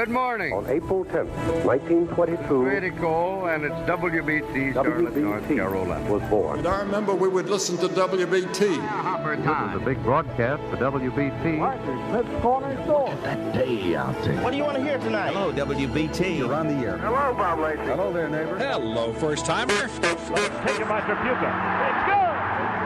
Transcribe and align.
Good 0.00 0.08
morning. 0.08 0.54
On 0.54 0.66
April 0.66 1.04
10th, 1.04 1.28
1922, 1.62 2.62
Pretty 2.64 2.90
cool, 2.92 3.44
and 3.48 3.66
it's 3.66 3.74
WBT, 3.86 4.72
Charlotte, 4.72 5.14
North 5.14 5.46
Carolina. 5.46 6.10
was 6.10 6.22
born. 6.30 6.60
And 6.60 6.68
I 6.68 6.78
remember 6.78 7.14
we 7.14 7.28
would 7.28 7.50
listen 7.50 7.76
to 7.76 7.88
WBT. 7.88 8.78
Hopper 8.78 9.36
time. 9.36 9.84
big 9.84 10.02
broadcast 10.02 10.62
for 10.70 10.78
WBT. 10.78 11.58
Marches 11.58 11.86
left 12.14 12.40
corner 12.40 12.82
store. 12.84 13.14
That 13.24 13.52
day 13.52 13.94
out 13.94 14.18
there. 14.22 14.42
What 14.42 14.52
do 14.52 14.56
you 14.56 14.64
want 14.64 14.78
to 14.78 14.82
hear 14.82 14.96
tonight? 14.96 15.34
Hello, 15.34 15.52
WBT. 15.52 16.38
You're 16.38 16.54
on 16.54 16.68
the 16.68 16.86
air. 16.86 16.96
Hello, 16.96 17.34
Bob 17.34 17.58
Lacey. 17.58 17.82
Hello 17.82 18.10
there, 18.10 18.30
neighbor. 18.30 18.56
Hello, 18.56 19.12
first 19.12 19.44
timer. 19.44 19.74
taken 19.74 20.88
by 20.88 21.02
Tripucka. 21.02 21.50
It's 21.90 22.04
good! 22.08 22.30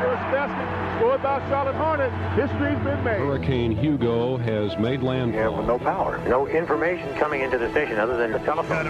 First 0.03 0.23
basket 0.35 0.74
scored 0.99 1.23
by 1.23 1.39
Charlotte 1.49 1.75
Hornet. 1.75 2.13
History's 2.35 2.79
been 2.85 3.03
made. 3.05 3.19
Hurricane 3.19 3.77
Hugo 3.77 4.37
has 4.39 4.77
made 4.79 5.03
Yeah, 5.03 5.09
landfall. 5.09 5.57
with 5.59 5.67
no 5.67 5.79
power. 5.79 6.19
No 6.29 6.47
information 6.47 7.13
coming 7.15 7.41
into 7.43 7.59
the 7.59 7.71
station 7.71 7.99
other 7.99 8.17
than 8.17 8.33
the 8.33 8.39
telephone. 8.41 8.87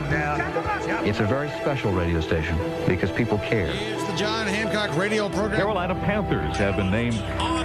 It's 1.06 1.20
a 1.20 1.24
very 1.24 1.48
special 1.60 1.92
radio 1.92 2.20
station 2.20 2.58
because 2.86 3.10
people 3.10 3.38
care. 3.38 3.70
It's 3.72 4.04
the 4.04 4.16
John 4.16 4.46
Hancock 4.46 4.96
radio 4.96 5.28
program. 5.28 5.56
Carolina 5.56 5.94
Panthers 5.94 6.56
have 6.56 6.76
been 6.76 6.90
named 6.90 7.14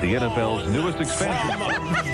the 0.01 0.13
NFL's 0.15 0.69
newest 0.71 0.99
expansion. 0.99 1.55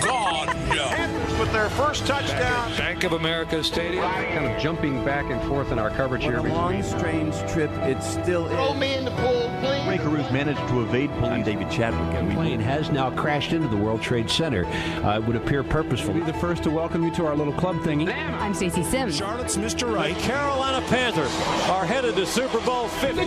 Oh, 0.08 0.46
Panthers 0.48 1.40
with 1.40 1.52
their 1.52 1.70
first 1.72 2.06
touchdown. 2.08 2.72
Bank 2.78 3.04
of 3.04 3.14
America 3.14 3.64
Stadium. 3.64 4.04
Kind 4.04 4.46
of 4.46 4.60
jumping 4.62 5.04
back 5.06 5.26
and 5.30 5.42
forth 5.48 5.72
in 5.72 5.80
our 5.80 5.90
coverage 5.90 6.24
here 6.24 6.42
between 6.42 6.82
strange 6.84 7.36
trip, 7.52 7.72
it 7.84 8.02
still 8.02 8.46
is. 8.46 8.52
Throw 8.52 8.74
me 8.74 8.96
in 8.96 9.06
the 9.06 9.12
pool, 9.12 9.50
please. 9.62 9.75
Rae 9.96 10.04
Carruth 10.04 10.30
managed 10.30 10.60
to 10.68 10.82
evade 10.82 11.10
police. 11.12 11.32
I'm 11.32 11.44
David 11.44 11.72
Chadwick. 11.72 12.20
And 12.20 12.30
the 12.30 12.36
plane 12.36 12.60
has 12.60 12.90
now 12.90 13.12
crashed 13.12 13.54
into 13.54 13.70
the 13.70 13.78
World 13.78 14.02
Trade 14.02 14.30
Center. 14.30 14.66
Uh, 14.66 15.20
it 15.20 15.24
would 15.24 15.38
appear 15.38 15.64
purposeful. 15.64 16.14
Be 16.14 16.20
the 16.20 16.34
first 16.34 16.64
to 16.64 16.70
welcome 16.70 17.02
you 17.02 17.12
to 17.12 17.26
our 17.26 17.34
little 17.34 17.54
club 17.54 17.78
thingy. 17.78 18.14
I'm 18.14 18.54
Stacey 18.54 18.84
Sims. 18.84 19.16
Charlotte's 19.16 19.56
Mr. 19.56 19.94
Right. 19.94 20.14
Carolina 20.18 20.86
Panthers 20.88 21.34
are 21.70 21.86
headed 21.86 22.16
to 22.18 22.26
Super 22.26 22.60
Bowl 22.66 22.90
50. 22.90 23.26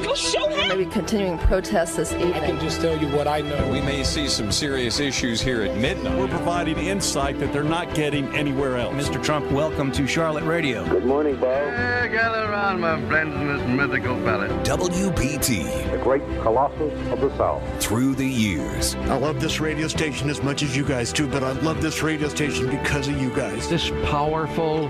Maybe 0.69 0.85
continuing 0.85 1.39
protests 1.39 1.97
this 1.97 2.13
evening. 2.13 2.35
I 2.35 2.47
can 2.47 2.61
just 2.61 2.83
tell 2.83 2.99
you 2.99 3.09
what 3.17 3.27
I 3.27 3.41
know. 3.41 3.71
We 3.73 3.81
may 3.81 4.05
see 4.05 4.29
some 4.29 4.53
serious 4.53 5.01
issues 5.01 5.41
here 5.41 5.63
at 5.63 5.75
midnight. 5.79 6.19
We're 6.19 6.29
providing 6.29 6.77
insight 6.77 7.39
that 7.39 7.51
they're 7.51 7.65
not 7.65 7.95
getting 7.95 8.35
anywhere 8.37 8.77
else. 8.77 8.95
Mr. 8.95 9.23
Trump, 9.23 9.51
welcome 9.51 9.91
to 9.93 10.07
Charlotte 10.07 10.45
Radio. 10.45 10.87
Good 10.87 11.07
morning, 11.07 11.37
Bob. 11.37 11.49
Yeah, 11.51 12.09
gather 12.09 12.45
around, 12.45 12.81
my 12.81 13.01
friends, 13.09 13.35
in 13.35 13.47
this 13.47 13.67
mythical 13.69 14.17
valley. 14.17 14.49
WBT. 14.65 15.93
The 15.93 15.99
great 15.99 16.23
colossus 16.59 17.13
of 17.13 17.21
the 17.21 17.37
South. 17.37 17.63
through 17.83 18.15
the 18.15 18.27
years. 18.27 18.95
I 18.97 19.17
love 19.17 19.41
this 19.41 19.61
radio 19.61 19.87
station 19.87 20.29
as 20.29 20.43
much 20.43 20.63
as 20.63 20.77
you 20.77 20.85
guys 20.85 21.13
do, 21.13 21.29
but 21.29 21.45
I 21.45 21.53
love 21.53 21.81
this 21.81 22.03
radio 22.03 22.29
station 22.29 22.69
because 22.69 23.07
of 23.09 23.21
you 23.21 23.31
guys. 23.31 23.69
This 23.69 23.91
powerful 24.05 24.89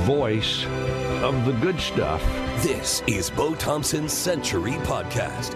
voice 0.00 0.64
of 1.22 1.44
the 1.44 1.52
good 1.60 1.78
stuff. 1.80 2.22
This 2.62 3.02
is 3.06 3.30
Bo 3.30 3.54
Thompson's 3.54 4.12
Century 4.12 4.72
Podcast. 4.82 5.54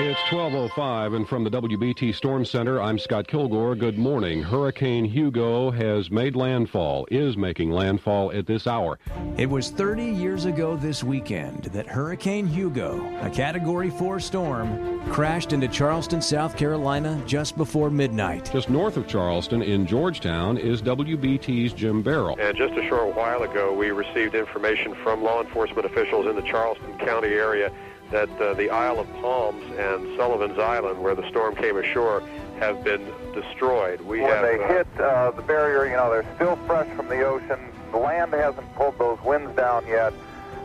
It's 0.00 0.20
12:05 0.30 1.16
and 1.16 1.28
from 1.28 1.42
the 1.42 1.50
WBT 1.50 2.14
Storm 2.14 2.44
Center, 2.44 2.80
I'm 2.80 3.00
Scott 3.00 3.26
Kilgore. 3.26 3.74
Good 3.74 3.98
morning. 3.98 4.44
Hurricane 4.44 5.04
Hugo 5.04 5.72
has 5.72 6.08
made 6.08 6.36
landfall, 6.36 7.08
is 7.10 7.36
making 7.36 7.72
landfall 7.72 8.30
at 8.30 8.46
this 8.46 8.68
hour. 8.68 9.00
It 9.38 9.50
was 9.50 9.70
30 9.70 10.04
years 10.04 10.44
ago 10.44 10.76
this 10.76 11.02
weekend 11.02 11.64
that 11.72 11.88
Hurricane 11.88 12.46
Hugo, 12.46 13.04
a 13.22 13.28
Category 13.28 13.90
4 13.90 14.20
storm, 14.20 15.00
crashed 15.10 15.52
into 15.52 15.66
Charleston, 15.66 16.22
South 16.22 16.56
Carolina 16.56 17.20
just 17.26 17.56
before 17.56 17.90
midnight. 17.90 18.50
Just 18.52 18.70
north 18.70 18.96
of 18.96 19.08
Charleston 19.08 19.62
in 19.62 19.84
Georgetown 19.84 20.58
is 20.58 20.80
WBT's 20.80 21.72
Jim 21.72 22.02
Barrell. 22.02 22.38
And 22.38 22.56
just 22.56 22.74
a 22.74 22.86
short 22.86 23.16
while 23.16 23.42
ago, 23.42 23.74
we 23.74 23.90
received 23.90 24.36
information 24.36 24.94
from 25.02 25.24
law 25.24 25.42
enforcement 25.42 25.86
officials 25.86 26.26
in 26.26 26.36
the 26.36 26.42
Charleston 26.42 26.96
County 26.98 27.30
area 27.30 27.72
that 28.10 28.30
uh, 28.40 28.54
the 28.54 28.70
Isle 28.70 29.00
of 29.00 29.12
Palms 29.14 29.64
and 29.76 30.16
Sullivan's 30.16 30.58
Island, 30.58 31.02
where 31.02 31.14
the 31.14 31.28
storm 31.28 31.54
came 31.54 31.76
ashore, 31.76 32.22
have 32.58 32.82
been 32.82 33.04
destroyed. 33.34 34.00
We 34.00 34.20
when 34.20 34.30
have, 34.30 34.42
they 34.42 34.62
uh, 34.62 34.68
hit 34.68 35.00
uh, 35.00 35.30
the 35.32 35.42
barrier, 35.42 35.86
you 35.86 35.96
know, 35.96 36.10
they're 36.10 36.34
still 36.36 36.56
fresh 36.66 36.88
from 36.96 37.08
the 37.08 37.22
ocean. 37.22 37.58
The 37.92 37.98
land 37.98 38.32
hasn't 38.32 38.74
pulled 38.74 38.98
those 38.98 39.20
winds 39.22 39.54
down 39.56 39.86
yet. 39.86 40.12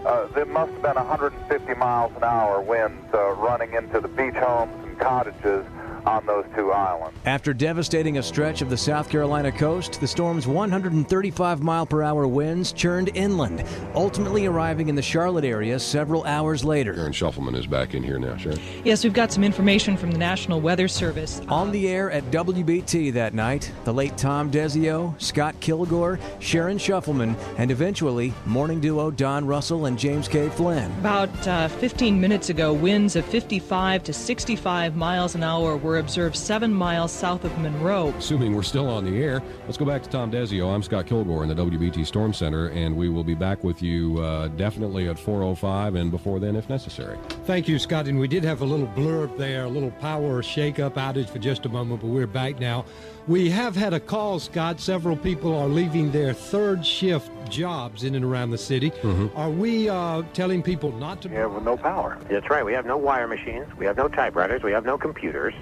Uh, 0.06 0.28
there 0.28 0.46
must 0.46 0.72
have 0.74 0.82
been 0.82 0.96
150 0.96 1.74
miles 1.76 2.12
an 2.18 2.24
hour 2.24 2.60
winds 2.62 3.14
uh, 3.14 3.32
running 3.32 3.74
into 3.74 4.02
the 4.02 4.08
beach 4.10 4.36
homes 4.36 4.74
and 4.86 5.00
cottages 5.00 5.66
on 6.06 6.26
those 6.26 6.46
two 6.56 6.72
islands. 6.72 7.18
After 7.26 7.54
devastating 7.54 8.18
a 8.18 8.24
stretch 8.24 8.62
of 8.62 8.70
the 8.70 8.78
South 8.78 9.10
Carolina 9.10 9.52
coast, 9.52 10.00
the 10.02 10.08
storm's 10.08 10.48
135 10.48 11.62
mile 11.62 11.86
per 11.86 12.04
hour 12.04 12.28
winds 12.28 12.72
churned 12.74 13.16
inland, 13.16 13.64
ultimately 13.96 14.46
arriving 14.46 14.90
in 14.90 14.96
the 14.96 15.02
Charlotte 15.02 15.46
area 15.46 15.80
several 15.80 16.24
hours 16.26 16.64
later. 16.64 16.94
Sharon 16.94 17.12
Shuffleman 17.12 17.56
is 17.56 17.68
back 17.68 17.94
in 17.94 18.04
here 18.04 18.20
now, 18.20 18.38
Sharon. 18.38 18.60
Yes, 18.84 19.04
we've 19.04 19.14
got 19.14 19.32
some 19.32 19.44
information 19.44 19.98
from 19.98 20.12
the 20.12 20.18
National 20.18 20.60
Weather 20.60 20.88
Service. 20.88 21.42
On 21.48 21.72
the 21.72 21.88
air 21.88 22.12
at 22.12 22.24
WBT 22.32 23.14
that 23.14 23.34
night, 23.34 23.72
the 23.86 23.94
late 23.94 24.18
Tom 24.18 24.52
Desio, 24.52 25.20
Scott 25.22 25.56
Kilgore, 25.60 26.20
Sharon 26.40 26.78
Shuffleman, 26.78 27.36
and 27.58 27.72
eventually 27.72 28.34
morning 28.46 28.80
duo 28.80 29.12
Don 29.12 29.46
Russell 29.46 29.86
and 29.86 29.98
James 29.98 30.28
K. 30.28 30.50
Flynn. 30.50 30.92
About 31.00 31.48
uh, 31.48 31.68
15 31.68 32.20
minutes 32.20 32.50
ago, 32.50 32.74
winds 32.74 33.16
of 33.16 33.26
55 33.26 34.04
to 34.04 34.14
65 34.14 34.96
miles 34.96 35.36
an 35.36 35.44
hour 35.44 35.78
were 35.78 35.93
observed 35.98 36.36
seven 36.36 36.74
miles 36.74 37.12
south 37.12 37.44
of 37.44 37.58
Monroe. 37.60 38.14
Assuming 38.18 38.54
we're 38.56 38.64
still 38.64 38.88
on 38.88 39.06
the 39.06 39.22
air, 39.22 39.42
let's 39.66 39.78
go 39.78 39.86
back 39.86 40.04
to 40.04 40.10
Tom 40.10 40.32
Desio. 40.32 40.74
I'm 40.74 40.84
Scott 40.84 41.08
Kilgore 41.08 41.44
in 41.44 41.50
the 41.50 41.56
WBT 41.56 42.06
Storm 42.06 42.34
Center, 42.34 42.70
and 42.70 42.96
we 42.96 43.10
will 43.10 43.24
be 43.24 43.36
back 43.36 43.64
with 43.64 43.82
you 43.82 44.20
uh, 44.20 44.48
definitely 44.50 45.08
at 45.10 45.18
4:05 45.18 46.00
and 46.00 46.12
before 46.12 46.40
then 46.40 46.56
if 46.56 46.70
necessary. 46.70 47.18
Thank 47.46 47.68
you, 47.68 47.80
Scott. 47.80 48.08
And 48.08 48.20
we 48.20 48.28
did 48.28 48.44
have 48.44 48.62
a 48.62 48.66
little 48.66 48.88
blurb 48.88 49.38
there, 49.38 49.66
a 49.66 49.70
little 49.70 49.92
power 49.92 50.42
shake-up 50.42 50.96
outage 50.96 51.30
for 51.30 51.40
just 51.40 51.66
a 51.66 51.70
moment, 51.70 52.02
but 52.02 52.08
we're 52.08 52.28
back 52.28 52.60
now. 52.60 52.86
We 53.26 53.50
have 53.52 53.76
had 53.76 53.94
a 53.94 54.02
call, 54.02 54.40
Scott. 54.40 54.82
Several 54.82 55.16
people 55.16 55.56
are 55.56 55.68
leaving 55.68 56.12
their 56.12 56.34
third 56.34 56.86
shift 56.86 57.32
jobs 57.50 58.04
in 58.04 58.16
and 58.16 58.26
around 58.26 58.50
the 58.50 58.58
city. 58.58 58.92
Are 59.36 59.50
we 59.50 59.88
uh, 59.88 60.24
telling 60.34 60.62
people 60.62 60.92
not 60.92 61.22
to? 61.22 61.30
Yeah, 61.30 61.46
with 61.46 61.64
no 61.64 61.78
power. 61.78 62.18
That's 62.30 62.50
right. 62.50 62.66
We 62.66 62.74
have 62.74 62.86
no 62.86 62.98
wire 62.98 63.28
machines. 63.28 63.68
We 63.78 63.86
have 63.86 63.96
no 63.96 64.10
typewriters. 64.10 64.62
We 64.62 64.72
have 64.74 64.86
no 64.86 64.98
computers. 64.98 65.54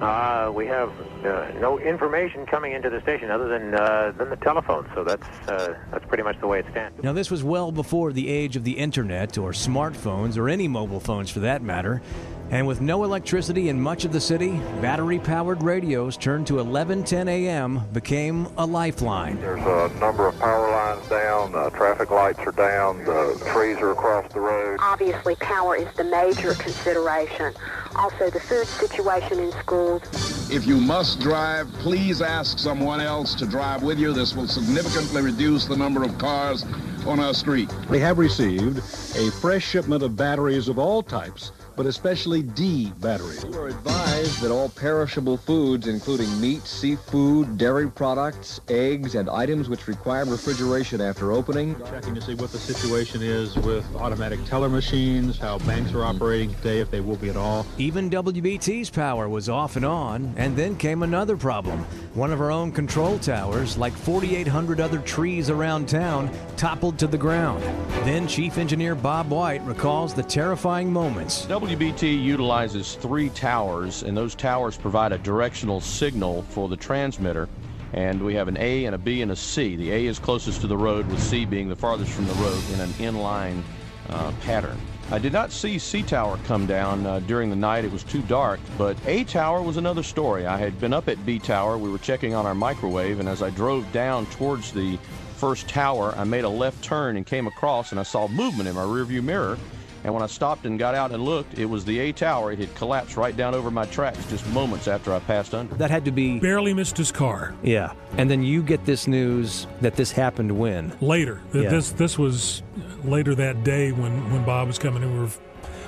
Uh, 0.00 0.50
we 0.54 0.66
have 0.66 0.90
uh, 1.24 1.50
no 1.60 1.78
information 1.78 2.46
coming 2.46 2.72
into 2.72 2.90
the 2.90 3.00
station 3.02 3.30
other 3.30 3.48
than 3.48 3.74
uh, 3.74 4.12
than 4.18 4.30
the 4.30 4.36
telephone. 4.36 4.88
So 4.94 5.04
that's 5.04 5.26
uh, 5.48 5.74
that's 5.90 6.04
pretty 6.06 6.22
much 6.22 6.38
the 6.40 6.46
way 6.46 6.60
it 6.60 6.66
stands. 6.70 7.02
Now, 7.02 7.12
this 7.12 7.30
was 7.30 7.44
well 7.44 7.72
before 7.72 8.12
the 8.12 8.28
age 8.28 8.56
of 8.56 8.64
the 8.64 8.72
internet 8.72 9.38
or 9.38 9.52
smartphones 9.52 10.36
or 10.36 10.48
any 10.48 10.68
mobile 10.68 11.00
phones 11.00 11.30
for 11.30 11.40
that 11.40 11.62
matter. 11.62 12.02
And 12.50 12.66
with 12.66 12.80
no 12.80 13.04
electricity 13.04 13.68
in 13.70 13.80
much 13.80 14.04
of 14.04 14.12
the 14.12 14.20
city, 14.20 14.52
battery 14.80 15.18
powered 15.18 15.62
radios 15.62 16.16
turned 16.16 16.46
to 16.48 16.54
11:10 16.54 17.28
a.m. 17.28 17.80
became 17.92 18.46
a 18.58 18.66
lifeline. 18.66 19.40
There's 19.40 19.60
a 19.60 19.94
number 19.98 20.26
of 20.28 20.38
power 20.38 20.70
lines 20.70 21.08
down, 21.08 21.54
uh, 21.54 21.70
traffic 21.70 22.10
lights 22.10 22.40
are 22.40 22.52
down, 22.52 23.04
the 23.04 23.42
trees 23.52 23.78
are 23.78 23.92
across 23.92 24.30
the 24.32 24.40
road. 24.40 24.76
Obviously, 24.80 25.36
power 25.36 25.76
is 25.76 25.88
the 25.96 26.04
major 26.04 26.54
consideration. 26.54 27.54
Also, 27.96 28.28
the 28.30 28.40
food 28.40 28.66
situation 28.66 29.38
in 29.38 29.52
schools. 29.52 30.02
If 30.50 30.66
you 30.66 30.78
must 30.78 31.20
drive, 31.20 31.72
please 31.74 32.20
ask 32.20 32.58
someone 32.58 33.00
else 33.00 33.34
to 33.36 33.46
drive 33.46 33.82
with 33.82 33.98
you. 33.98 34.12
This 34.12 34.34
will 34.34 34.48
significantly 34.48 35.22
reduce 35.22 35.66
the 35.66 35.76
number 35.76 36.02
of 36.02 36.18
cars 36.18 36.64
on 37.06 37.20
our 37.20 37.34
street. 37.34 37.70
We 37.88 38.00
have 38.00 38.18
received 38.18 38.78
a 39.16 39.30
fresh 39.40 39.64
shipment 39.64 40.02
of 40.02 40.16
batteries 40.16 40.68
of 40.68 40.78
all 40.78 41.02
types, 41.02 41.52
but 41.76 41.86
especially 41.86 42.42
D 42.42 42.92
batteries. 43.00 43.44
We 43.44 43.56
are 43.56 43.68
advised 43.68 44.40
that 44.40 44.50
all 44.50 44.68
perishable 44.68 45.36
foods, 45.36 45.86
including 45.86 46.40
meat, 46.40 46.62
seafood, 46.62 47.58
dairy 47.58 47.90
products, 47.90 48.60
eggs, 48.68 49.14
and 49.14 49.28
items 49.28 49.68
which 49.68 49.88
require 49.88 50.24
refrigeration 50.24 51.00
after 51.00 51.32
opening, 51.32 51.76
Checking 51.90 52.14
to 52.14 52.20
see 52.20 52.34
what 52.34 52.50
the 52.50 52.58
situation 52.58 53.22
is 53.22 53.56
with 53.56 53.84
automatic 53.96 54.44
teller 54.44 54.68
machines, 54.68 55.38
how 55.38 55.58
banks 55.58 55.92
are 55.92 56.04
operating 56.04 56.54
today, 56.54 56.80
if 56.80 56.90
they 56.90 57.00
will 57.00 57.16
be 57.16 57.28
at 57.28 57.36
all. 57.36 57.66
Even 57.78 58.10
WBT's 58.10 58.90
power 58.90 59.28
was 59.28 59.48
off 59.48 59.76
and 59.76 59.84
on, 59.84 60.32
and 60.36 60.56
then 60.56 60.76
came 60.76 61.02
another 61.02 61.36
problem. 61.36 61.80
One 62.14 62.32
of 62.32 62.40
our 62.40 62.50
own 62.50 62.72
control 62.72 63.18
towers, 63.18 63.76
like 63.76 63.92
4,800 63.92 64.80
other 64.80 64.98
trees 65.00 65.50
around 65.50 65.88
town, 65.88 66.30
toppled 66.56 66.98
to 67.00 67.06
the 67.06 67.18
ground. 67.18 67.62
Then 68.04 68.26
Chief 68.26 68.58
Engineer 68.58 68.94
Bob 68.94 69.30
White 69.30 69.62
recalls 69.64 70.14
the 70.14 70.22
terrifying 70.22 70.92
moments. 70.92 71.46
WBT 71.64 72.22
utilizes 72.22 72.96
three 72.96 73.30
towers, 73.30 74.02
and 74.02 74.14
those 74.14 74.34
towers 74.34 74.76
provide 74.76 75.12
a 75.12 75.18
directional 75.18 75.80
signal 75.80 76.42
for 76.42 76.68
the 76.68 76.76
transmitter. 76.76 77.48
And 77.94 78.22
we 78.22 78.34
have 78.34 78.48
an 78.48 78.58
A 78.58 78.84
and 78.84 78.94
a 78.94 78.98
B 78.98 79.22
and 79.22 79.32
a 79.32 79.36
C. 79.36 79.74
The 79.74 79.90
A 79.90 80.04
is 80.04 80.18
closest 80.18 80.60
to 80.60 80.66
the 80.66 80.76
road, 80.76 81.06
with 81.06 81.22
C 81.22 81.46
being 81.46 81.70
the 81.70 81.74
farthest 81.74 82.12
from 82.12 82.26
the 82.26 82.34
road 82.34 82.62
in 82.74 82.80
an 82.80 82.90
inline 82.90 83.62
uh, 84.10 84.30
pattern. 84.42 84.78
I 85.10 85.18
did 85.18 85.32
not 85.32 85.52
see 85.52 85.78
C 85.78 86.02
Tower 86.02 86.38
come 86.44 86.66
down 86.66 87.06
uh, 87.06 87.20
during 87.20 87.48
the 87.48 87.56
night. 87.56 87.86
It 87.86 87.92
was 87.92 88.04
too 88.04 88.20
dark. 88.22 88.60
But 88.76 88.98
A 89.06 89.24
Tower 89.24 89.62
was 89.62 89.78
another 89.78 90.02
story. 90.02 90.44
I 90.44 90.58
had 90.58 90.78
been 90.78 90.92
up 90.92 91.08
at 91.08 91.24
B 91.24 91.38
Tower. 91.38 91.78
We 91.78 91.88
were 91.88 91.96
checking 91.96 92.34
on 92.34 92.44
our 92.44 92.54
microwave, 92.54 93.20
and 93.20 93.28
as 93.28 93.42
I 93.42 93.48
drove 93.48 93.90
down 93.90 94.26
towards 94.26 94.70
the 94.70 94.98
first 95.36 95.66
tower, 95.66 96.14
I 96.14 96.24
made 96.24 96.44
a 96.44 96.48
left 96.48 96.84
turn 96.84 97.16
and 97.16 97.24
came 97.24 97.46
across, 97.46 97.90
and 97.90 97.98
I 97.98 98.02
saw 98.02 98.28
movement 98.28 98.68
in 98.68 98.74
my 98.74 98.82
rearview 98.82 99.24
mirror. 99.24 99.56
And 100.04 100.12
when 100.12 100.22
I 100.22 100.26
stopped 100.26 100.66
and 100.66 100.78
got 100.78 100.94
out 100.94 101.12
and 101.12 101.24
looked, 101.24 101.58
it 101.58 101.64
was 101.64 101.84
the 101.84 101.98
A 101.98 102.12
tower. 102.12 102.52
It 102.52 102.58
had 102.58 102.74
collapsed 102.74 103.16
right 103.16 103.34
down 103.34 103.54
over 103.54 103.70
my 103.70 103.86
tracks 103.86 104.24
just 104.26 104.46
moments 104.48 104.86
after 104.86 105.12
I 105.14 105.18
passed 105.20 105.54
under. 105.54 105.74
That 105.76 105.90
had 105.90 106.04
to 106.04 106.12
be 106.12 106.38
barely 106.38 106.74
missed 106.74 106.96
his 106.96 107.10
car. 107.10 107.54
Yeah, 107.62 107.92
and 108.18 108.30
then 108.30 108.42
you 108.42 108.62
get 108.62 108.84
this 108.84 109.06
news 109.06 109.66
that 109.80 109.96
this 109.96 110.12
happened 110.12 110.52
when 110.52 110.94
later. 111.00 111.40
Yeah. 111.54 111.70
This 111.70 111.90
this 111.90 112.18
was 112.18 112.62
later 113.02 113.34
that 113.34 113.64
day 113.64 113.92
when 113.92 114.30
when 114.30 114.44
Bob 114.44 114.66
was 114.66 114.78
coming 114.78 115.02
in. 115.02 115.12
We 115.12 115.20
were 115.20 115.30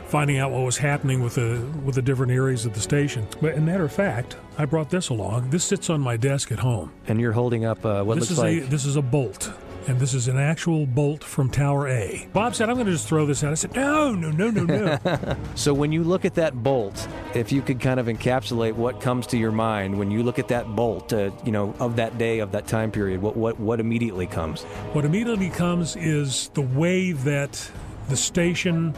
finding 0.06 0.38
out 0.38 0.52
what 0.52 0.62
was 0.62 0.78
happening 0.78 1.22
with 1.22 1.34
the 1.34 1.60
with 1.84 1.94
the 1.94 2.02
different 2.02 2.32
areas 2.32 2.64
of 2.64 2.72
the 2.72 2.80
station. 2.80 3.26
But 3.40 3.52
as 3.52 3.58
a 3.58 3.60
matter 3.60 3.84
of 3.84 3.92
fact, 3.92 4.36
I 4.56 4.64
brought 4.64 4.88
this 4.88 5.10
along. 5.10 5.50
This 5.50 5.64
sits 5.64 5.90
on 5.90 6.00
my 6.00 6.16
desk 6.16 6.52
at 6.52 6.60
home. 6.60 6.92
And 7.08 7.20
you're 7.20 7.32
holding 7.32 7.64
up 7.64 7.84
uh, 7.84 8.02
what 8.02 8.14
this 8.14 8.30
looks 8.30 8.30
is 8.30 8.38
like 8.38 8.62
a 8.62 8.66
this 8.70 8.84
is 8.86 8.96
a 8.96 9.02
bolt. 9.02 9.52
And 9.88 10.00
this 10.00 10.14
is 10.14 10.26
an 10.26 10.36
actual 10.36 10.84
bolt 10.84 11.22
from 11.22 11.48
Tower 11.48 11.86
A. 11.86 12.28
Bob 12.32 12.56
said, 12.56 12.68
I'm 12.68 12.74
going 12.74 12.86
to 12.86 12.92
just 12.92 13.06
throw 13.06 13.24
this 13.24 13.44
out. 13.44 13.52
I 13.52 13.54
said, 13.54 13.76
No, 13.76 14.12
no, 14.16 14.30
no, 14.30 14.50
no, 14.50 14.64
no. 14.64 15.36
so 15.54 15.72
when 15.72 15.92
you 15.92 16.02
look 16.02 16.24
at 16.24 16.34
that 16.34 16.60
bolt, 16.60 17.06
if 17.34 17.52
you 17.52 17.62
could 17.62 17.78
kind 17.78 18.00
of 18.00 18.06
encapsulate 18.06 18.72
what 18.72 19.00
comes 19.00 19.28
to 19.28 19.36
your 19.36 19.52
mind 19.52 19.96
when 19.96 20.10
you 20.10 20.24
look 20.24 20.40
at 20.40 20.48
that 20.48 20.74
bolt, 20.74 21.12
uh, 21.12 21.30
you 21.44 21.52
know, 21.52 21.72
of 21.78 21.94
that 21.96 22.18
day, 22.18 22.40
of 22.40 22.50
that 22.50 22.66
time 22.66 22.90
period, 22.90 23.22
what 23.22 23.36
what 23.36 23.60
what 23.60 23.78
immediately 23.78 24.26
comes? 24.26 24.64
What 24.92 25.04
immediately 25.04 25.50
comes 25.50 25.94
is 25.94 26.48
the 26.54 26.62
way 26.62 27.12
that 27.12 27.70
the 28.08 28.16
station 28.16 28.92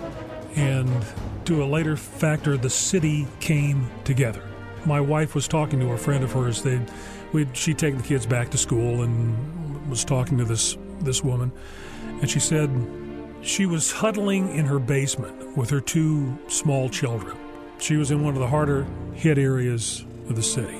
and 0.56 0.91
to 1.44 1.62
a 1.62 1.67
later 1.67 1.96
factor 1.96 2.56
the 2.56 2.70
city 2.70 3.26
came 3.41 3.91
together. 4.05 4.43
My 4.87 5.00
wife 5.00 5.34
was 5.34 5.46
talking 5.46 5.81
to 5.81 5.93
a 5.93 5.99
friend 5.99 6.25
of 6.25 6.32
hers. 6.32 6.62
They, 6.62 6.81
we'd 7.32 7.55
she'd 7.55 7.79
taken 7.79 7.99
the 7.99 8.06
kids 8.06 8.25
back 8.25 8.49
to 8.50 8.58
school 8.58 9.02
and 9.02 9.57
was 9.88 10.05
talking 10.05 10.38
to 10.38 10.44
this 10.44 10.76
this 11.00 11.23
woman, 11.23 11.52
and 12.20 12.31
she 12.31 12.40
said 12.40 12.70
she 13.43 13.67
was 13.67 13.93
huddling 13.93 14.55
in 14.55 14.67
her 14.67 14.79
basement 14.79 15.56
with 15.56 15.70
her 15.70 15.81
two 15.81 16.37
small 16.49 16.88
children. 16.88 17.37
She 17.79 17.96
was 17.96 18.11
in 18.11 18.25
one 18.25 18.35
of 18.35 18.40
the 18.40 18.49
harder 18.49 18.87
hit 19.14 19.38
areas 19.38 20.05
of 20.29 20.37
the 20.37 20.43
city. 20.43 20.79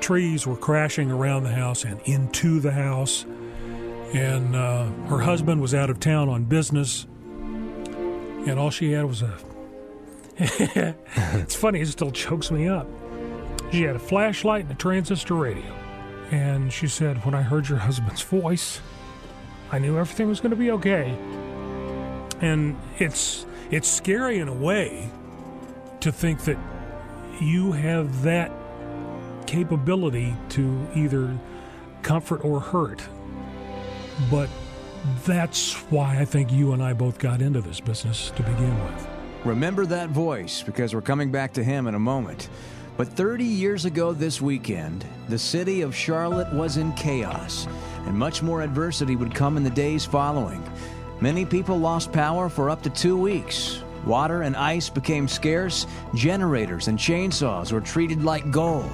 Trees 0.00 0.46
were 0.46 0.56
crashing 0.56 1.10
around 1.10 1.44
the 1.44 1.52
house 1.52 1.84
and 1.84 2.00
into 2.02 2.60
the 2.60 2.72
house, 2.72 3.24
and 4.14 4.54
uh, 4.54 4.86
her 5.08 5.20
husband 5.20 5.60
was 5.60 5.74
out 5.74 5.90
of 5.90 5.98
town 5.98 6.28
on 6.28 6.44
business, 6.44 7.06
and 8.46 8.58
all 8.58 8.70
she 8.70 8.92
had 8.92 9.04
was 9.04 9.22
a. 9.22 9.38
it's 10.40 11.54
funny, 11.54 11.80
it 11.80 11.88
still 11.88 12.12
chokes 12.12 12.50
me 12.50 12.68
up. 12.68 12.86
She 13.72 13.82
had 13.82 13.96
a 13.96 13.98
flashlight 13.98 14.62
and 14.62 14.72
a 14.72 14.74
transistor 14.74 15.34
radio. 15.34 15.77
And 16.30 16.72
she 16.72 16.88
said, 16.88 17.24
When 17.24 17.34
I 17.34 17.42
heard 17.42 17.68
your 17.68 17.78
husband's 17.78 18.22
voice, 18.22 18.80
I 19.70 19.78
knew 19.78 19.98
everything 19.98 20.28
was 20.28 20.40
going 20.40 20.50
to 20.50 20.56
be 20.56 20.70
okay. 20.72 21.16
And 22.40 22.76
it's 22.98 23.46
it's 23.70 23.88
scary 23.88 24.38
in 24.38 24.48
a 24.48 24.54
way 24.54 25.10
to 26.00 26.12
think 26.12 26.44
that 26.44 26.56
you 27.40 27.72
have 27.72 28.22
that 28.22 28.50
capability 29.46 30.34
to 30.50 30.86
either 30.94 31.36
comfort 32.02 32.44
or 32.44 32.60
hurt. 32.60 33.02
But 34.30 34.48
that's 35.24 35.74
why 35.90 36.18
I 36.18 36.24
think 36.24 36.52
you 36.52 36.72
and 36.72 36.82
I 36.82 36.92
both 36.92 37.18
got 37.18 37.40
into 37.40 37.60
this 37.60 37.80
business 37.80 38.30
to 38.36 38.42
begin 38.42 38.84
with. 38.84 39.08
Remember 39.44 39.86
that 39.86 40.10
voice 40.10 40.62
because 40.62 40.94
we're 40.94 41.00
coming 41.00 41.30
back 41.30 41.52
to 41.54 41.64
him 41.64 41.86
in 41.86 41.94
a 41.94 41.98
moment. 41.98 42.48
But 42.98 43.06
30 43.06 43.44
years 43.44 43.84
ago 43.84 44.12
this 44.12 44.40
weekend, 44.40 45.04
the 45.28 45.38
city 45.38 45.82
of 45.82 45.94
Charlotte 45.94 46.52
was 46.52 46.78
in 46.78 46.92
chaos, 46.94 47.68
and 48.06 48.18
much 48.18 48.42
more 48.42 48.62
adversity 48.62 49.14
would 49.14 49.32
come 49.32 49.56
in 49.56 49.62
the 49.62 49.70
days 49.70 50.04
following. 50.04 50.60
Many 51.20 51.44
people 51.44 51.78
lost 51.78 52.10
power 52.10 52.48
for 52.48 52.68
up 52.68 52.82
to 52.82 52.90
two 52.90 53.16
weeks. 53.16 53.84
Water 54.04 54.42
and 54.42 54.56
ice 54.56 54.88
became 54.88 55.28
scarce, 55.28 55.86
generators 56.12 56.88
and 56.88 56.98
chainsaws 56.98 57.70
were 57.70 57.80
treated 57.80 58.24
like 58.24 58.50
gold. 58.50 58.90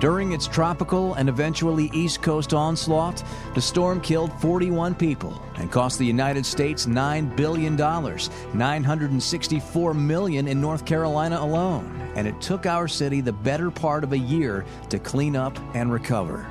During 0.00 0.32
its 0.32 0.48
tropical 0.48 1.14
and 1.14 1.28
eventually 1.28 1.92
East 1.94 2.22
Coast 2.22 2.52
onslaught, 2.52 3.22
the 3.54 3.60
storm 3.60 4.00
killed 4.00 4.32
41 4.40 4.96
people 4.96 5.40
and 5.54 5.70
cost 5.70 6.00
the 6.00 6.04
United 6.04 6.44
States 6.44 6.86
$9 6.86 7.36
billion, 7.36 7.76
964 7.76 9.94
million 9.94 10.48
in 10.48 10.60
North 10.60 10.84
Carolina 10.84 11.38
alone. 11.38 12.01
And 12.14 12.26
it 12.26 12.40
took 12.40 12.66
our 12.66 12.88
city 12.88 13.20
the 13.20 13.32
better 13.32 13.70
part 13.70 14.04
of 14.04 14.12
a 14.12 14.18
year 14.18 14.64
to 14.90 14.98
clean 14.98 15.36
up 15.36 15.58
and 15.74 15.92
recover. 15.92 16.46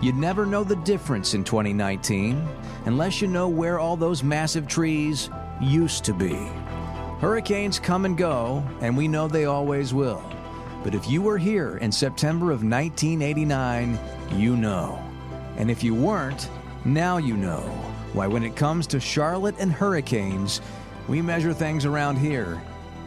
You'd 0.00 0.16
never 0.16 0.46
know 0.46 0.64
the 0.64 0.76
difference 0.76 1.34
in 1.34 1.42
2019 1.44 2.46
unless 2.86 3.20
you 3.20 3.28
know 3.28 3.48
where 3.48 3.78
all 3.78 3.96
those 3.96 4.22
massive 4.22 4.68
trees 4.68 5.28
used 5.60 6.04
to 6.04 6.14
be. 6.14 6.36
Hurricanes 7.20 7.80
come 7.80 8.04
and 8.04 8.16
go, 8.16 8.64
and 8.80 8.96
we 8.96 9.08
know 9.08 9.26
they 9.26 9.46
always 9.46 9.92
will. 9.92 10.22
But 10.84 10.94
if 10.94 11.10
you 11.10 11.20
were 11.20 11.38
here 11.38 11.78
in 11.78 11.90
September 11.90 12.52
of 12.52 12.62
1989, 12.62 13.98
you 14.36 14.56
know. 14.56 15.02
And 15.56 15.70
if 15.70 15.82
you 15.82 15.94
weren't, 15.94 16.48
now 16.84 17.16
you 17.16 17.36
know 17.36 17.62
why 18.12 18.28
when 18.28 18.44
it 18.44 18.54
comes 18.54 18.86
to 18.86 19.00
Charlotte 19.00 19.56
and 19.58 19.72
hurricanes, 19.72 20.60
we 21.08 21.20
measure 21.20 21.52
things 21.52 21.84
around 21.84 22.16
here 22.16 22.62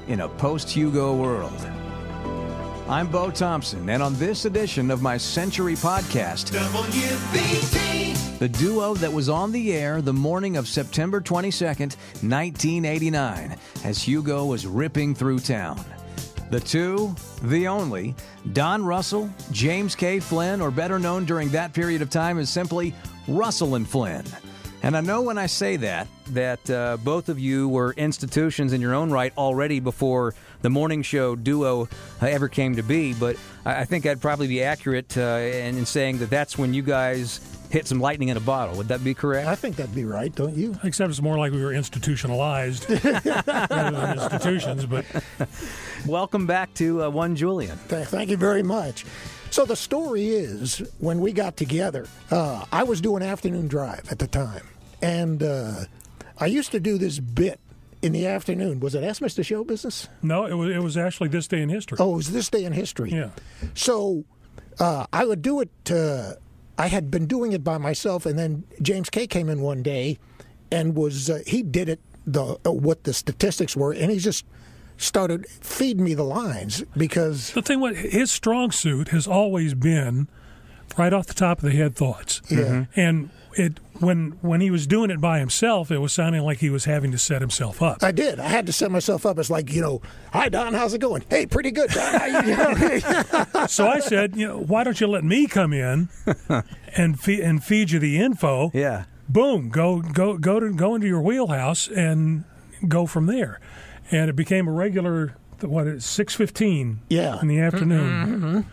in 0.07 0.21
a 0.21 0.29
post 0.29 0.69
Hugo 0.69 1.15
world. 1.15 1.59
I'm 2.87 3.07
Bo 3.07 3.31
Thompson, 3.31 3.87
and 3.89 4.03
on 4.03 4.15
this 4.15 4.45
edition 4.45 4.91
of 4.91 5.01
my 5.01 5.17
Century 5.17 5.75
Podcast, 5.75 6.51
WBT. 6.51 8.39
the 8.39 8.49
duo 8.49 8.95
that 8.95 9.11
was 9.13 9.29
on 9.29 9.51
the 9.51 9.73
air 9.73 10.01
the 10.01 10.11
morning 10.11 10.57
of 10.57 10.67
September 10.67 11.21
22nd, 11.21 11.95
1989, 12.23 13.55
as 13.85 14.01
Hugo 14.03 14.45
was 14.45 14.65
ripping 14.65 15.15
through 15.15 15.39
town. 15.39 15.81
The 16.49 16.59
two, 16.59 17.15
the 17.43 17.69
only, 17.69 18.13
Don 18.51 18.83
Russell, 18.83 19.29
James 19.51 19.95
K. 19.95 20.19
Flynn, 20.19 20.59
or 20.59 20.69
better 20.69 20.99
known 20.99 21.23
during 21.23 21.47
that 21.49 21.71
period 21.73 22.01
of 22.01 22.09
time 22.09 22.37
as 22.39 22.49
simply 22.49 22.93
Russell 23.27 23.75
and 23.75 23.87
Flynn. 23.87 24.25
And 24.83 24.97
I 24.97 25.01
know 25.01 25.21
when 25.21 25.37
I 25.37 25.45
say 25.45 25.75
that, 25.77 26.07
that 26.29 26.69
uh, 26.69 26.97
both 27.03 27.29
of 27.29 27.37
you 27.39 27.69
were 27.69 27.93
institutions 27.93 28.73
in 28.73 28.81
your 28.81 28.95
own 28.95 29.11
right 29.11 29.31
already 29.37 29.79
before 29.79 30.33
the 30.63 30.69
morning 30.71 31.03
show 31.03 31.35
duo 31.35 31.87
uh, 32.21 32.25
ever 32.25 32.47
came 32.47 32.75
to 32.77 32.83
be, 32.83 33.13
but 33.13 33.35
I 33.63 33.81
I 33.81 33.85
think 33.85 34.05
I'd 34.07 34.19
probably 34.21 34.47
be 34.47 34.63
accurate 34.63 35.15
uh, 35.17 35.21
in, 35.21 35.77
in 35.77 35.85
saying 35.85 36.17
that 36.19 36.29
that's 36.31 36.57
when 36.57 36.73
you 36.73 36.81
guys 36.81 37.39
hit 37.69 37.87
some 37.87 37.99
lightning 37.99 38.29
in 38.29 38.37
a 38.37 38.41
bottle. 38.41 38.75
Would 38.77 38.87
that 38.89 39.03
be 39.03 39.13
correct? 39.13 39.47
I 39.47 39.55
think 39.55 39.75
that'd 39.77 39.95
be 39.95 40.03
right, 40.03 40.33
don't 40.35 40.55
you? 40.57 40.75
Except 40.83 41.09
it's 41.11 41.21
more 41.21 41.37
like 41.37 41.51
we 41.51 41.63
were 41.63 41.73
institutionalized 41.73 42.89
rather 43.03 43.91
than 43.91 44.19
institutions, 44.19 44.85
but 44.87 45.05
Welcome 46.07 46.47
back 46.47 46.73
to 46.75 47.03
uh, 47.03 47.09
One 47.09 47.35
Julian. 47.35 47.77
Th- 47.87 48.07
Thank 48.07 48.31
you 48.31 48.37
very 48.37 48.63
much. 48.63 49.05
So 49.51 49.65
the 49.65 49.75
story 49.75 50.29
is, 50.29 50.77
when 50.99 51.19
we 51.19 51.33
got 51.33 51.57
together, 51.57 52.07
uh, 52.31 52.63
I 52.71 52.83
was 52.83 53.01
doing 53.01 53.21
afternoon 53.21 53.67
drive 53.67 54.09
at 54.09 54.17
the 54.17 54.27
time, 54.27 54.65
and 55.01 55.43
uh, 55.43 55.83
I 56.39 56.45
used 56.45 56.71
to 56.71 56.79
do 56.79 56.97
this 56.97 57.19
bit 57.19 57.59
in 58.01 58.13
the 58.13 58.27
afternoon. 58.27 58.79
Was 58.79 58.95
it 58.95 59.03
Ask 59.03 59.21
Mr. 59.21 59.45
Show 59.45 59.65
Business? 59.65 60.07
no, 60.21 60.45
it 60.45 60.53
was, 60.53 60.73
it 60.73 60.81
was 60.81 60.95
actually 60.95 61.27
this 61.27 61.49
day 61.49 61.61
in 61.61 61.67
history. 61.67 61.97
Oh, 61.99 62.13
it 62.13 62.15
was 62.15 62.31
this 62.31 62.49
day 62.49 62.63
in 62.63 62.71
history. 62.71 63.11
Yeah. 63.11 63.31
So 63.73 64.23
uh, 64.79 65.05
I 65.11 65.25
would 65.25 65.41
do 65.41 65.59
it. 65.59 65.91
Uh, 65.91 66.35
I 66.77 66.87
had 66.87 67.11
been 67.11 67.27
doing 67.27 67.51
it 67.51 67.61
by 67.61 67.77
myself, 67.77 68.25
and 68.25 68.39
then 68.39 68.63
James 68.81 69.09
K 69.09 69.27
came 69.27 69.49
in 69.49 69.59
one 69.59 69.83
day, 69.83 70.17
and 70.71 70.95
was 70.95 71.29
uh, 71.29 71.39
he 71.45 71.61
did 71.61 71.89
it 71.89 71.99
the 72.25 72.57
uh, 72.65 72.71
what 72.71 73.03
the 73.03 73.13
statistics 73.13 73.75
were, 73.75 73.91
and 73.91 74.09
he 74.11 74.17
just 74.17 74.45
started 75.01 75.47
feeding 75.47 76.03
me 76.03 76.13
the 76.13 76.23
lines 76.23 76.83
because 76.95 77.51
The 77.51 77.61
thing 77.61 77.79
what 77.79 77.95
his 77.95 78.31
strong 78.31 78.71
suit 78.71 79.09
has 79.09 79.27
always 79.27 79.73
been 79.73 80.27
right 80.97 81.13
off 81.13 81.27
the 81.27 81.33
top 81.33 81.59
of 81.59 81.63
the 81.63 81.75
head 81.75 81.95
thoughts. 81.95 82.41
Yeah. 82.49 82.57
Mm-hmm. 82.59 82.99
And 82.99 83.29
it 83.55 83.79
when 83.99 84.31
when 84.41 84.61
he 84.61 84.71
was 84.71 84.87
doing 84.87 85.09
it 85.09 85.19
by 85.19 85.39
himself, 85.39 85.91
it 85.91 85.97
was 85.97 86.13
sounding 86.13 86.41
like 86.41 86.59
he 86.59 86.69
was 86.69 86.85
having 86.85 87.11
to 87.11 87.17
set 87.17 87.41
himself 87.41 87.81
up. 87.81 88.01
I 88.03 88.11
did. 88.11 88.39
I 88.39 88.47
had 88.47 88.65
to 88.67 88.73
set 88.73 88.91
myself 88.91 89.25
up 89.25 89.37
as 89.39 89.49
like 89.49 89.71
you 89.73 89.81
know, 89.81 90.01
hi 90.31 90.49
Don, 90.49 90.73
how's 90.73 90.93
it 90.93 90.99
going? 91.01 91.23
Hey, 91.29 91.45
pretty 91.45 91.71
good, 91.71 91.89
Don. 91.89 92.45
You, 92.45 92.51
you 92.51 92.57
know? 93.53 93.67
so 93.67 93.87
I 93.87 93.99
said, 93.99 94.35
you 94.35 94.47
know, 94.47 94.59
why 94.59 94.83
don't 94.83 94.99
you 94.99 95.07
let 95.07 95.23
me 95.23 95.47
come 95.47 95.73
in 95.73 96.09
and 96.95 97.19
feed 97.19 97.41
and 97.41 97.63
feed 97.63 97.91
you 97.91 97.99
the 97.99 98.19
info? 98.19 98.71
Yeah. 98.73 99.05
Boom, 99.27 99.69
go 99.69 100.01
go 100.01 100.37
go 100.37 100.59
to 100.59 100.73
go 100.73 100.95
into 100.95 101.07
your 101.07 101.21
wheelhouse 101.21 101.87
and 101.87 102.43
go 102.87 103.05
from 103.05 103.27
there. 103.27 103.59
And 104.11 104.29
it 104.29 104.35
became 104.35 104.67
a 104.67 104.71
regular 104.71 105.35
what 105.61 105.87
is 105.87 106.05
six 106.05 106.35
fifteen 106.35 106.99
Yeah. 107.09 107.39
in 107.41 107.47
the 107.47 107.59
afternoon. 107.59 108.65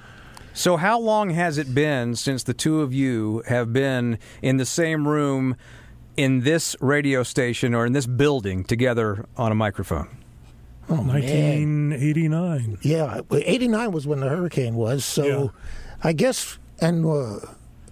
So, 0.54 0.76
how 0.76 0.98
long 0.98 1.30
has 1.30 1.56
it 1.58 1.72
been 1.74 2.16
since 2.16 2.42
the 2.42 2.54
two 2.54 2.80
of 2.80 2.92
you 2.92 3.42
have 3.46 3.72
been 3.72 4.18
in 4.42 4.56
the 4.56 4.64
same 4.66 5.06
room 5.06 5.54
in 6.16 6.40
this 6.40 6.74
radio 6.80 7.22
station 7.22 7.74
or 7.74 7.86
in 7.86 7.92
this 7.92 8.06
building 8.06 8.64
together 8.64 9.26
on 9.36 9.52
a 9.52 9.54
microphone? 9.54 10.08
Oh, 10.90 10.96
man. 10.96 11.06
1989. 11.06 12.78
Yeah, 12.82 13.20
89 13.30 13.92
was 13.92 14.06
when 14.06 14.20
the 14.20 14.28
hurricane 14.28 14.74
was. 14.74 15.04
So 15.04 15.24
Yeah. 15.26 15.46
I 16.02 16.12
guess, 16.12 16.58
and 16.80 17.04
uh, 17.06 17.38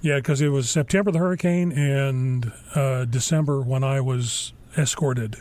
Yeah, 0.01 0.17
because 0.17 0.41
it 0.41 0.49
was 0.49 0.69
September 0.71 1.11
the 1.13 1.19
hurricane 1.19 1.71
and 1.73 2.51
uh, 2.75 3.05
December 3.05 3.61
when 3.61 3.85
I 3.85 4.01
was 4.01 4.53
escorted. 4.77 5.37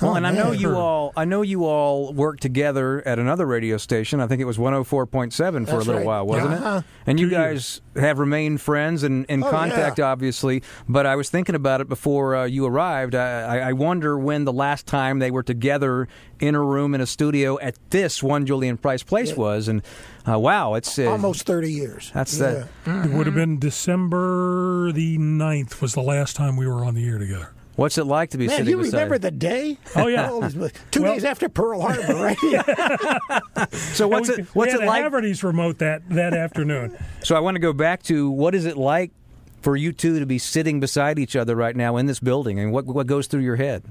Well, 0.00 0.12
Oh, 0.12 0.14
and 0.14 0.26
I 0.26 0.30
know 0.30 0.50
man. 0.50 0.58
you 0.60 0.74
all. 0.76 1.12
I 1.16 1.24
know 1.24 1.42
you 1.42 1.64
all 1.64 2.12
worked 2.12 2.42
together 2.42 3.02
at 3.06 3.18
another 3.18 3.46
radio 3.46 3.76
station. 3.78 4.20
I 4.20 4.26
think 4.26 4.40
it 4.42 4.44
was 4.44 4.58
104.7 4.58 5.66
for 5.66 5.74
a 5.76 5.78
little 5.78 5.94
right. 5.94 6.04
while, 6.04 6.26
wasn't 6.26 6.52
Uh-huh. 6.54 6.76
it? 6.78 6.84
And 7.06 7.18
you 7.20 7.26
Two 7.28 7.34
guys 7.34 7.80
have 7.96 8.18
remained 8.18 8.60
friends 8.60 9.02
and 9.02 9.24
in 9.26 9.42
Oh, 9.42 9.50
contact, 9.50 9.98
yeah. 9.98 10.06
obviously. 10.06 10.62
But 10.88 11.06
I 11.06 11.16
was 11.16 11.30
thinking 11.30 11.54
about 11.54 11.80
it 11.80 11.88
before 11.88 12.36
uh, 12.36 12.44
you 12.44 12.66
arrived. 12.66 13.14
I, 13.14 13.42
I- 13.42 13.68
I 13.68 13.72
wonder 13.72 14.18
when 14.18 14.44
the 14.44 14.52
last 14.52 14.86
time 14.86 15.18
they 15.18 15.30
were 15.30 15.42
together 15.42 16.08
in 16.40 16.54
a 16.54 16.62
room 16.62 16.94
in 16.94 17.00
a 17.00 17.06
studio 17.06 17.58
at 17.60 17.76
this 17.90 18.22
one 18.22 18.44
Julian 18.46 18.76
Price 18.76 19.02
Place 19.02 19.34
was. 19.36 19.66
And 19.68 19.82
uh, 20.28 20.38
wow, 20.38 20.74
it's 20.74 20.98
uh, 20.98 21.06
almost 21.10 21.46
30 21.46 21.72
years. 21.72 22.10
That's 22.14 22.38
yeah. 22.38 22.64
that. 22.84 23.06
It 23.06 23.12
would 23.12 23.26
have 23.26 23.34
been 23.34 23.58
December 23.58 24.92
the 24.92 25.16
9th 25.18 25.80
was 25.80 25.94
the 25.94 26.02
last 26.02 26.36
time 26.36 26.56
we 26.56 26.66
were 26.66 26.84
on 26.84 26.94
the 26.94 27.06
air 27.08 27.18
together. 27.18 27.52
What's 27.76 27.98
it 27.98 28.04
like 28.04 28.30
to 28.30 28.38
be 28.38 28.48
sitting 28.48 28.64
beside? 28.64 28.66
Man, 28.66 28.66
sitting 28.66 28.78
you 28.78 28.84
beside? 28.84 28.96
remember 28.96 29.18
the 29.18 29.30
day? 29.30 29.78
Oh, 29.94 30.06
yeah. 30.08 30.70
Two 30.90 31.02
Well- 31.02 31.12
days 31.14 31.24
after 31.24 31.48
Pearl 31.48 31.80
Harbor, 31.80 32.14
right? 32.14 33.70
So 33.72 34.08
what's 34.08 34.28
we, 34.28 34.34
it? 34.36 34.46
What's 34.54 34.72
we 34.74 34.82
it 34.82 34.86
like? 34.86 35.00
a 35.00 35.04
Haverty's 35.10 35.44
remote 35.44 35.78
that, 35.78 36.08
that 36.10 36.32
afternoon. 36.34 36.96
So 37.22 37.36
I 37.36 37.40
want 37.40 37.54
to 37.56 37.60
go 37.60 37.72
back 37.72 38.02
to 38.04 38.30
what 38.30 38.54
is 38.54 38.64
it 38.64 38.76
like 38.76 39.12
for 39.60 39.76
you 39.76 39.92
two 39.92 40.18
to 40.18 40.26
be 40.26 40.38
sitting 40.38 40.80
beside 40.80 41.18
each 41.18 41.36
other 41.36 41.54
right 41.54 41.76
now 41.76 41.96
in 41.96 42.06
this 42.06 42.20
building, 42.20 42.58
and 42.58 42.72
what 42.72 42.86
what 42.86 43.06
goes 43.06 43.26
through 43.26 43.40
your 43.42 43.56
head? 43.56 43.82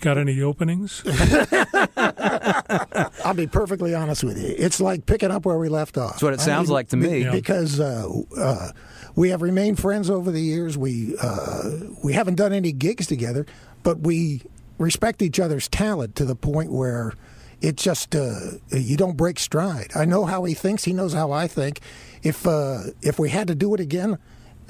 Got 0.00 0.18
any 0.18 0.40
openings? 0.40 1.02
I'll 1.96 3.34
be 3.34 3.46
perfectly 3.46 3.94
honest 3.94 4.24
with 4.24 4.38
you. 4.38 4.54
It's 4.58 4.80
like 4.80 5.06
picking 5.06 5.30
up 5.30 5.46
where 5.46 5.58
we 5.58 5.68
left 5.68 5.96
off. 5.96 6.12
That's 6.12 6.22
what 6.22 6.34
it 6.34 6.40
sounds 6.40 6.70
like 6.70 6.88
to 6.88 6.96
be- 6.96 7.06
me. 7.08 7.24
Yeah. 7.24 7.30
Because 7.32 7.80
uh, 7.80 8.08
uh, 8.38 8.70
we 9.16 9.30
have 9.30 9.42
remained 9.42 9.78
friends 9.78 10.10
over 10.10 10.30
the 10.30 10.40
years. 10.40 10.76
We 10.76 11.16
uh, 11.20 11.70
we 12.02 12.12
haven't 12.12 12.34
done 12.34 12.52
any 12.52 12.72
gigs 12.72 13.06
together, 13.06 13.46
but 13.82 14.00
we 14.00 14.42
respect 14.78 15.22
each 15.22 15.38
other's 15.38 15.68
talent 15.68 16.16
to 16.16 16.24
the 16.24 16.34
point 16.34 16.72
where 16.72 17.12
it 17.60 17.76
just 17.76 18.14
uh, 18.14 18.52
you 18.70 18.96
don't 18.96 19.16
break 19.16 19.38
stride. 19.38 19.92
I 19.94 20.04
know 20.04 20.24
how 20.24 20.44
he 20.44 20.54
thinks. 20.54 20.84
He 20.84 20.92
knows 20.92 21.12
how 21.12 21.32
I 21.32 21.46
think. 21.46 21.80
If 22.22 22.46
uh, 22.46 22.84
if 23.02 23.18
we 23.18 23.30
had 23.30 23.48
to 23.48 23.54
do 23.54 23.74
it 23.74 23.80
again. 23.80 24.18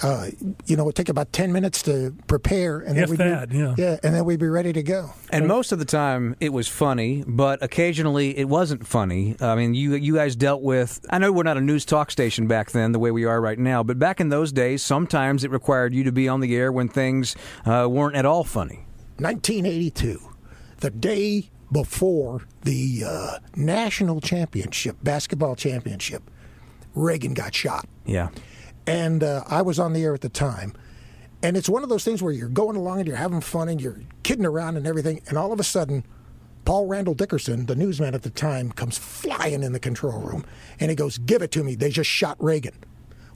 Uh, 0.02 0.28
you 0.66 0.76
know, 0.76 0.84
it'd 0.84 0.96
take 0.96 1.08
about 1.08 1.32
ten 1.32 1.52
minutes 1.52 1.82
to 1.82 2.14
prepare, 2.26 2.80
and 2.80 2.98
then 2.98 3.08
we'd 3.08 3.18
that, 3.18 3.50
be, 3.50 3.58
yeah. 3.58 3.74
yeah, 3.78 3.96
and 4.02 4.14
then 4.14 4.24
we'd 4.24 4.40
be 4.40 4.48
ready 4.48 4.72
to 4.72 4.82
go. 4.82 5.12
And 5.30 5.46
most 5.46 5.70
of 5.70 5.78
the 5.78 5.84
time, 5.84 6.34
it 6.40 6.52
was 6.52 6.66
funny, 6.66 7.22
but 7.26 7.62
occasionally 7.62 8.36
it 8.36 8.48
wasn't 8.48 8.86
funny. 8.86 9.36
I 9.40 9.54
mean, 9.54 9.74
you 9.74 9.94
you 9.94 10.14
guys 10.16 10.34
dealt 10.34 10.62
with. 10.62 11.04
I 11.10 11.18
know 11.18 11.30
we're 11.30 11.44
not 11.44 11.56
a 11.56 11.60
news 11.60 11.84
talk 11.84 12.10
station 12.10 12.48
back 12.48 12.72
then, 12.72 12.92
the 12.92 12.98
way 12.98 13.12
we 13.12 13.24
are 13.24 13.40
right 13.40 13.58
now, 13.58 13.82
but 13.82 13.98
back 13.98 14.20
in 14.20 14.30
those 14.30 14.50
days, 14.50 14.82
sometimes 14.82 15.44
it 15.44 15.50
required 15.50 15.94
you 15.94 16.02
to 16.04 16.12
be 16.12 16.28
on 16.28 16.40
the 16.40 16.56
air 16.56 16.72
when 16.72 16.88
things 16.88 17.36
uh, 17.64 17.86
weren't 17.88 18.16
at 18.16 18.26
all 18.26 18.42
funny. 18.42 18.86
1982, 19.18 20.18
the 20.78 20.90
day 20.90 21.50
before 21.70 22.42
the 22.62 23.04
uh, 23.06 23.38
national 23.56 24.20
championship, 24.20 24.96
basketball 25.02 25.54
championship, 25.54 26.22
Reagan 26.94 27.34
got 27.34 27.54
shot. 27.54 27.86
Yeah. 28.04 28.28
And 28.86 29.22
uh, 29.22 29.44
I 29.46 29.62
was 29.62 29.78
on 29.78 29.92
the 29.92 30.04
air 30.04 30.14
at 30.14 30.20
the 30.20 30.28
time. 30.28 30.74
And 31.42 31.56
it's 31.56 31.68
one 31.68 31.82
of 31.82 31.88
those 31.88 32.04
things 32.04 32.22
where 32.22 32.32
you're 32.32 32.48
going 32.48 32.76
along 32.76 33.00
and 33.00 33.08
you're 33.08 33.16
having 33.16 33.40
fun 33.40 33.68
and 33.68 33.80
you're 33.80 34.00
kidding 34.22 34.46
around 34.46 34.76
and 34.76 34.86
everything. 34.86 35.20
And 35.28 35.36
all 35.36 35.52
of 35.52 35.60
a 35.60 35.64
sudden, 35.64 36.04
Paul 36.64 36.86
Randall 36.86 37.14
Dickerson, 37.14 37.66
the 37.66 37.76
newsman 37.76 38.14
at 38.14 38.22
the 38.22 38.30
time, 38.30 38.72
comes 38.72 38.96
flying 38.96 39.62
in 39.62 39.72
the 39.72 39.80
control 39.80 40.20
room 40.20 40.44
and 40.80 40.90
he 40.90 40.96
goes, 40.96 41.18
Give 41.18 41.42
it 41.42 41.50
to 41.52 41.62
me. 41.62 41.74
They 41.74 41.90
just 41.90 42.08
shot 42.08 42.42
Reagan. 42.42 42.74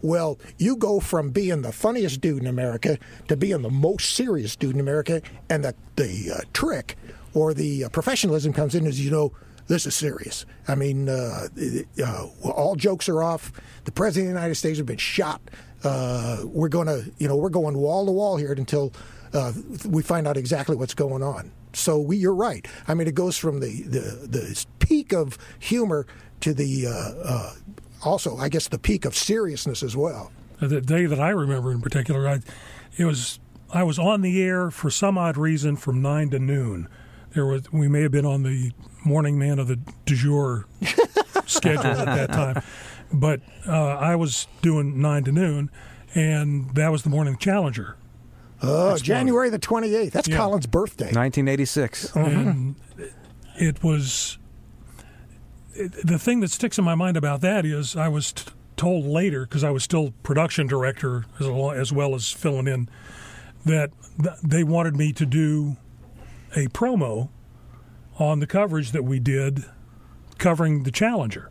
Well, 0.00 0.38
you 0.59 0.76
go 0.76 1.00
from 1.00 1.31
being 1.31 1.62
the 1.62 1.73
funniest 1.73 2.21
dude 2.21 2.40
in 2.40 2.47
America 2.47 2.99
to 3.26 3.37
being 3.37 3.62
the 3.62 3.71
most 3.71 4.14
serious 4.14 4.55
dude 4.55 4.75
in 4.75 4.81
America, 4.81 5.21
and 5.50 5.64
the 5.64 5.75
the 5.97 6.33
uh, 6.37 6.40
trick 6.52 6.97
or 7.35 7.52
the 7.52 7.85
uh, 7.85 7.88
professionalism 7.88 8.52
comes 8.52 8.75
in 8.75 8.87
as 8.87 9.05
you 9.05 9.11
know 9.11 9.33
this 9.68 9.87
is 9.87 9.94
serious. 9.94 10.46
I 10.66 10.75
mean, 10.75 11.08
uh, 11.08 11.48
uh, 12.04 12.26
all 12.42 12.75
jokes 12.75 13.08
are 13.08 13.22
off. 13.22 13.52
The 13.84 13.92
president 13.92 14.30
of 14.30 14.34
the 14.34 14.40
United 14.40 14.54
States 14.56 14.78
has 14.78 14.87
been 14.87 14.96
shot. 14.96 15.40
Uh, 15.84 16.42
we're 16.44 16.68
going 16.68 16.87
to, 16.87 17.10
you 17.18 17.28
know, 17.28 17.37
we're 17.37 17.50
going 17.50 17.76
wall 17.76 18.06
to 18.06 18.12
wall 18.12 18.37
here 18.37 18.52
until 18.52 18.92
uh, 19.32 19.52
we 19.87 20.02
find 20.02 20.26
out 20.26 20.37
exactly 20.37 20.75
what's 20.75 20.94
going 20.94 21.22
on. 21.22 21.52
So 21.75 21.98
we, 21.98 22.16
you're 22.16 22.34
right. 22.34 22.66
I 22.88 22.94
mean, 22.94 23.06
it 23.06 23.14
goes 23.14 23.37
from 23.37 23.60
the 23.60 23.82
the, 23.82 24.26
the 24.26 24.66
peak 24.78 25.12
of 25.12 25.38
humor 25.58 26.06
to 26.40 26.54
the 26.54 26.87
uh, 26.87 26.90
uh, 26.90 27.54
also, 28.02 28.37
I 28.37 28.48
guess, 28.48 28.68
the 28.68 28.78
peak 28.78 29.04
of 29.04 29.14
seriousness 29.14 29.82
as 29.82 29.96
well. 29.96 30.32
the 30.60 30.80
day 30.80 31.06
that 31.06 31.20
I 31.20 31.30
remember 31.30 31.72
in 31.72 31.80
particular, 31.80 32.26
I, 32.26 32.40
it 32.96 33.04
was 33.04 33.38
I 33.72 33.82
was 33.82 33.98
on 33.98 34.22
the 34.22 34.42
air 34.42 34.70
for 34.70 34.90
some 34.90 35.18
odd 35.18 35.37
reason 35.37 35.76
from 35.76 36.00
nine 36.00 36.30
to 36.30 36.38
noon. 36.38 36.88
There 37.34 37.44
was 37.44 37.70
we 37.70 37.87
may 37.87 38.02
have 38.02 38.12
been 38.12 38.26
on 38.26 38.42
the 38.42 38.72
morning 39.05 39.38
man 39.38 39.59
of 39.59 39.69
the 39.69 39.76
du 40.05 40.14
jour 40.17 40.67
schedule 41.47 41.87
at 41.87 42.05
that 42.07 42.31
time, 42.33 42.62
but 43.12 43.40
uh, 43.67 43.73
I 43.97 44.17
was 44.17 44.47
doing 44.62 45.00
nine 45.00 45.25
to 45.25 45.33
noon, 45.33 45.71
and 46.14 46.75
that 46.75 46.90
was 46.90 47.02
the 47.02 47.11
morning 47.11 47.37
challenger. 47.38 47.97
Oh, 48.61 48.88
That's 48.90 49.02
January 49.02 49.50
the 49.50 49.59
28th. 49.59 50.11
That's 50.11 50.28
Yeah. 50.28 50.37
Colin's 50.38 50.67
birthday. 50.67 51.07
1986. 51.12 52.17
and 52.17 52.75
it 53.57 53.83
was 53.85 54.38
it, 55.75 55.93
the 56.05 56.19
thing 56.19 56.40
that 56.40 56.50
sticks 56.50 56.76
in 56.78 56.85
my 56.85 56.95
mind 56.97 57.17
about 57.17 57.40
that 57.43 57.64
is 57.64 57.95
I 57.95 58.09
was 58.09 58.33
t- 58.33 58.50
told 58.76 59.05
later 59.05 59.43
because 59.43 59.62
I 59.62 59.71
was 59.71 59.85
still 59.85 60.12
production 60.25 60.67
director 60.67 61.25
as, 61.38 61.47
well, 61.47 61.71
as 61.71 61.93
well 61.93 62.14
as 62.17 62.33
filling 62.33 62.67
in 62.67 62.88
that 63.64 63.90
th- 64.21 64.35
they 64.43 64.64
wanted 64.64 64.97
me 64.97 65.12
to 65.12 65.25
do 65.26 65.76
a 66.57 66.67
promo 66.69 67.28
on 68.18 68.40
the 68.40 68.46
coverage 68.46 68.92
that 68.92 69.04
we 69.04 69.18
did 69.20 69.64
covering 70.38 70.82
the 70.84 70.90
Challenger, 70.90 71.50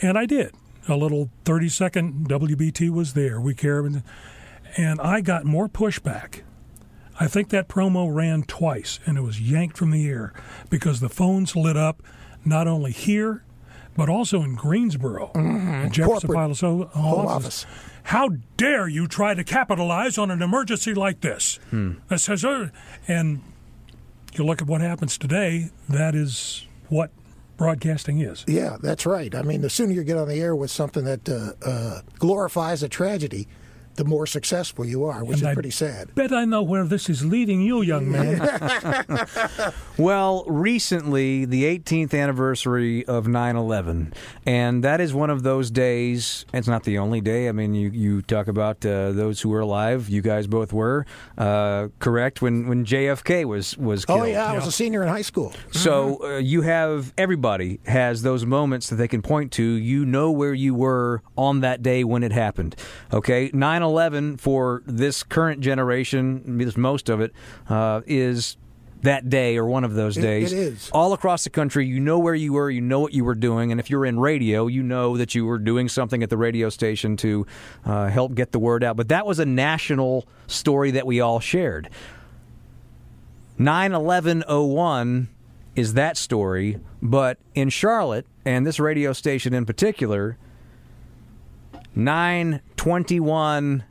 and 0.00 0.18
I 0.18 0.26
did. 0.26 0.54
A 0.88 0.96
little 0.96 1.30
thirty 1.44 1.68
second 1.68 2.28
WBT 2.28 2.90
was 2.90 3.14
there. 3.14 3.40
We 3.40 3.54
care, 3.54 3.84
and 4.76 5.00
I 5.00 5.20
got 5.20 5.44
more 5.44 5.68
pushback. 5.68 6.42
I 7.18 7.26
think 7.28 7.48
that 7.48 7.66
promo 7.68 8.14
ran 8.14 8.42
twice 8.42 9.00
and 9.06 9.16
it 9.16 9.22
was 9.22 9.40
yanked 9.40 9.76
from 9.78 9.90
the 9.90 10.06
air 10.06 10.34
because 10.68 11.00
the 11.00 11.08
phones 11.08 11.56
lit 11.56 11.74
up 11.76 12.02
not 12.44 12.68
only 12.68 12.92
here, 12.92 13.42
but 13.96 14.10
also 14.10 14.42
in 14.42 14.54
Greensboro, 14.54 15.30
in 15.34 15.90
Jefferson 15.90 16.28
Pilot's 16.30 16.60
home 16.60 16.82
office. 16.94 17.64
How 18.04 18.28
dare 18.58 18.86
you 18.86 19.08
try 19.08 19.32
to 19.34 19.42
capitalize 19.42 20.18
on 20.18 20.30
an 20.30 20.42
emergency 20.42 20.92
like 20.94 21.22
this? 21.22 21.58
That 22.08 22.18
says, 22.20 22.44
uh, 22.44 22.68
and 23.08 23.42
you 24.38 24.44
look 24.44 24.62
at 24.62 24.68
what 24.68 24.80
happens 24.80 25.18
today, 25.18 25.70
that 25.88 26.14
is 26.14 26.66
what 26.88 27.10
broadcasting 27.56 28.20
is. 28.20 28.44
Yeah, 28.46 28.76
that's 28.80 29.06
right. 29.06 29.34
I 29.34 29.42
mean, 29.42 29.62
the 29.62 29.70
sooner 29.70 29.92
you 29.92 30.04
get 30.04 30.16
on 30.16 30.28
the 30.28 30.40
air 30.40 30.54
with 30.54 30.70
something 30.70 31.04
that 31.04 31.28
uh, 31.28 31.52
uh, 31.66 32.00
glorifies 32.18 32.82
a 32.82 32.88
tragedy, 32.88 33.48
the 33.96 34.04
more 34.04 34.26
successful 34.26 34.84
you 34.84 35.04
are, 35.04 35.24
which 35.24 35.38
And 35.38 35.42
is 35.42 35.48
I 35.48 35.54
pretty 35.54 35.70
sad. 35.70 36.14
Bet 36.14 36.32
I 36.32 36.44
know 36.44 36.62
where 36.62 36.84
this 36.84 37.08
is 37.08 37.24
leading 37.24 37.60
you, 37.60 37.82
young 37.82 38.10
man. 38.10 38.40
Well, 39.98 40.44
recently, 40.46 41.46
the 41.46 41.64
18th 41.64 42.12
anniversary 42.12 43.06
of 43.06 43.26
9 43.26 43.56
11. 43.56 44.12
And 44.44 44.84
that 44.84 45.00
is 45.00 45.14
one 45.14 45.30
of 45.30 45.42
those 45.42 45.70
days. 45.70 46.44
It's 46.52 46.68
not 46.68 46.84
the 46.84 46.98
only 46.98 47.22
day. 47.22 47.48
I 47.48 47.52
mean, 47.52 47.74
you, 47.74 47.88
you 47.90 48.20
talk 48.20 48.46
about 48.46 48.84
uh, 48.84 49.12
those 49.12 49.40
who 49.40 49.48
were 49.48 49.60
alive. 49.60 50.10
You 50.10 50.20
guys 50.20 50.46
both 50.46 50.70
were, 50.70 51.06
uh, 51.38 51.88
correct? 51.98 52.42
When, 52.42 52.68
when 52.68 52.84
JFK 52.84 53.46
was, 53.46 53.78
was 53.78 54.04
killed. 54.04 54.20
Oh, 54.20 54.24
yeah, 54.24 54.52
I 54.52 54.54
was 54.54 54.66
a 54.66 54.72
senior 54.72 55.02
in 55.02 55.08
high 55.08 55.22
school. 55.22 55.54
So 55.72 56.22
uh, 56.22 56.36
you 56.38 56.60
have 56.60 57.14
everybody 57.16 57.80
has 57.86 58.20
those 58.20 58.44
moments 58.44 58.90
that 58.90 58.96
they 58.96 59.08
can 59.08 59.22
point 59.22 59.50
to. 59.52 59.62
You 59.62 60.04
know 60.04 60.30
where 60.30 60.54
you 60.54 60.74
were 60.74 61.22
on 61.36 61.60
that 61.60 61.82
day 61.82 62.04
when 62.04 62.22
it 62.22 62.32
happened. 62.32 62.76
Okay, 63.12 63.50
9/11 63.90 64.38
for 64.40 64.82
this 64.86 65.22
current 65.22 65.60
generation, 65.60 66.56
because 66.58 66.76
most 66.76 67.08
of 67.08 67.20
it 67.20 67.32
uh, 67.68 68.00
is 68.06 68.56
that 69.02 69.28
day 69.28 69.56
or 69.56 69.64
one 69.66 69.84
of 69.84 69.94
those 69.94 70.16
It- 70.16 70.22
days. 70.22 70.52
it 70.52 70.58
is. 70.58 70.90
all 70.92 71.12
across 71.12 71.44
the 71.44 71.50
country. 71.50 71.86
You 71.86 72.00
know 72.00 72.18
where 72.18 72.34
you 72.34 72.52
were. 72.54 72.70
You 72.70 72.80
know 72.80 72.98
what 73.00 73.12
you 73.14 73.24
were 73.24 73.34
doing, 73.34 73.70
and 73.70 73.78
if 73.78 73.88
you're 73.90 74.04
in 74.06 74.18
radio, 74.18 74.66
you 74.66 74.82
know 74.82 75.16
that 75.16 75.34
you 75.34 75.44
were 75.44 75.58
doing 75.58 75.88
something 75.88 76.22
at 76.22 76.30
the 76.30 76.36
radio 76.36 76.68
station 76.70 77.16
to 77.18 77.46
uh, 77.84 78.08
help 78.08 78.34
get 78.34 78.52
the 78.52 78.58
word 78.58 78.82
out. 78.82 78.96
But 78.96 79.08
that 79.08 79.26
was 79.26 79.38
a 79.38 79.46
national 79.46 80.26
story 80.46 80.90
that 80.92 81.06
we 81.06 81.20
all 81.20 81.38
shared. 81.40 81.88
91101 83.58 85.28
is 85.76 85.94
that 85.94 86.16
story, 86.16 86.78
but 87.02 87.38
in 87.54 87.68
Charlotte, 87.68 88.26
and 88.44 88.66
this 88.66 88.80
radio 88.80 89.12
station 89.12 89.52
in 89.54 89.66
particular, 89.66 90.36
921 92.86 93.82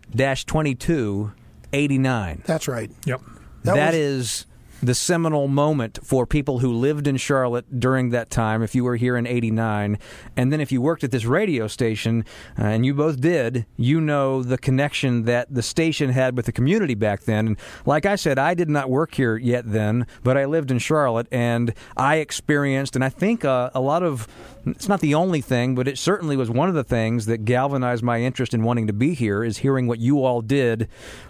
22 0.46 1.32
89. 1.74 2.42
That's 2.46 2.68
right. 2.70 2.90
Yep. 3.06 3.22
That 3.64 3.76
that 3.76 3.88
was- 3.88 3.96
is 3.96 4.46
the 4.84 4.94
seminal 4.94 5.48
moment 5.48 5.98
for 6.04 6.26
people 6.26 6.60
who 6.60 6.72
lived 6.72 7.08
in 7.08 7.18
Charlotte 7.18 7.80
during 7.80 8.12
that 8.12 8.30
time. 8.30 8.62
If 8.62 8.76
you 8.76 8.84
were 8.84 8.96
here 8.98 9.18
in 9.18 9.26
'89, 9.26 9.98
and 10.38 10.54
then 10.54 10.62
if 10.62 10.72
you 10.72 10.82
worked 10.82 11.04
at 11.04 11.12
this 11.12 11.26
radio 11.26 11.68
station, 11.68 12.24
uh, 12.60 12.66
and 12.66 12.86
you 12.86 12.94
both 12.94 13.20
did, 13.20 13.66
you 13.78 14.00
know 14.00 14.44
the 14.44 14.58
connection 14.58 15.24
that 15.24 15.54
the 15.54 15.64
station 15.64 16.12
had 16.12 16.38
with 16.38 16.46
the 16.46 16.52
community 16.52 16.94
back 16.94 17.22
then. 17.24 17.48
And 17.48 17.58
like 17.86 18.06
I 18.06 18.16
said, 18.16 18.38
I 18.38 18.54
did 18.54 18.70
not 18.70 18.90
work 18.90 19.16
here 19.16 19.38
yet 19.38 19.64
then, 19.70 20.06
but 20.24 20.38
I 20.38 20.46
lived 20.46 20.72
in 20.72 20.80
Charlotte, 20.80 21.28
and 21.32 21.74
I 21.98 22.18
experienced, 22.18 22.96
and 22.96 23.04
I 23.04 23.10
think 23.10 23.44
uh, 23.44 23.72
a 23.74 23.82
lot 23.82 24.04
of. 24.04 24.28
It's 24.66 24.88
not 24.88 25.02
the 25.02 25.16
only 25.16 25.42
thing, 25.42 25.76
but 25.76 25.88
it 25.88 25.98
certainly 25.98 26.36
was 26.36 26.50
one 26.50 26.70
of 26.70 26.76
the 26.76 26.84
things 26.84 27.26
that 27.28 27.46
galvanized 27.46 28.04
my 28.04 28.22
interest 28.22 28.54
in 28.54 28.64
wanting 28.64 28.88
to 28.88 28.94
be 28.94 29.14
here. 29.14 29.44
Is 29.44 29.60
hearing 29.60 29.88
what 29.88 30.00
you 30.00 30.24
all 30.24 30.42
did 30.42 30.88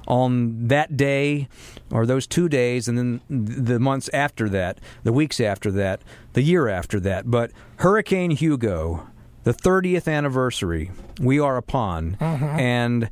on 0.08 0.68
that 0.68 0.96
day, 0.96 1.48
or 1.92 2.06
those 2.06 2.28
two 2.28 2.48
days, 2.48 2.88
and 2.88 2.98
then 2.98 3.22
the 3.30 3.80
months 3.80 4.10
after 4.14 4.48
that, 4.50 4.80
the 5.04 5.14
weeks 5.14 5.40
after 5.40 5.72
that, 5.72 6.02
the 6.34 6.42
year 6.42 6.68
after 6.68 7.00
that. 7.02 7.30
But 7.30 7.52
Hurricane 7.78 8.32
Hugo, 8.32 9.08
the 9.44 9.54
30th 9.54 10.12
anniversary, 10.12 10.92
we 11.20 11.40
are 11.40 11.58
upon, 11.58 12.18
mm-hmm. 12.20 12.46
and 12.46 13.10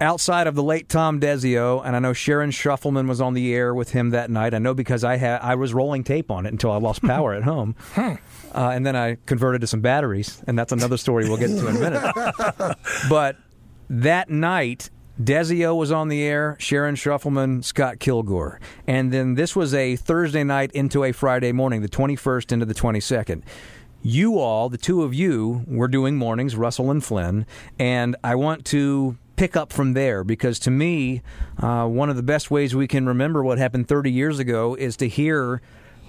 outside 0.00 0.46
of 0.46 0.54
the 0.54 0.62
late 0.62 0.88
Tom 0.88 1.20
Desio, 1.20 1.84
and 1.84 1.94
I 1.94 1.98
know 1.98 2.12
Sharon 2.12 2.50
Shuffleman 2.50 3.06
was 3.06 3.20
on 3.20 3.34
the 3.34 3.54
air 3.54 3.74
with 3.74 3.90
him 3.90 4.10
that 4.10 4.30
night. 4.30 4.54
I 4.54 4.58
know 4.58 4.74
because 4.74 5.04
I 5.04 5.16
had 5.16 5.40
I 5.40 5.54
was 5.54 5.72
rolling 5.72 6.04
tape 6.04 6.30
on 6.30 6.46
it 6.46 6.52
until 6.52 6.72
I 6.72 6.76
lost 6.76 7.02
power 7.06 7.34
at 7.34 7.44
home, 7.44 7.76
hmm. 7.92 8.14
Uh, 8.54 8.70
and 8.70 8.84
then 8.86 8.96
I 8.96 9.16
converted 9.26 9.60
to 9.62 9.66
some 9.66 9.80
batteries, 9.80 10.42
and 10.46 10.58
that's 10.58 10.72
another 10.72 10.96
story 10.96 11.28
we'll 11.28 11.38
get 11.38 11.48
to 11.48 11.68
in 11.68 11.76
a 11.76 11.78
minute. 11.78 12.76
but 13.08 13.36
that 13.88 14.30
night. 14.30 14.90
Desio 15.22 15.76
was 15.76 15.92
on 15.92 16.08
the 16.08 16.24
air, 16.24 16.56
Sharon 16.58 16.96
Shuffleman, 16.96 17.62
Scott 17.62 18.00
Kilgore. 18.00 18.58
And 18.84 19.12
then 19.12 19.34
this 19.34 19.54
was 19.54 19.72
a 19.72 19.94
Thursday 19.94 20.42
night 20.42 20.72
into 20.72 21.04
a 21.04 21.12
Friday 21.12 21.52
morning, 21.52 21.82
the 21.82 21.88
21st 21.88 22.50
into 22.50 22.66
the 22.66 22.74
22nd 22.74 23.44
you 24.04 24.38
all, 24.38 24.68
the 24.68 24.78
two 24.78 25.02
of 25.02 25.14
you, 25.14 25.64
were 25.66 25.88
doing 25.88 26.14
mornings, 26.14 26.54
Russell 26.54 26.90
and 26.90 27.02
Flynn, 27.02 27.46
and 27.78 28.14
I 28.22 28.34
want 28.34 28.66
to 28.66 29.16
pick 29.36 29.56
up 29.56 29.72
from 29.72 29.94
there 29.94 30.22
because 30.22 30.58
to 30.60 30.70
me, 30.70 31.22
uh, 31.58 31.86
one 31.86 32.10
of 32.10 32.16
the 32.16 32.22
best 32.22 32.50
ways 32.50 32.74
we 32.74 32.86
can 32.86 33.06
remember 33.06 33.42
what 33.42 33.58
happened 33.58 33.88
30 33.88 34.12
years 34.12 34.38
ago 34.38 34.74
is 34.74 34.96
to 34.98 35.08
hear 35.08 35.62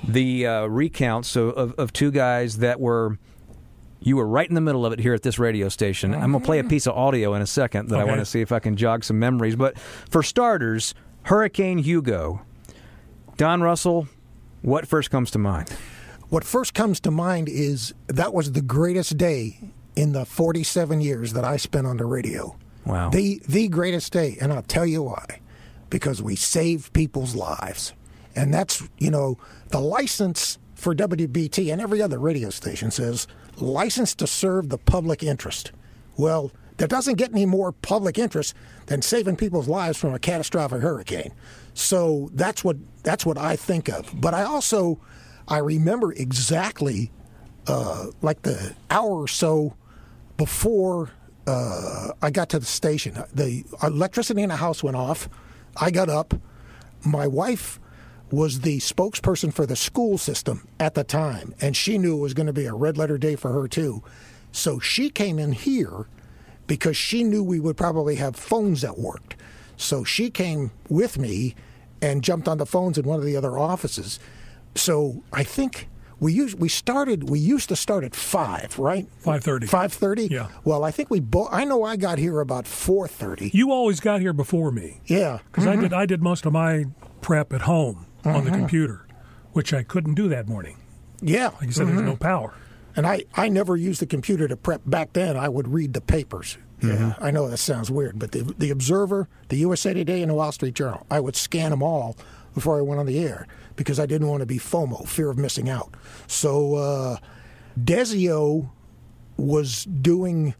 the 0.03 0.47
uh, 0.47 0.65
recounts 0.65 1.35
of, 1.35 1.49
of, 1.53 1.73
of 1.73 1.93
two 1.93 2.11
guys 2.11 2.57
that 2.57 2.79
were. 2.79 3.17
You 4.01 4.17
were 4.17 4.27
right 4.27 4.47
in 4.47 4.53
the 4.53 4.61
middle 4.61 4.85
of 4.85 4.93
it 4.93 4.99
here 4.99 5.15
at 5.15 5.23
this 5.23 5.39
radio 5.39 5.67
station. 5.67 6.13
I'm 6.13 6.29
going 6.31 6.41
to 6.41 6.45
play 6.45 6.59
a 6.59 6.63
piece 6.63 6.85
of 6.85 6.95
audio 6.95 7.33
in 7.33 7.41
a 7.41 7.47
second 7.47 7.89
that 7.89 7.99
I 7.99 8.03
want 8.03 8.19
to 8.19 8.25
see 8.25 8.39
if 8.39 8.51
I 8.51 8.59
can 8.59 8.75
jog 8.75 9.03
some 9.03 9.17
memories. 9.17 9.55
But 9.55 9.79
for 9.79 10.21
starters, 10.21 10.93
Hurricane 11.23 11.79
Hugo. 11.79 12.41
Don 13.37 13.63
Russell, 13.63 14.07
what 14.61 14.87
first 14.87 15.09
comes 15.09 15.31
to 15.31 15.39
mind? 15.39 15.71
What 16.29 16.43
first 16.43 16.75
comes 16.75 16.99
to 17.01 17.11
mind 17.11 17.49
is 17.49 17.95
that 18.07 18.31
was 18.33 18.51
the 18.51 18.61
greatest 18.61 19.17
day 19.17 19.59
in 19.95 20.11
the 20.11 20.25
47 20.25 21.01
years 21.01 21.33
that 21.33 21.43
I 21.43 21.57
spent 21.57 21.87
on 21.87 21.97
the 21.97 22.05
radio. 22.05 22.55
Wow. 22.85 23.09
The 23.09 23.41
the 23.47 23.67
greatest 23.67 24.13
day, 24.13 24.37
and 24.39 24.53
I'll 24.53 24.61
tell 24.61 24.85
you 24.85 25.03
why. 25.03 25.41
Because 25.89 26.21
we 26.21 26.35
saved 26.35 26.93
people's 26.93 27.35
lives. 27.35 27.93
And 28.35 28.53
that's, 28.53 28.83
you 28.97 29.11
know, 29.11 29.37
the 29.69 29.79
license 29.79 30.57
for 30.75 30.93
WBT 30.93 31.71
and 31.71 31.81
every 31.81 32.01
other 32.01 32.19
radio 32.19 32.49
station 32.49 32.91
says 32.91 33.27
license 33.57 34.13
to 34.15 34.27
serve 34.27 34.69
the 34.69 34.77
public 34.77 35.23
interest. 35.23 35.71
Well, 36.17 36.51
there 36.77 36.87
doesn't 36.87 37.15
get 37.15 37.31
any 37.31 37.45
more 37.45 37.71
public 37.71 38.17
interest 38.17 38.53
than 38.87 39.01
saving 39.01 39.37
people's 39.37 39.67
lives 39.67 39.97
from 39.97 40.13
a 40.13 40.19
catastrophic 40.19 40.81
hurricane. 40.81 41.33
So 41.73 42.29
that's 42.33 42.63
what 42.63 42.77
that's 43.03 43.25
what 43.25 43.37
I 43.37 43.55
think 43.55 43.89
of. 43.89 44.11
But 44.19 44.33
I 44.33 44.43
also 44.43 44.99
I 45.47 45.59
remember 45.59 46.11
exactly 46.11 47.11
uh, 47.67 48.07
like 48.21 48.41
the 48.41 48.75
hour 48.89 49.21
or 49.21 49.27
so 49.27 49.75
before 50.37 51.11
uh, 51.47 52.09
I 52.21 52.31
got 52.31 52.49
to 52.49 52.59
the 52.59 52.65
station. 52.65 53.17
The 53.33 53.63
electricity 53.81 54.41
in 54.41 54.49
the 54.49 54.55
house 54.57 54.83
went 54.83 54.97
off. 54.97 55.29
I 55.77 55.91
got 55.91 56.09
up. 56.09 56.33
My 57.05 57.27
wife 57.27 57.79
was 58.31 58.61
the 58.61 58.79
spokesperson 58.79 59.53
for 59.53 59.65
the 59.65 59.75
school 59.75 60.17
system 60.17 60.67
at 60.79 60.95
the 60.95 61.03
time, 61.03 61.53
and 61.61 61.75
she 61.75 61.97
knew 61.97 62.17
it 62.17 62.21
was 62.21 62.33
going 62.33 62.47
to 62.47 62.53
be 62.53 62.65
a 62.65 62.73
red 62.73 62.97
letter 62.97 63.17
day 63.17 63.35
for 63.35 63.51
her 63.51 63.67
too. 63.67 64.03
So 64.51 64.79
she 64.79 65.09
came 65.09 65.37
in 65.37 65.51
here 65.51 66.07
because 66.67 66.97
she 66.97 67.23
knew 67.23 67.43
we 67.43 67.59
would 67.59 67.77
probably 67.77 68.15
have 68.15 68.35
phones 68.35 68.81
that 68.81 68.97
worked. 68.97 69.35
So 69.77 70.03
she 70.03 70.29
came 70.29 70.71
with 70.89 71.17
me 71.17 71.55
and 72.01 72.23
jumped 72.23 72.47
on 72.47 72.57
the 72.57 72.65
phones 72.65 72.97
in 72.97 73.05
one 73.05 73.19
of 73.19 73.25
the 73.25 73.35
other 73.35 73.57
offices. 73.57 74.19
So 74.73 75.23
I 75.31 75.43
think 75.43 75.89
we 76.19 76.33
used 76.33 76.59
we 76.59 76.69
started 76.69 77.29
we 77.29 77.39
used 77.39 77.69
to 77.69 77.75
start 77.75 78.03
at 78.03 78.15
five, 78.15 78.79
right? 78.79 79.07
Five 79.19 79.43
thirty. 79.43 79.67
Five 79.67 79.93
thirty. 79.93 80.27
Yeah. 80.27 80.47
Well, 80.63 80.83
I 80.83 80.91
think 80.91 81.09
we 81.09 81.19
both. 81.19 81.49
I 81.51 81.65
know 81.65 81.83
I 81.83 81.97
got 81.97 82.17
here 82.17 82.39
about 82.39 82.67
four 82.67 83.07
thirty. 83.07 83.51
You 83.53 83.71
always 83.71 83.99
got 83.99 84.21
here 84.21 84.33
before 84.33 84.71
me. 84.71 85.01
Yeah. 85.05 85.39
Because 85.51 85.67
I 85.67 85.73
mm-hmm. 85.73 85.83
did 85.83 85.93
I 85.93 86.05
did 86.05 86.21
most 86.21 86.45
of 86.45 86.53
my 86.53 86.85
prep 87.21 87.53
at 87.53 87.61
home 87.61 88.05
on 88.25 88.45
the 88.45 88.51
Mhm. 88.51 88.55
computer, 88.59 89.05
which 89.53 89.73
I 89.73 89.83
couldn't 89.83 90.15
do 90.15 90.27
that 90.29 90.47
morning. 90.47 90.77
Yeah. 91.21 91.49
Like 91.59 91.65
you 91.67 91.71
said, 91.71 91.87
there's 91.87 92.01
no 92.01 92.15
power. 92.15 92.53
And 92.95 93.05
I, 93.05 93.23
I 93.35 93.49
never 93.49 93.75
used 93.75 94.01
the 94.01 94.05
computer 94.05 94.47
to 94.47 94.55
prep. 94.55 94.81
Back 94.85 95.13
then, 95.13 95.35
I 95.37 95.49
would 95.49 95.67
read 95.67 95.93
the 95.93 96.01
papers. 96.01 96.57
Yeah, 96.81 97.15
I 97.19 97.31
know 97.31 97.49
that 97.49 97.57
sounds 97.57 97.89
weird, 97.89 98.19
but 98.19 98.31
the, 98.31 98.53
the 98.59 98.69
Observer, 98.69 99.27
the 99.49 99.55
USA 99.57 99.93
Today, 99.93 100.21
and 100.21 100.29
the 100.29 100.35
Wall 100.35 100.51
Street 100.51 100.75
Journal, 100.75 101.05
I 101.09 101.19
would 101.19 101.35
scan 101.35 101.71
them 101.71 101.81
all 101.81 102.15
before 102.53 102.77
I 102.77 102.81
went 102.81 102.99
on 102.99 103.05
the 103.07 103.17
air 103.19 103.47
because 103.75 103.99
I 103.99 104.05
didn't 104.05 104.27
want 104.27 104.41
to 104.41 104.45
be 104.45 104.59
FOMO, 104.59 105.07
fear 105.07 105.29
of 105.29 105.37
missing 105.37 105.67
out. 105.69 105.93
So 106.27 106.75
uh, 106.75 107.17
Desio 107.79 108.69
was 109.37 109.85
doing 109.85 110.53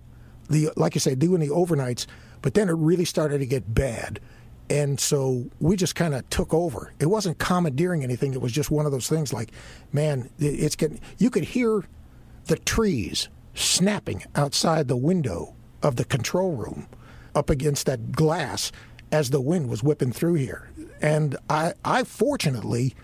the, 0.49 0.69
like 0.75 0.95
I 0.95 0.99
said, 0.99 1.19
doing 1.19 1.39
the 1.41 1.49
overnights, 1.49 2.05
but 2.41 2.53
then 2.53 2.69
it 2.69 2.73
really 2.73 3.05
started 3.05 3.39
to 3.39 3.45
get 3.45 3.73
bad. 3.73 4.19
And 4.69 4.99
so 4.99 5.45
we 5.59 5.75
just 5.75 5.95
kind 5.95 6.15
of 6.15 6.27
took 6.29 6.53
over. 6.53 6.91
It 6.99 7.05
wasn't 7.05 7.37
commandeering 7.37 8.03
anything. 8.03 8.33
It 8.33 8.41
was 8.41 8.51
just 8.51 8.71
one 8.71 8.85
of 8.85 8.91
those 8.91 9.07
things 9.07 9.31
like, 9.31 9.51
man, 9.93 10.29
it's 10.39 10.75
getting, 10.75 10.99
you 11.17 11.29
could 11.29 11.43
hear 11.43 11.83
the 12.45 12.57
trees 12.57 13.29
snapping 13.53 14.23
outside 14.35 14.87
the 14.87 14.97
window 14.97 15.55
of 15.83 15.95
the 15.97 16.05
control 16.05 16.55
room 16.55 16.87
up 17.35 17.49
against 17.49 17.85
that 17.85 18.11
glass 18.11 18.71
as 19.11 19.29
the 19.29 19.41
wind 19.41 19.69
was 19.69 19.83
whipping 19.83 20.11
through 20.11 20.35
here. 20.35 20.69
And 21.01 21.37
I, 21.49 21.73
I 21.83 22.03
fortunately, 22.03 22.95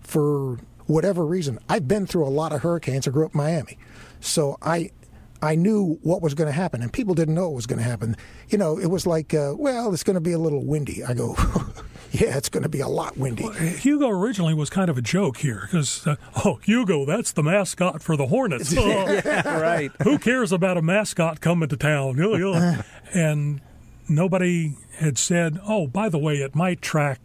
for 0.00 0.58
whatever 0.86 1.26
reason, 1.26 1.58
I've 1.68 1.88
been 1.88 2.06
through 2.06 2.26
a 2.26 2.30
lot 2.30 2.52
of 2.52 2.62
hurricanes. 2.62 3.08
I 3.08 3.10
grew 3.10 3.26
up 3.26 3.34
in 3.34 3.38
Miami. 3.38 3.78
So 4.20 4.56
I, 4.62 4.92
I 5.40 5.54
knew 5.54 5.98
what 6.02 6.20
was 6.20 6.34
going 6.34 6.46
to 6.46 6.52
happen, 6.52 6.82
and 6.82 6.92
people 6.92 7.14
didn't 7.14 7.34
know 7.34 7.48
what 7.48 7.56
was 7.56 7.66
going 7.66 7.78
to 7.78 7.84
happen. 7.84 8.16
You 8.48 8.58
know, 8.58 8.78
it 8.78 8.86
was 8.86 9.06
like, 9.06 9.34
uh, 9.34 9.54
well, 9.56 9.92
it's 9.92 10.02
going 10.02 10.14
to 10.14 10.20
be 10.20 10.32
a 10.32 10.38
little 10.38 10.64
windy. 10.64 11.04
I 11.04 11.14
go, 11.14 11.36
yeah, 12.12 12.36
it's 12.36 12.48
going 12.48 12.64
to 12.64 12.68
be 12.68 12.80
a 12.80 12.88
lot 12.88 13.16
windy. 13.16 13.48
Hugo 13.52 14.08
originally 14.08 14.54
was 14.54 14.68
kind 14.68 14.90
of 14.90 14.98
a 14.98 15.02
joke 15.02 15.38
here 15.38 15.62
because, 15.62 16.06
uh, 16.06 16.16
oh, 16.44 16.58
Hugo, 16.64 17.04
that's 17.04 17.32
the 17.32 17.42
mascot 17.42 18.02
for 18.02 18.16
the 18.16 18.26
Hornets. 18.26 18.72
Yeah, 18.78 19.60
right. 19.60 19.92
Who 20.02 20.18
cares 20.18 20.52
about 20.52 20.76
a 20.76 20.82
mascot 20.82 21.40
coming 21.40 21.68
to 21.68 21.76
town? 21.76 22.16
Yeah, 22.16 22.36
yeah. 22.36 22.82
and 23.12 23.60
nobody 24.08 24.76
had 24.98 25.18
said, 25.18 25.58
oh, 25.66 25.86
by 25.86 26.08
the 26.08 26.18
way, 26.18 26.36
it 26.36 26.54
might 26.54 26.80
track 26.80 27.20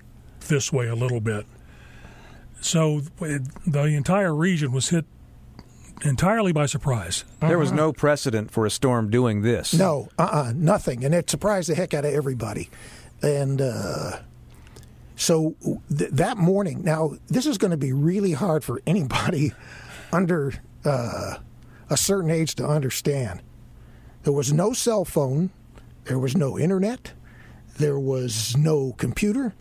this 0.47 0.71
way 0.71 0.87
a 0.87 0.95
little 0.95 1.19
bit. 1.21 1.45
So 2.61 3.01
the 3.19 3.83
entire 3.85 4.33
region 4.33 4.71
was 4.71 4.89
hit 4.89 5.05
entirely 6.03 6.51
by 6.51 6.65
surprise. 6.65 7.23
There 7.39 7.57
was 7.57 7.71
no 7.71 7.93
precedent 7.93 8.51
for 8.51 8.65
a 8.65 8.69
storm 8.69 9.09
doing 9.09 9.41
this. 9.41 9.73
No, 9.73 10.09
uh, 10.17 10.29
uh 10.31 10.53
nothing, 10.55 11.03
and 11.03 11.13
it 11.13 11.29
surprised 11.29 11.69
the 11.69 11.75
heck 11.75 11.93
out 11.93 12.05
of 12.05 12.13
everybody. 12.13 12.69
And 13.21 13.61
uh, 13.61 14.19
so 15.15 15.55
th- 15.95 16.11
that 16.11 16.37
morning, 16.37 16.83
now 16.83 17.13
this 17.27 17.45
is 17.45 17.57
going 17.57 17.71
to 17.71 17.77
be 17.77 17.93
really 17.93 18.33
hard 18.33 18.63
for 18.63 18.81
anybody 18.85 19.53
under 20.11 20.53
uh, 20.85 21.37
a 21.89 21.97
certain 21.97 22.29
age 22.29 22.55
to 22.55 22.67
understand. 22.67 23.41
There 24.23 24.33
was 24.33 24.53
no 24.53 24.73
cell 24.73 25.05
phone, 25.05 25.49
there 26.05 26.19
was 26.19 26.35
no 26.35 26.57
internet, 26.57 27.13
there 27.77 27.99
was 27.99 28.55
no 28.57 28.93
computer. 28.93 29.53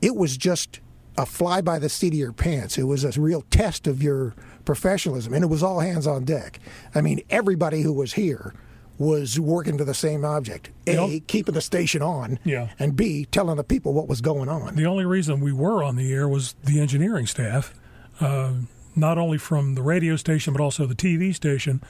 It 0.00 0.16
was 0.16 0.36
just 0.36 0.80
a 1.18 1.26
fly 1.26 1.60
by 1.60 1.78
the 1.78 1.88
seat 1.88 2.14
of 2.14 2.18
your 2.18 2.32
pants. 2.32 2.78
It 2.78 2.84
was 2.84 3.04
a 3.04 3.20
real 3.20 3.42
test 3.50 3.86
of 3.86 4.02
your 4.02 4.34
professionalism, 4.74 5.34
and 5.34 5.42
it 5.42 5.48
was 5.48 5.64
all 5.64 5.80
hands 5.80 6.06
on 6.06 6.24
deck. 6.24 6.60
I 6.94 7.00
mean, 7.00 7.20
everybody 7.28 7.82
who 7.82 7.92
was 7.92 8.12
here 8.12 8.54
was 8.98 9.40
working 9.40 9.76
to 9.78 9.84
the 9.84 9.94
same 9.94 10.24
object: 10.24 10.70
a, 10.86 11.18
keeping 11.26 11.54
the 11.54 11.60
station 11.60 12.02
on, 12.02 12.38
Yeah. 12.44 12.68
and 12.78 12.94
b, 12.94 13.26
telling 13.32 13.56
the 13.56 13.64
people 13.64 13.92
what 13.92 14.06
was 14.06 14.20
going 14.20 14.48
on. 14.48 14.76
The 14.76 14.86
only 14.86 15.04
reason 15.04 15.40
we 15.40 15.50
were 15.52 15.82
on 15.82 15.96
the 15.96 16.12
air 16.12 16.28
was 16.28 16.54
the 16.62 16.78
engineering 16.80 17.26
staff, 17.26 17.74
uh, 18.20 18.52
not 18.94 19.18
only 19.18 19.38
from 19.38 19.74
the 19.74 19.82
radio 19.82 20.14
station 20.14 20.52
but 20.52 20.62
also 20.62 20.86
the 20.86 20.94
TV 20.94 21.34
station, 21.34 21.82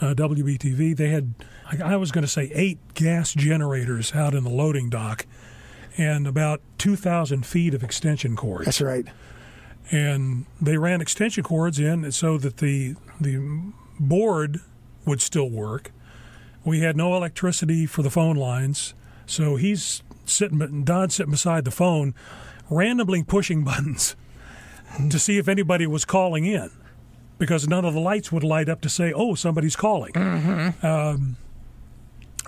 uh, 0.00 0.14
WBTV. 0.14 0.96
They 0.96 1.08
had, 1.10 1.34
I 1.70 1.92
I 1.92 1.96
was 1.96 2.10
going 2.12 2.24
to 2.24 2.28
say, 2.30 2.50
eight 2.54 2.78
gas 2.94 3.34
generators 3.34 4.14
out 4.14 4.34
in 4.34 4.42
the 4.44 4.50
loading 4.50 4.88
dock, 4.88 5.26
and 5.98 6.26
about 6.26 6.60
2,000 6.78 7.44
feet 7.44 7.74
of 7.74 7.82
extension 7.82 8.36
cords. 8.36 8.64
That's 8.64 8.80
right. 8.80 9.06
And 9.90 10.46
they 10.60 10.76
ran 10.78 11.00
extension 11.00 11.44
cords 11.44 11.78
in 11.78 12.10
so 12.12 12.38
that 12.38 12.56
the 12.58 12.96
the 13.20 13.72
board 14.00 14.60
would 15.04 15.22
still 15.22 15.48
work. 15.48 15.92
We 16.64 16.80
had 16.80 16.96
no 16.96 17.14
electricity 17.16 17.86
for 17.86 18.02
the 18.02 18.10
phone 18.10 18.36
lines, 18.36 18.94
so 19.26 19.54
he's 19.56 20.02
sitting, 20.24 20.82
Don's 20.82 21.14
sitting 21.14 21.30
beside 21.30 21.64
the 21.64 21.70
phone, 21.70 22.14
randomly 22.68 23.22
pushing 23.22 23.62
buttons 23.70 24.16
to 25.08 25.18
see 25.18 25.38
if 25.38 25.46
anybody 25.46 25.86
was 25.86 26.04
calling 26.04 26.44
in, 26.44 26.70
because 27.38 27.68
none 27.68 27.84
of 27.84 27.94
the 27.94 28.00
lights 28.00 28.32
would 28.32 28.42
light 28.42 28.68
up 28.68 28.80
to 28.80 28.88
say, 28.88 29.12
"Oh, 29.12 29.36
somebody's 29.36 29.76
calling." 29.76 30.16
Um, 30.82 31.36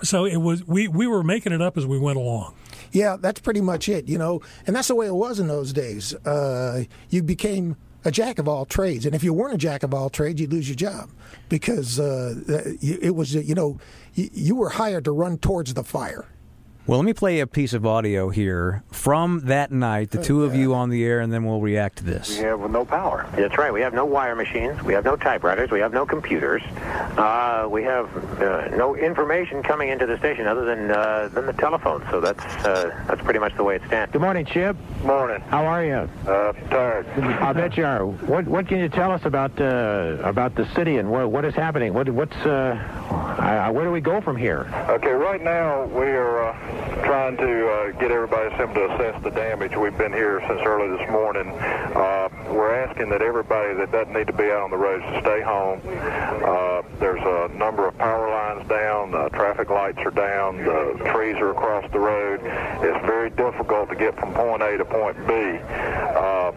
so 0.03 0.25
it 0.25 0.37
was 0.37 0.67
we 0.67 0.87
we 0.89 1.07
were 1.07 1.23
making 1.23 1.53
it 1.53 1.61
up 1.61 1.77
as 1.77 1.85
we 1.85 1.97
went 1.97 2.17
along. 2.17 2.53
Yeah, 2.91 3.17
that's 3.19 3.39
pretty 3.39 3.61
much 3.61 3.87
it, 3.89 4.07
you 4.07 4.17
know, 4.17 4.41
and 4.65 4.75
that's 4.75 4.87
the 4.87 4.95
way 4.95 5.07
it 5.07 5.15
was 5.15 5.39
in 5.39 5.47
those 5.47 5.73
days. 5.73 6.13
Uh, 6.25 6.83
you 7.09 7.23
became 7.23 7.75
a 8.05 8.11
jack 8.11 8.39
of 8.39 8.47
all 8.47 8.65
trades, 8.65 9.05
and 9.05 9.13
if 9.13 9.23
you 9.23 9.33
weren't 9.33 9.53
a 9.53 9.57
jack 9.57 9.83
of 9.83 9.93
all 9.93 10.09
trades, 10.09 10.39
you'd 10.39 10.53
lose 10.53 10.69
your 10.69 10.75
job 10.75 11.09
because 11.49 11.99
uh, 11.99 12.35
it 12.81 13.13
was, 13.15 13.35
you 13.35 13.55
know, 13.55 13.77
you 14.13 14.55
were 14.55 14.69
hired 14.69 15.05
to 15.05 15.11
run 15.11 15.37
towards 15.37 15.73
the 15.73 15.83
fire. 15.83 16.25
Well, 16.89 16.97
let 16.97 17.05
me 17.05 17.13
play 17.13 17.39
a 17.39 17.45
piece 17.45 17.73
of 17.73 17.85
audio 17.85 18.29
here 18.29 18.81
from 18.89 19.41
that 19.41 19.71
night, 19.71 20.09
the 20.09 20.23
two 20.23 20.43
of 20.43 20.55
you 20.55 20.73
on 20.73 20.89
the 20.89 21.05
air, 21.05 21.19
and 21.19 21.31
then 21.31 21.45
we'll 21.45 21.61
react 21.61 21.99
to 21.99 22.03
this. 22.03 22.39
We 22.39 22.45
have 22.45 22.59
no 22.71 22.83
power. 22.83 23.29
That's 23.35 23.59
right. 23.59 23.71
We 23.71 23.81
have 23.81 23.93
no 23.93 24.05
wire 24.05 24.35
machines. 24.35 24.81
We 24.81 24.93
have 24.93 25.05
no 25.05 25.15
typewriters. 25.15 25.69
We 25.69 25.81
have 25.81 25.93
no 25.93 26.03
computers. 26.07 26.63
Uh, 27.15 27.67
we 27.69 27.83
have 27.83 28.09
uh, 28.41 28.75
no 28.75 28.95
information 28.95 29.61
coming 29.61 29.89
into 29.89 30.07
the 30.07 30.17
station 30.17 30.47
other 30.47 30.65
than 30.65 30.89
uh, 30.89 31.29
than 31.31 31.45
the 31.45 31.53
telephone. 31.53 32.03
So 32.09 32.21
that's 32.21 32.43
uh, 32.65 32.89
that's 33.07 33.21
pretty 33.21 33.39
much 33.39 33.55
the 33.55 33.63
way 33.63 33.75
it 33.75 33.83
stands. 33.85 34.11
Good 34.11 34.21
morning, 34.21 34.47
Chip. 34.47 34.75
Morning. 35.03 35.41
How 35.41 35.67
are 35.67 35.85
you? 35.85 36.09
Uh, 36.27 36.53
tired. 36.71 37.07
I 37.19 37.53
bet 37.53 37.77
you 37.77 37.85
are. 37.85 38.03
What 38.03 38.47
What 38.47 38.67
can 38.67 38.79
you 38.79 38.89
tell 38.89 39.11
us 39.11 39.25
about 39.25 39.61
uh, 39.61 40.17
about 40.23 40.55
the 40.55 40.67
city 40.73 40.97
and 40.97 41.11
what 41.11 41.29
what 41.29 41.45
is 41.45 41.53
happening? 41.53 41.93
What 41.93 42.09
What's 42.09 42.35
uh, 42.37 43.69
where 43.71 43.85
do 43.85 43.91
we 43.91 44.01
go 44.01 44.21
from 44.21 44.35
here? 44.35 44.67
Okay, 44.89 45.11
right 45.11 45.43
now 45.43 45.85
we 45.85 46.07
are 46.07 46.45
uh, 46.45 46.78
trying 47.03 47.37
to 47.37 47.69
uh, 47.69 47.91
get 47.99 48.11
everybody 48.11 48.53
assembled 48.53 48.75
to 48.75 48.95
assess 48.95 49.23
the 49.23 49.31
damage. 49.31 49.75
We've 49.75 49.97
been 49.97 50.13
here 50.13 50.41
since 50.47 50.61
early 50.63 50.97
this 50.97 51.09
morning. 51.09 51.49
Uh, 51.49 52.29
we're 52.49 52.73
asking 52.73 53.09
that 53.09 53.21
everybody 53.21 53.73
that 53.75 53.91
doesn't 53.91 54.13
need 54.13 54.27
to 54.27 54.33
be 54.33 54.45
out 54.45 54.63
on 54.63 54.71
the 54.71 54.77
roads 54.77 55.03
to 55.05 55.21
stay 55.21 55.41
home. 55.41 55.81
Uh, 55.85 56.81
there's 56.99 57.21
a 57.21 57.53
number 57.57 57.87
of 57.87 57.97
power 57.97 58.29
lines 58.29 58.67
down. 58.67 59.13
Uh, 59.13 59.29
traffic 59.29 59.69
lights 59.69 59.99
are 59.99 60.11
down. 60.11 60.57
The 60.57 61.11
trees 61.11 61.35
are 61.37 61.51
across 61.51 61.89
the 61.91 61.99
road. 61.99 62.41
It's 62.43 63.05
very 63.05 63.29
difficult 63.29 63.89
to 63.89 63.95
get 63.95 64.17
from 64.19 64.33
point 64.33 64.61
A 64.61 64.77
to 64.77 64.85
point 64.85 65.17
B. 65.27 65.33
Uh, 65.33 66.51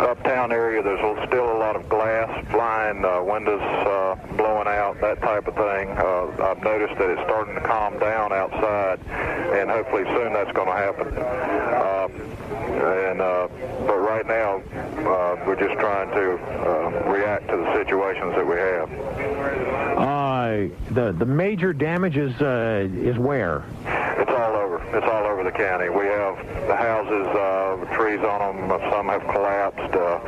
uptown 0.00 0.52
area, 0.52 0.82
there's 0.82 1.00
still 1.26 1.52
a 1.52 1.58
lot 1.58 1.76
of 1.76 1.88
glass 1.88 2.28
flying, 2.50 3.04
uh, 3.04 3.22
windows 3.22 3.60
uh, 3.60 4.16
blowing 4.36 4.68
out, 4.68 5.00
that 5.00 5.20
type 5.20 5.46
of 5.46 5.54
thing. 5.54 5.90
Uh, 5.90 6.50
I've 6.50 6.62
noticed 6.62 6.98
that 6.98 7.10
it's 7.10 7.22
starting 7.22 7.54
to 7.54 7.60
calm 7.60 7.98
down 7.98 8.32
outside, 8.32 9.00
and 9.08 9.70
hopefully 9.70 10.04
soon 10.04 10.32
that's 10.32 10.52
going 10.52 10.68
to 10.68 10.74
happen. 10.74 11.16
Uh, 11.18 12.08
and 12.76 13.20
uh, 13.20 13.48
but 13.86 13.98
right 13.98 14.26
now, 14.26 14.56
uh, 15.08 15.36
we're 15.46 15.58
just 15.58 15.78
trying 15.80 16.10
to 16.10 16.34
uh, 16.34 17.10
react 17.10 17.48
to 17.48 17.56
the 17.56 17.74
situations 17.74 18.34
that 18.34 18.46
we 18.46 18.56
have. 18.56 18.90
Uh, 19.98 20.74
the 20.94 21.12
the 21.12 21.26
major 21.26 21.72
damage 21.72 22.16
is 22.16 22.40
uh, 22.40 22.88
is 22.92 23.18
where? 23.18 23.64
It's 24.18 24.30
all 24.30 24.56
over. 24.56 24.82
It's 24.96 25.06
all 25.06 25.24
over 25.24 25.42
the 25.44 25.52
county. 25.52 25.88
We 25.88 26.06
have 26.06 26.36
the 26.68 26.76
houses, 26.76 27.26
uh, 27.26 27.96
trees 27.96 28.20
on 28.20 28.68
them. 28.68 28.90
Some 28.90 29.08
have 29.08 29.22
collapsed. 29.22 29.94
Uh, 29.94 30.20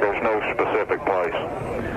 there's 0.00 0.22
no 0.22 0.40
specific 0.54 1.04
place. 1.04 1.34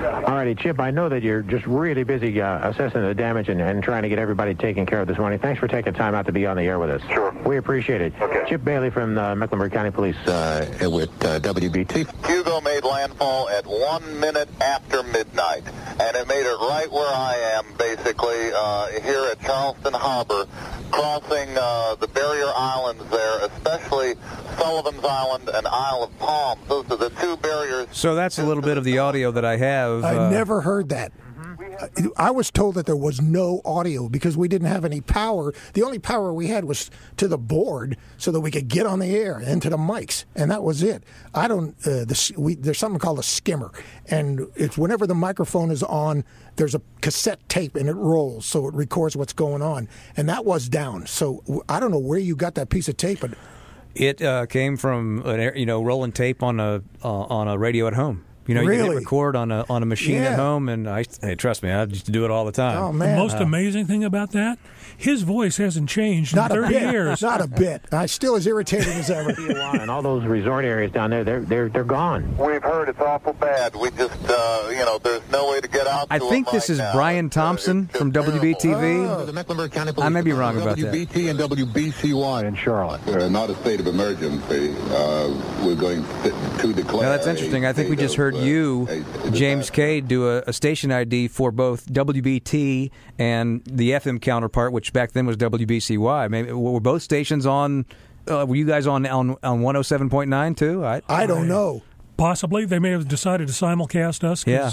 All 0.04 0.34
righty, 0.34 0.54
Chip. 0.54 0.80
I 0.80 0.90
know 0.90 1.08
that 1.08 1.22
you're 1.22 1.42
just 1.42 1.66
really 1.66 2.04
busy 2.04 2.40
uh, 2.40 2.70
assessing 2.70 3.02
the 3.02 3.14
damage 3.14 3.48
and, 3.48 3.60
and 3.60 3.82
trying 3.82 4.02
to 4.02 4.08
get 4.08 4.18
everybody 4.18 4.54
taken 4.54 4.86
care 4.86 5.00
of 5.00 5.08
this 5.08 5.18
morning. 5.18 5.38
Thanks 5.38 5.60
for 5.60 5.68
taking 5.68 5.92
time 5.92 6.14
out 6.14 6.26
to 6.26 6.32
be 6.32 6.46
on 6.46 6.56
the 6.56 6.62
air 6.62 6.78
with 6.78 6.90
us. 6.90 7.02
Sure. 7.08 7.30
We 7.44 7.56
appreciate 7.56 8.00
it. 8.00 8.12
Okay. 8.20 8.44
Chip 8.48 8.64
Bailey 8.64 8.90
from 8.90 9.14
the 9.14 9.34
Mecklenburg 9.36 9.72
County 9.72 9.90
Police 9.90 10.16
uh, 10.26 10.66
with 10.90 11.10
uh, 11.24 11.40
WBT. 11.40 12.26
Hugo 12.26 12.60
made 12.60 12.84
landfall 12.84 13.48
at 13.50 13.66
one 13.66 14.20
minute 14.20 14.48
after 14.60 15.02
midnight, 15.02 15.62
and 16.00 16.16
it 16.16 16.26
made 16.28 16.46
it 16.46 16.56
right 16.60 16.90
where 16.90 17.08
I 17.08 17.34
am, 17.56 17.74
basically, 17.76 18.50
uh, 18.54 18.86
here 19.02 19.24
at 19.30 19.40
Charleston 19.40 19.92
Harbor, 19.94 20.46
crossing 20.90 21.48
uh, 21.56 21.94
the 21.96 22.08
barrier 22.08 22.50
islands 22.56 23.04
there, 23.10 23.40
especially 23.46 24.14
Sullivan's 24.60 25.04
Island 25.04 25.48
and 25.48 25.66
Isle 25.66 26.04
of 26.04 26.18
Palms. 26.18 26.60
Those 26.68 26.90
are 26.90 26.96
the 26.96 27.10
two 27.10 27.36
barriers. 27.38 27.88
So 27.92 28.14
that's 28.14 28.38
a 28.38 28.44
little 28.44 28.62
bit 28.62 28.76
of 28.76 28.84
the 28.84 28.98
audio 28.98 29.30
that 29.30 29.44
I 29.44 29.56
have. 29.56 30.04
I 30.04 30.16
uh, 30.16 30.30
never 30.30 30.60
heard 30.60 30.90
that. 30.90 31.12
I 32.16 32.30
was 32.30 32.50
told 32.50 32.74
that 32.74 32.84
there 32.84 32.96
was 32.96 33.22
no 33.22 33.62
audio 33.64 34.08
because 34.08 34.36
we 34.36 34.48
didn't 34.48 34.68
have 34.68 34.84
any 34.84 35.00
power. 35.00 35.54
The 35.72 35.82
only 35.82 35.98
power 35.98 36.32
we 36.32 36.48
had 36.48 36.64
was 36.64 36.90
to 37.16 37.26
the 37.26 37.38
board 37.38 37.96
so 38.18 38.30
that 38.32 38.40
we 38.40 38.50
could 38.50 38.68
get 38.68 38.84
on 38.86 38.98
the 38.98 39.16
air 39.16 39.38
and 39.38 39.62
to 39.62 39.70
the 39.70 39.78
mics, 39.78 40.24
and 40.34 40.50
that 40.50 40.62
was 40.62 40.82
it. 40.82 41.04
I 41.34 41.48
don't. 41.48 41.74
Uh, 41.86 42.04
the, 42.04 42.34
we, 42.36 42.54
there's 42.54 42.78
something 42.78 42.98
called 42.98 43.18
a 43.18 43.22
skimmer, 43.22 43.72
and 44.06 44.46
it's 44.56 44.76
whenever 44.76 45.06
the 45.06 45.14
microphone 45.14 45.70
is 45.70 45.82
on, 45.82 46.24
there's 46.56 46.74
a 46.74 46.82
cassette 47.00 47.48
tape 47.48 47.76
and 47.76 47.88
it 47.88 47.94
rolls, 47.94 48.44
so 48.44 48.66
it 48.68 48.74
records 48.74 49.16
what's 49.16 49.32
going 49.32 49.62
on, 49.62 49.88
and 50.16 50.28
that 50.28 50.44
was 50.44 50.68
down. 50.68 51.06
So 51.06 51.42
I 51.68 51.80
don't 51.80 51.90
know 51.90 51.98
where 51.98 52.18
you 52.18 52.36
got 52.36 52.56
that 52.56 52.68
piece 52.68 52.88
of 52.88 52.98
tape, 52.98 53.20
but 53.20 53.30
It 53.94 54.22
uh, 54.22 54.46
came 54.46 54.76
from 54.76 55.22
an, 55.26 55.56
you 55.56 55.66
know 55.66 55.82
rolling 55.82 56.12
tape 56.12 56.42
on 56.42 56.60
a 56.60 56.82
uh, 57.02 57.08
on 57.08 57.48
a 57.48 57.58
radio 57.58 57.86
at 57.86 57.94
home. 57.94 58.24
You 58.46 58.54
know, 58.54 58.62
you 58.62 58.68
can 58.68 58.76
hit 58.78 58.82
Really? 58.84 58.96
record 58.96 59.36
on 59.36 59.52
a 59.52 59.64
on 59.70 59.82
a 59.82 59.86
machine 59.86 60.22
at 60.22 60.36
home, 60.36 60.68
and 60.68 60.88
I 60.88 61.04
hey, 61.20 61.34
trust 61.36 61.62
me, 61.62 61.70
I 61.70 61.84
used 61.84 62.06
to 62.06 62.12
do 62.12 62.24
it 62.24 62.30
all 62.30 62.44
the 62.44 62.52
time. 62.52 62.78
Oh, 62.82 62.92
The 62.92 63.14
most 63.16 63.36
amazing 63.36 63.86
thing 63.86 64.02
about 64.02 64.32
that, 64.32 64.58
his 64.96 65.22
voice 65.22 65.58
hasn't 65.58 65.88
changed 65.88 66.34
not 66.34 66.50
in 66.50 66.58
a 66.58 66.62
30 66.62 66.74
bit. 66.74 66.92
years. 66.92 67.22
Not 67.22 67.40
a 67.40 67.46
bit. 67.46 67.82
I'm 67.92 68.08
still 68.08 68.34
as 68.36 68.46
irritating 68.46 68.92
as 68.94 69.08
ever. 69.10 69.30
and 69.78 69.90
all 69.90 70.02
those 70.02 70.24
resort 70.24 70.64
areas 70.64 70.90
down 70.90 71.10
there, 71.10 71.22
they're 71.22 71.40
they're 71.42 71.68
they're 71.68 71.84
gone. 71.84 72.36
We've 72.38 72.62
heard 72.62 72.88
it's 72.88 72.98
awful 73.00 73.34
bad. 73.34 73.76
We 73.76 73.90
just, 73.92 74.18
uh, 74.28 74.68
you 74.70 74.84
know, 74.84 74.98
there's 74.98 75.22
no 75.30 75.50
way 75.50 75.60
to 75.60 75.68
get 75.68 75.86
out 75.86 76.08
I 76.10 76.18
to 76.18 76.28
think 76.28 76.50
this 76.50 76.64
right 76.68 76.70
is 76.70 76.78
now. 76.78 76.92
Brian 76.92 77.30
Thompson 77.30 77.86
from 77.88 78.10
WBTV. 78.12 79.08
Oh, 79.08 79.26
the 79.26 79.32
Mecklenburg 79.32 79.70
County 79.72 79.92
I 79.98 80.08
may 80.08 80.22
be 80.22 80.32
wrong 80.32 80.60
about 80.60 80.76
that. 80.76 80.92
WBT 80.92 81.30
and 81.30 81.38
WBCY 81.38 82.44
in 82.44 82.54
Charlotte. 82.56 83.00
We're 83.06 83.28
not 83.28 83.50
a 83.50 83.54
state 83.56 83.80
of 83.80 83.86
emergency. 83.86 84.74
Uh, 84.90 85.28
we're 85.64 85.76
going 85.76 86.02
to 86.58 86.72
declare. 86.72 87.02
Now 87.02 87.10
that's 87.10 87.26
interesting. 87.26 87.64
I 87.64 87.72
think 87.72 87.90
we 87.90 87.96
just 87.96 88.16
heard 88.16 88.34
you, 88.40 89.04
James 89.32 89.70
K, 89.70 90.00
do 90.00 90.28
a, 90.28 90.42
a 90.46 90.52
station 90.52 90.90
ID 90.92 91.28
for 91.28 91.50
both 91.52 91.86
WBT 91.86 92.90
and 93.18 93.62
the 93.64 93.90
FM 93.92 94.20
counterpart, 94.20 94.72
which 94.72 94.92
back 94.92 95.12
then 95.12 95.26
was 95.26 95.36
WBCY. 95.36 96.30
Maybe 96.30 96.52
were 96.52 96.80
both 96.80 97.02
stations 97.02 97.46
on? 97.46 97.86
Uh, 98.28 98.44
were 98.46 98.56
you 98.56 98.66
guys 98.66 98.86
on 98.86 99.06
on 99.06 99.36
on 99.42 99.60
one 99.62 99.74
hundred 99.74 99.84
seven 99.84 100.10
point 100.10 100.28
nine 100.30 100.54
too? 100.54 100.84
I 100.84 101.00
I 101.08 101.26
don't 101.26 101.48
know. 101.48 101.82
Possibly 102.16 102.64
they 102.66 102.78
may 102.78 102.90
have 102.90 103.08
decided 103.08 103.48
to 103.48 103.52
simulcast 103.54 104.24
us. 104.24 104.44
'cause 104.44 104.52
Yeah. 104.52 104.70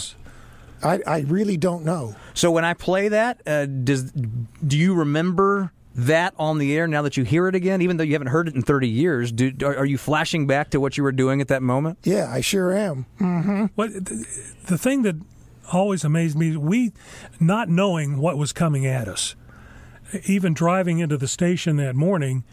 I, 0.84 1.00
I 1.08 1.20
really 1.22 1.58
don't 1.58 1.84
know. 1.86 2.16
So 2.36 2.52
when 2.52 2.64
I 2.66 2.76
play 2.76 3.08
that, 3.08 3.42
uh, 3.48 3.66
does 3.66 4.12
do 4.12 4.78
you 4.78 4.94
remember 4.94 5.72
that 5.98 6.34
on 6.38 6.60
the 6.60 6.78
air 6.78 6.88
now 6.88 7.02
that 7.02 7.18
you 7.18 7.24
hear 7.24 7.48
it 7.48 7.56
again, 7.56 7.82
even 7.82 7.98
though 7.98 8.04
you 8.04 8.14
haven't 8.14 8.28
heard 8.28 8.48
it 8.48 8.56
in 8.56 8.62
thirty 8.62 8.88
years? 8.88 9.32
Do, 9.32 9.52
are, 9.64 9.78
are 9.78 9.86
you 9.86 9.98
flashing 9.98 10.48
back 10.48 10.70
to 10.70 10.80
what 10.80 10.96
you 10.96 11.04
were 11.04 11.12
doing 11.12 11.42
at 11.42 11.48
that 11.48 11.64
moment? 11.64 11.98
Yeah, 12.04 12.32
I 12.32 12.42
sure 12.42 12.72
am. 12.72 13.08
Mm-hmm. 13.20 13.66
What 13.76 13.94
the, 13.94 14.26
the 14.68 14.78
thing 14.78 15.02
that 15.02 15.16
always 15.74 16.04
amazed 16.04 16.38
me, 16.38 16.56
we 16.56 16.94
not 17.40 17.68
knowing 17.68 18.20
what 18.20 18.38
was 18.38 18.54
coming 18.54 18.86
at 18.86 19.08
us, 19.08 19.36
even 20.26 20.54
driving 20.54 21.00
into 21.00 21.18
the 21.18 21.28
station 21.28 21.78
that 21.78 21.96
morning. 21.96 22.44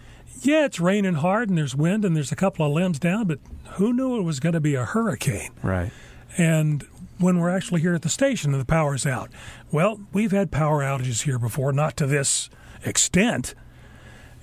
Yeah, 0.40 0.64
it's 0.64 0.80
raining 0.80 1.14
hard 1.14 1.48
and 1.48 1.57
there's 1.57 1.76
wind 1.76 2.04
and 2.04 2.16
there's 2.16 2.33
a 2.33 2.37
couple 2.37 2.66
of 2.66 2.72
limbs 2.72 2.98
down, 2.98 3.26
but 3.26 3.38
who 3.74 3.92
knew 3.92 4.18
it 4.18 4.22
was 4.22 4.40
going 4.40 4.52
to 4.52 4.61
be 4.61 4.74
a 4.74 4.85
hurricane? 4.85 5.52
Right. 5.62 5.92
And 6.37 6.85
when 7.18 7.38
we're 7.38 7.54
actually 7.54 7.80
here 7.80 7.94
at 7.94 8.02
the 8.02 8.09
station 8.09 8.52
and 8.52 8.61
the 8.61 8.66
power's 8.66 9.07
out, 9.07 9.30
well, 9.70 10.00
we've 10.12 10.33
had 10.33 10.50
power 10.50 10.83
outages 10.83 11.22
here 11.22 11.38
before, 11.38 11.72
not 11.72 11.96
to 11.98 12.07
this 12.07 12.50
extent. 12.85 13.55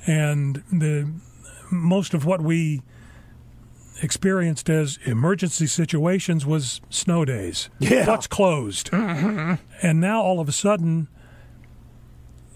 And 0.07 0.63
the 0.71 1.11
most 1.71 2.13
of 2.13 2.25
what 2.25 2.41
we 2.41 2.81
experienced 4.01 4.69
as 4.69 4.97
emergency 5.05 5.67
situations 5.67 6.45
was 6.45 6.81
snow 6.89 7.23
days. 7.23 7.69
Yeah. 7.79 8.07
What's 8.07 8.27
closed? 8.27 8.89
Mm-hmm. 8.91 9.63
And 9.85 10.01
now 10.01 10.21
all 10.21 10.39
of 10.39 10.49
a 10.49 10.51
sudden 10.51 11.07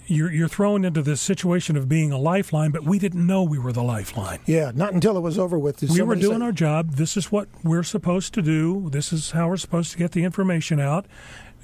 you're 0.08 0.32
you're 0.32 0.48
thrown 0.48 0.86
into 0.86 1.02
this 1.02 1.20
situation 1.22 1.76
of 1.76 1.90
being 1.90 2.12
a 2.12 2.18
lifeline, 2.18 2.72
but 2.72 2.84
we 2.84 3.00
didn't 3.00 3.26
know 3.26 3.44
we 3.44 3.58
were 3.58 3.72
the 3.74 3.84
lifeline. 3.84 4.40
Yeah, 4.46 4.72
not 4.74 4.94
until 4.94 5.18
it 5.18 5.22
was 5.22 5.40
over 5.40 5.58
with. 5.58 5.78
Did 5.78 5.90
We 5.92 6.02
were 6.04 6.16
doing 6.16 6.40
say- 6.40 6.46
our 6.46 6.52
job. 6.52 6.92
This 6.94 7.18
is 7.18 7.32
what 7.32 7.48
we're 7.64 7.84
supposed 7.84 8.34
to 8.36 8.42
do. 8.42 8.90
This 8.92 9.12
is 9.12 9.32
how 9.32 9.48
we're 9.50 9.58
supposed 9.58 9.92
to 9.94 9.98
get 9.98 10.12
the 10.12 10.24
information 10.24 10.80
out. 10.80 11.06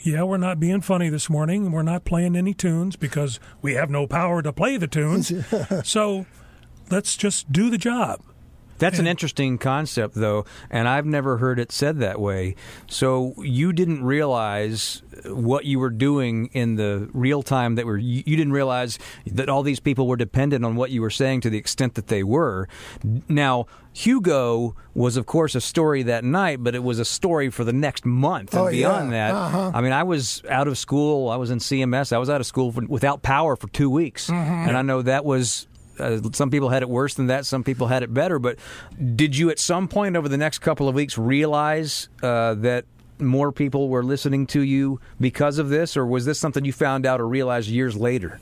Yeah, 0.04 0.24
we're 0.24 0.38
not 0.38 0.60
being 0.60 0.82
funny 0.82 1.10
this 1.10 1.30
morning. 1.30 1.72
We're 1.72 1.84
not 1.84 2.06
playing 2.06 2.36
any 2.36 2.56
tunes 2.56 2.96
because 2.96 3.40
we 3.62 3.76
have 3.76 3.92
no 3.92 4.08
power 4.08 4.42
to 4.42 4.52
play 4.52 4.78
the 4.78 4.88
tunes. 4.88 5.32
so 5.88 6.26
let's 6.90 7.16
just 7.16 7.52
do 7.52 7.70
the 7.70 7.78
job. 7.78 8.20
That's 8.82 9.00
an 9.00 9.08
interesting 9.08 9.58
concept, 9.58 10.16
though, 10.16 10.44
and 10.70 10.88
I've 10.90 11.06
never 11.06 11.38
heard 11.38 11.58
it 11.60 11.72
said 11.72 12.00
that 12.00 12.20
way. 12.20 12.56
So 12.88 13.34
you 13.38 13.72
didn't 13.72 14.04
realize 14.04 15.02
what 15.28 15.66
you 15.66 15.80
were 15.80 15.90
doing 15.90 16.48
in 16.54 16.76
the 16.76 17.10
real 17.14 17.44
time 17.44 17.76
that 17.76 17.86
were 17.86 17.98
you, 17.98 18.24
you 18.26 18.36
didn't 18.36 18.54
realize 18.54 18.98
that 19.28 19.48
all 19.50 19.62
these 19.64 19.80
people 19.80 20.08
were 20.08 20.16
dependent 20.18 20.66
on 20.66 20.76
what 20.76 20.90
you 20.92 21.02
were 21.02 21.10
saying 21.10 21.42
to 21.42 21.50
the 21.50 21.58
extent 21.58 21.94
that 21.96 22.08
they 22.08 22.24
were. 22.24 22.68
Now, 23.30 23.68
Hugo 23.94 24.76
was, 24.96 25.18
of 25.18 25.26
course, 25.26 25.54
a 25.54 25.62
story 25.62 26.02
that 26.04 26.24
night, 26.24 26.64
but 26.64 26.74
it 26.76 26.84
was 26.84 26.98
a 26.98 27.06
story 27.06 27.50
for 27.50 27.64
the 27.64 27.74
next 27.74 28.06
month 28.06 28.54
and 28.54 28.64
Oh, 28.68 28.72
beyond 28.72 29.12
yeah. 29.12 29.32
that. 29.32 29.36
Uh-huh. 29.38 29.72
I 29.76 29.82
mean, 29.82 29.92
I 29.92 30.04
was 30.04 30.42
out 30.50 30.68
of 30.68 30.78
school. 30.78 31.30
I 31.30 31.36
was 31.36 31.52
in 31.52 31.60
CMS. 31.60 32.12
I 32.14 32.18
was 32.18 32.30
out 32.30 32.42
of 32.42 32.48
school 32.48 32.72
for, 32.72 32.82
without 32.88 33.22
power 33.22 33.56
for 33.56 33.68
two 33.70 33.90
weeks, 33.90 34.30
Mhm. 34.30 34.68
and 34.70 34.78
I 34.78 34.82
know 34.82 35.02
that 35.04 35.24
was. 35.24 35.68
Uh, 36.00 36.20
some 36.34 36.50
people 36.50 36.70
had 36.70 36.82
it 36.82 36.90
worse 36.90 37.14
than 37.14 37.28
that. 37.28 37.46
Some 37.46 37.64
people 37.64 37.88
had 37.88 38.04
it 38.04 38.14
better. 38.14 38.40
But 38.40 38.58
did 39.16 39.38
you, 39.38 39.50
at 39.50 39.60
some 39.60 39.88
point 39.88 40.16
over 40.16 40.30
the 40.30 40.38
next 40.38 40.60
couple 40.60 40.88
of 40.88 40.96
weeks, 40.96 41.18
realize 41.18 42.10
uh, 42.24 42.56
that 42.56 42.86
more 43.20 43.52
people 43.52 43.90
were 43.90 44.04
listening 44.04 44.48
to 44.48 44.62
you 44.62 45.00
because 45.20 45.60
of 45.60 45.70
this, 45.70 45.96
or 45.96 46.06
was 46.06 46.26
this 46.26 46.40
something 46.40 46.66
you 46.66 46.74
found 46.74 47.06
out 47.06 47.22
or 47.22 47.28
realized 47.28 47.70
years 47.70 47.96
later? 47.96 48.40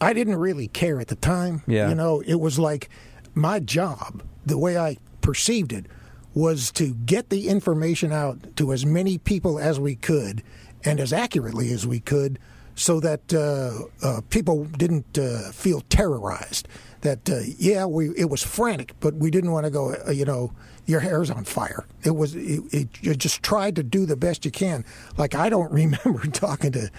I 0.00 0.12
didn't 0.12 0.36
really 0.36 0.68
care 0.68 1.00
at 1.00 1.08
the 1.08 1.16
time. 1.16 1.62
Yeah. 1.66 1.88
You 1.88 1.94
know, 1.94 2.22
it 2.26 2.40
was 2.40 2.58
like 2.58 2.88
my 3.34 3.60
job, 3.60 4.22
the 4.44 4.58
way 4.58 4.76
I 4.76 4.96
perceived 5.20 5.72
it, 5.72 5.86
was 6.34 6.72
to 6.72 6.94
get 6.94 7.28
the 7.28 7.48
information 7.48 8.10
out 8.10 8.56
to 8.56 8.72
as 8.72 8.86
many 8.86 9.18
people 9.18 9.58
as 9.58 9.78
we 9.78 9.94
could 9.94 10.42
and 10.84 10.98
as 10.98 11.12
accurately 11.12 11.72
as 11.72 11.86
we 11.86 12.00
could 12.00 12.38
so 12.74 13.00
that 13.00 13.32
uh, 13.34 14.06
uh, 14.06 14.20
people 14.30 14.64
didn't 14.64 15.18
uh, 15.18 15.52
feel 15.52 15.82
terrorized. 15.82 16.68
That, 17.02 17.28
uh, 17.28 17.40
yeah, 17.58 17.84
we 17.84 18.10
it 18.16 18.30
was 18.30 18.42
frantic, 18.42 18.94
but 19.00 19.14
we 19.14 19.30
didn't 19.30 19.50
want 19.52 19.64
to 19.66 19.70
go, 19.70 19.94
uh, 20.06 20.10
you 20.12 20.24
know, 20.24 20.52
your 20.86 21.00
hair's 21.00 21.30
on 21.30 21.44
fire. 21.44 21.84
It 22.04 22.12
was, 22.16 22.34
it, 22.34 22.62
it, 22.72 22.88
you 23.00 23.14
just 23.14 23.42
tried 23.42 23.76
to 23.76 23.82
do 23.82 24.06
the 24.06 24.16
best 24.16 24.44
you 24.44 24.50
can. 24.50 24.84
Like, 25.16 25.34
I 25.34 25.48
don't 25.48 25.70
remember 25.82 26.24
talking 26.28 26.72
to, 26.72 26.90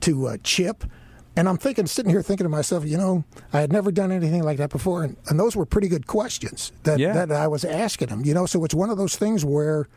to 0.00 0.26
uh, 0.28 0.36
Chip. 0.42 0.84
And 1.34 1.48
I'm 1.48 1.56
thinking, 1.56 1.86
sitting 1.86 2.10
here 2.10 2.22
thinking 2.22 2.44
to 2.44 2.48
myself, 2.50 2.84
you 2.84 2.98
know, 2.98 3.24
I 3.52 3.60
had 3.60 3.72
never 3.72 3.90
done 3.90 4.12
anything 4.12 4.42
like 4.42 4.58
that 4.58 4.68
before, 4.70 5.02
and, 5.04 5.16
and 5.28 5.40
those 5.40 5.56
were 5.56 5.64
pretty 5.64 5.88
good 5.88 6.06
questions 6.06 6.72
that 6.82 6.98
Yeah. 6.98 7.12
that 7.14 7.32
I 7.32 7.46
was 7.46 7.64
asking 7.64 8.08
him. 8.08 8.24
You 8.24 8.34
know, 8.34 8.44
so 8.46 8.64
it's 8.64 8.74
one 8.74 8.90
of 8.90 8.98
those 8.98 9.16
things 9.16 9.42
where, 9.44 9.88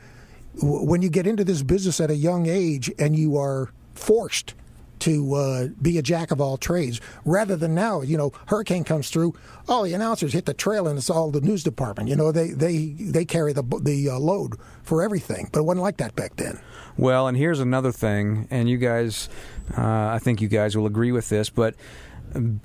w- 0.61 0.85
when 0.85 1.01
you 1.01 1.09
get 1.09 1.27
into 1.27 1.43
this 1.43 1.61
business 1.61 1.99
at 1.99 2.09
a 2.09 2.15
young 2.15 2.45
age 2.47 2.89
and 2.99 3.15
you 3.17 3.35
are 3.37 3.69
forced 3.95 4.53
to 4.99 5.35
uh, 5.35 5.67
be 5.81 5.97
a 5.97 6.01
jack 6.01 6.31
of 6.31 6.39
all 6.41 6.57
trades, 6.57 7.01
rather 7.25 7.55
than 7.55 7.75
now, 7.75 8.01
you 8.01 8.17
know, 8.17 8.31
hurricane 8.47 8.83
comes 8.83 9.09
through, 9.09 9.33
all 9.67 9.83
the 9.83 9.93
announcers 9.93 10.33
hit 10.33 10.45
the 10.45 10.53
trail, 10.53 10.87
and 10.87 10.97
it's 10.97 11.09
all 11.09 11.31
the 11.31 11.41
news 11.41 11.63
department. 11.63 12.09
You 12.09 12.15
know, 12.15 12.31
they 12.31 12.49
they 12.51 12.87
they 12.99 13.25
carry 13.25 13.53
the 13.53 13.63
the 13.81 14.09
uh, 14.09 14.19
load 14.19 14.55
for 14.83 15.03
everything, 15.03 15.49
but 15.51 15.59
it 15.59 15.63
wasn't 15.63 15.83
like 15.83 15.97
that 15.97 16.15
back 16.15 16.35
then. 16.35 16.59
Well, 16.97 17.27
and 17.27 17.37
here's 17.37 17.59
another 17.59 17.91
thing, 17.91 18.47
and 18.49 18.69
you 18.69 18.77
guys, 18.77 19.27
uh, 19.77 19.81
I 19.81 20.19
think 20.19 20.41
you 20.41 20.47
guys 20.47 20.77
will 20.77 20.85
agree 20.85 21.11
with 21.11 21.27
this, 21.29 21.49
but 21.49 21.75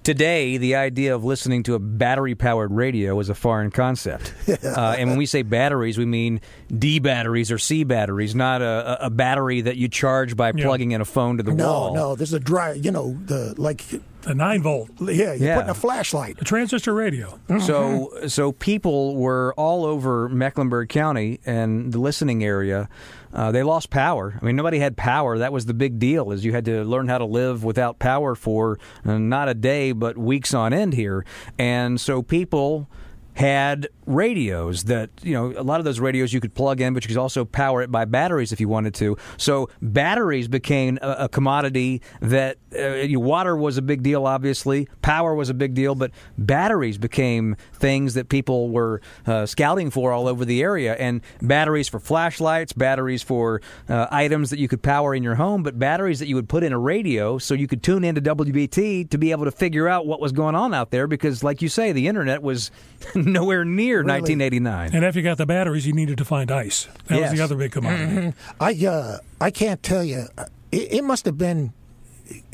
today 0.03 0.57
the 0.57 0.75
idea 0.77 1.15
of 1.15 1.25
listening 1.25 1.63
to 1.65 1.75
a 1.75 1.79
battery 1.79 2.35
powered 2.35 2.73
radio 2.73 3.19
is 3.21 3.29
a 3.29 3.35
foreign 3.35 3.71
concept. 3.71 4.33
uh, 4.49 4.97
and 4.99 5.11
when 5.11 5.19
we 5.19 5.27
say 5.27 5.43
batteries, 5.43 5.99
we 5.99 6.07
mean 6.07 6.41
D 6.77 6.99
batteries 6.99 7.51
or 7.51 7.59
C 7.59 7.85
batteries, 7.85 8.35
not 8.35 8.63
a, 8.63 9.03
a- 9.03 9.07
a 9.07 9.11
battery 9.11 9.61
that 9.63 9.77
you 9.77 9.89
charge 9.89 10.37
by 10.37 10.53
Yeah. 10.55 10.65
plugging 10.65 10.93
in 10.93 11.01
a 11.01 11.05
phone 11.05 11.37
to 11.39 11.43
the 11.43 11.53
no, 11.55 11.67
wall. 11.67 11.95
no, 11.95 12.17
this 12.17 12.29
is 12.31 12.35
a 12.35 12.41
dry, 12.41 12.73
you 12.73 12.91
know, 12.91 13.17
the 13.27 13.55
like 13.59 13.85
a 14.27 14.35
nine 14.35 14.63
volt. 14.63 14.91
Yeah, 15.01 15.09
you're 15.33 15.37
Yeah. 15.37 15.55
putting 15.57 15.71
a 15.71 15.75
flashlight. 15.75 16.37
A 16.41 16.45
transistor 16.45 16.93
radio. 16.93 17.39
So, 17.61 18.13
so 18.29 18.53
people 18.53 19.17
were 19.17 19.55
all 19.57 19.85
over 19.87 20.29
Mecklenburg 20.29 20.89
County 20.91 21.41
and 21.47 21.93
the 21.93 21.99
listening 21.99 22.45
area. 22.45 22.89
Uh, 23.33 23.53
they 23.53 23.63
lost 23.63 23.91
power. 23.91 24.39
I 24.41 24.45
mean, 24.45 24.57
nobody 24.57 24.79
had 24.79 24.97
power. 24.97 25.39
That 25.39 25.53
was 25.53 25.67
the 25.67 25.75
big 25.75 25.99
deal. 25.99 26.33
Is 26.33 26.45
you 26.45 26.53
had 26.53 26.65
to 26.65 26.85
learn 26.85 27.09
how 27.09 27.19
to 27.19 27.25
live 27.25 27.65
without 27.65 27.99
power 27.99 28.35
for 28.35 28.79
uh, 29.05 29.19
not 29.19 29.49
a 29.49 29.55
day, 29.55 29.93
but 29.93 30.19
weeks 30.19 30.55
on 30.55 30.73
end 30.73 30.95
here. 30.95 31.25
And 31.59 32.01
so 32.01 32.23
people 32.23 32.89
had 33.35 33.89
radios 34.07 34.85
that 34.85 35.09
you 35.23 35.33
know 35.33 35.55
a 35.57 35.63
lot 35.63 35.79
of 35.79 35.85
those 35.85 36.01
radios 36.01 36.33
you 36.33 36.41
could 36.41 36.53
plug 36.53 36.81
in 36.81 36.93
but 36.93 37.05
you 37.05 37.09
could 37.09 37.17
also 37.17 37.45
power 37.45 37.81
it 37.81 37.91
by 37.91 38.05
batteries 38.05 38.53
if 38.53 38.61
you 38.61 38.69
wanted 38.69 38.93
to 38.93 39.17
so 39.37 39.71
batteries 39.81 40.49
became 40.49 40.99
a, 41.01 41.11
a 41.21 41.29
commodity 41.29 42.03
that 42.21 42.59
uh, 42.79 43.19
water 43.19 43.57
was 43.57 43.77
a 43.79 43.83
big 43.83 44.03
deal 44.03 44.27
obviously 44.27 44.89
power 45.03 45.35
was 45.35 45.49
a 45.51 45.55
big 45.55 45.75
deal 45.75 45.95
but 45.95 46.11
batteries 46.39 46.99
became 46.99 47.57
things 47.73 48.15
that 48.15 48.29
people 48.29 48.69
were 48.71 49.01
uh, 49.27 49.45
scouting 49.47 49.91
for 49.91 50.13
all 50.13 50.29
over 50.29 50.45
the 50.45 50.63
area 50.63 50.95
and 50.95 51.21
batteries 51.43 51.89
for 51.89 51.99
flashlights 51.99 52.73
batteries 52.73 53.23
for 53.23 53.61
uh, 53.89 54.07
items 54.11 54.51
that 54.51 54.59
you 54.59 54.69
could 54.69 54.83
power 54.83 55.15
in 55.15 55.23
your 55.23 55.35
home 55.37 55.63
but 55.63 55.79
batteries 55.79 56.19
that 56.19 56.29
you 56.29 56.35
would 56.37 56.49
put 56.49 56.63
in 56.63 56.73
a 56.73 56.79
radio 56.79 57.39
so 57.39 57.55
you 57.55 57.67
could 57.67 57.83
tune 57.83 58.05
into 58.05 58.21
WBT 58.21 59.09
to 59.11 59.19
be 59.19 59.31
able 59.31 59.45
to 59.45 59.51
figure 59.51 59.89
out 59.89 60.07
what 60.07 60.21
was 60.21 60.33
going 60.33 60.55
on 60.55 60.73
out 60.75 60.91
there 60.91 61.07
because 61.07 61.43
like 61.43 61.61
you 61.63 61.69
say 61.69 61.93
the 61.93 62.07
internet 62.09 62.43
was 62.43 62.71
nowhere 63.15 63.65
near 63.65 63.99
1989 64.03 64.95
And 64.95 65.05
if 65.05 65.17
you 65.17 65.23
got 65.23 65.39
the 65.39 65.47
batteries, 65.47 65.87
you 65.87 65.93
needed 65.93 66.19
to 66.19 66.25
find 66.25 66.51
ice. 66.51 66.89
That 67.09 67.21
was 67.21 67.33
the 67.33 67.41
other 67.41 67.57
big 67.57 67.73
commodity. 67.73 68.15
Mhm. 68.15 68.35
I 68.61 68.87
uh, 68.87 69.19
I 69.41 69.51
can't 69.51 69.83
tell 69.83 70.05
you. 70.05 70.27
uh, 70.39 70.45
It, 70.73 70.93
it 70.95 71.05
must 71.05 71.25
have 71.25 71.37
been, 71.39 71.73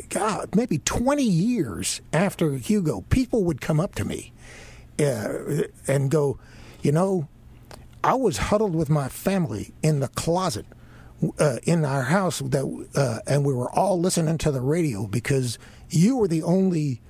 God, 0.09 0.55
maybe 0.55 0.79
twenty 0.79 1.25
years 1.25 2.01
after 2.13 2.53
Hugo. 2.53 3.03
People 3.11 3.45
would 3.45 3.61
come 3.61 3.81
up 3.81 3.95
to 3.97 4.05
me, 4.05 4.33
uh, 4.99 5.65
and 5.87 6.11
go, 6.11 6.39
you 6.83 6.93
know, 6.93 7.29
I 8.05 8.15
was 8.15 8.37
huddled 8.37 8.75
with 8.75 8.89
my 8.89 9.09
family 9.09 9.75
in 9.83 10.01
the 10.01 10.09
closet 10.09 10.67
uh, 11.39 11.59
in 11.65 11.85
our 11.85 12.03
house 12.03 12.39
that, 12.39 12.87
uh, 12.95 13.19
and 13.27 13.45
we 13.45 13.53
were 13.53 13.71
all 13.71 13.99
listening 14.01 14.39
to 14.39 14.51
the 14.51 14.61
radio 14.61 15.07
because 15.07 15.59
you 15.89 16.17
were 16.17 16.29
the 16.29 16.43
only 16.43 17.01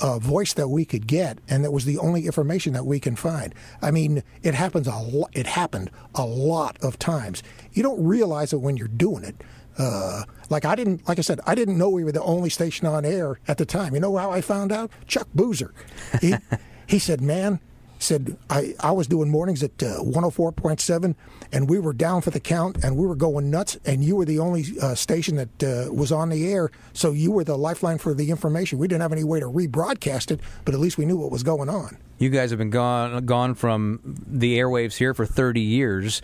uh, 0.00 0.18
voice 0.18 0.52
that 0.54 0.68
we 0.68 0.84
could 0.84 1.06
get, 1.06 1.38
and 1.48 1.64
that 1.64 1.72
was 1.72 1.84
the 1.84 1.98
only 1.98 2.26
information 2.26 2.72
that 2.72 2.86
we 2.86 3.00
can 3.00 3.16
find. 3.16 3.54
I 3.82 3.90
mean, 3.90 4.22
it 4.42 4.54
happens 4.54 4.86
a 4.86 4.96
lot. 4.96 5.30
It 5.32 5.46
happened 5.46 5.90
a 6.14 6.24
lot 6.24 6.78
of 6.82 6.98
times. 6.98 7.42
You 7.72 7.82
don't 7.82 8.04
realize 8.04 8.52
it 8.52 8.60
when 8.60 8.76
you're 8.76 8.88
doing 8.88 9.24
it. 9.24 9.42
Uh, 9.78 10.24
like 10.50 10.64
I 10.64 10.74
didn't, 10.74 11.06
like 11.08 11.18
I 11.18 11.22
said, 11.22 11.40
I 11.46 11.54
didn't 11.54 11.78
know 11.78 11.88
we 11.88 12.04
were 12.04 12.12
the 12.12 12.22
only 12.22 12.50
station 12.50 12.86
on 12.86 13.04
air 13.04 13.38
at 13.48 13.58
the 13.58 13.66
time. 13.66 13.94
You 13.94 14.00
know 14.00 14.16
how 14.16 14.30
I 14.30 14.40
found 14.40 14.72
out? 14.72 14.90
Chuck 15.06 15.28
Boozer. 15.34 15.72
He, 16.20 16.34
he 16.86 16.98
said, 16.98 17.20
"Man, 17.20 17.60
said 17.98 18.36
I, 18.50 18.74
I 18.80 18.92
was 18.92 19.06
doing 19.06 19.30
mornings 19.30 19.62
at 19.62 19.82
uh, 19.82 20.00
104.7 20.02 21.14
and 21.52 21.68
we 21.68 21.78
were 21.78 21.92
down 21.92 22.20
for 22.20 22.30
the 22.30 22.40
count 22.40 22.84
and 22.84 22.96
we 22.96 23.06
were 23.06 23.16
going 23.16 23.50
nuts 23.50 23.78
and 23.84 24.04
you 24.04 24.16
were 24.16 24.24
the 24.24 24.38
only 24.38 24.64
uh, 24.80 24.94
station 24.94 25.36
that 25.36 25.62
uh, 25.62 25.92
was 25.92 26.12
on 26.12 26.28
the 26.28 26.52
air 26.52 26.70
so 26.92 27.12
you 27.12 27.32
were 27.32 27.44
the 27.44 27.56
lifeline 27.56 27.98
for 27.98 28.14
the 28.14 28.30
information 28.30 28.78
we 28.78 28.86
didn't 28.86 29.02
have 29.02 29.12
any 29.12 29.24
way 29.24 29.40
to 29.40 29.46
rebroadcast 29.46 30.30
it 30.30 30.40
but 30.64 30.74
at 30.74 30.80
least 30.80 30.98
we 30.98 31.06
knew 31.06 31.16
what 31.16 31.30
was 31.30 31.42
going 31.42 31.68
on 31.68 31.96
You 32.18 32.30
guys 32.30 32.50
have 32.50 32.58
been 32.58 32.70
gone 32.70 33.24
gone 33.24 33.54
from 33.54 34.00
the 34.26 34.58
airwaves 34.58 34.96
here 34.96 35.14
for 35.14 35.26
30 35.26 35.60
years, 35.60 36.22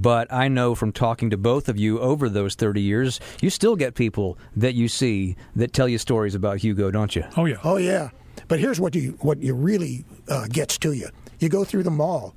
but 0.00 0.32
I 0.32 0.48
know 0.48 0.74
from 0.74 0.92
talking 0.92 1.30
to 1.30 1.36
both 1.36 1.68
of 1.68 1.78
you 1.78 2.00
over 2.00 2.28
those 2.28 2.54
30 2.54 2.80
years, 2.80 3.20
you 3.40 3.50
still 3.50 3.76
get 3.76 3.94
people 3.94 4.38
that 4.56 4.74
you 4.74 4.88
see 4.88 5.36
that 5.56 5.72
tell 5.72 5.88
you 5.88 5.98
stories 5.98 6.34
about 6.34 6.58
Hugo, 6.58 6.90
don't 6.90 7.14
you? 7.14 7.24
Oh 7.36 7.44
yeah. 7.44 7.58
oh 7.62 7.76
yeah 7.76 8.10
but 8.48 8.58
here's 8.58 8.80
what 8.80 8.94
you 8.94 9.16
what 9.20 9.42
you 9.42 9.54
really 9.54 10.04
uh, 10.28 10.46
gets 10.48 10.78
to 10.78 10.92
you 10.92 11.08
you 11.38 11.48
go 11.48 11.64
through 11.64 11.82
the 11.82 11.90
mall 11.90 12.34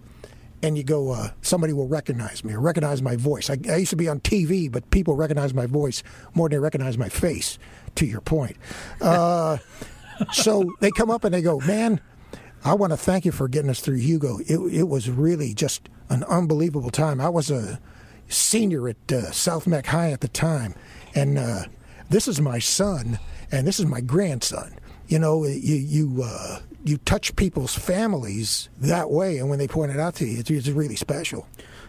and 0.63 0.77
you 0.77 0.83
go, 0.83 1.11
uh, 1.11 1.29
somebody 1.41 1.73
will 1.73 1.87
recognize 1.87 2.43
me 2.43 2.53
or 2.53 2.59
recognize 2.59 2.99
my 2.99 3.15
voice. 3.15 3.51
I, 3.51 3.57
I 3.69 3.75
used 3.75 3.91
to 3.91 3.95
be 3.95 4.07
on 4.07 4.19
TV, 4.21 4.71
but 4.71 4.89
people 4.89 5.15
recognize 5.15 5.53
my 5.53 5.67
voice 5.67 6.01
more 6.33 6.49
than 6.49 6.57
they 6.57 6.63
recognize 6.63 6.97
my 6.97 7.09
face, 7.09 7.59
to 7.95 8.05
your 8.05 8.21
point. 8.21 8.57
Uh, 8.99 9.57
so 10.31 10.73
they 10.79 10.89
come 10.91 11.11
up 11.11 11.23
and 11.23 11.35
they 11.35 11.43
go, 11.43 11.59
man, 11.59 12.01
I 12.63 12.73
want 12.73 12.93
to 12.93 12.97
thank 12.97 13.25
you 13.25 13.31
for 13.31 13.47
getting 13.47 13.69
us 13.69 13.79
through 13.79 13.97
Hugo. 13.97 14.39
It, 14.39 14.57
it 14.73 14.87
was 14.87 15.07
really 15.07 15.53
just 15.53 15.87
an 16.09 16.23
unbelievable 16.25 16.89
time. 16.89 17.19
I 17.19 17.29
was 17.29 17.51
a 17.51 17.79
senior 18.27 18.87
at 18.87 19.11
uh, 19.11 19.31
South 19.31 19.67
Meck 19.67 19.87
High 19.87 20.11
at 20.11 20.21
the 20.21 20.27
time, 20.27 20.75
and 21.13 21.37
uh, 21.37 21.63
this 22.09 22.27
is 22.27 22.41
my 22.41 22.59
son, 22.59 23.19
and 23.51 23.67
this 23.67 23.79
is 23.79 23.85
my 23.85 24.01
grandson. 24.01 24.75
You 25.07 25.19
know, 25.19 25.45
you 25.45 25.75
you 25.75 26.23
uh, 26.23 26.59
you 26.83 26.97
touch 26.97 27.35
people's 27.35 27.75
families 27.75 28.69
that 28.79 29.09
way, 29.09 29.37
and 29.37 29.49
when 29.49 29.59
they 29.59 29.67
point 29.67 29.91
it 29.91 29.99
out 29.99 30.15
to 30.15 30.25
you, 30.25 30.39
it's, 30.39 30.49
it's 30.49 30.67
really 30.67 30.95
special. 30.95 31.47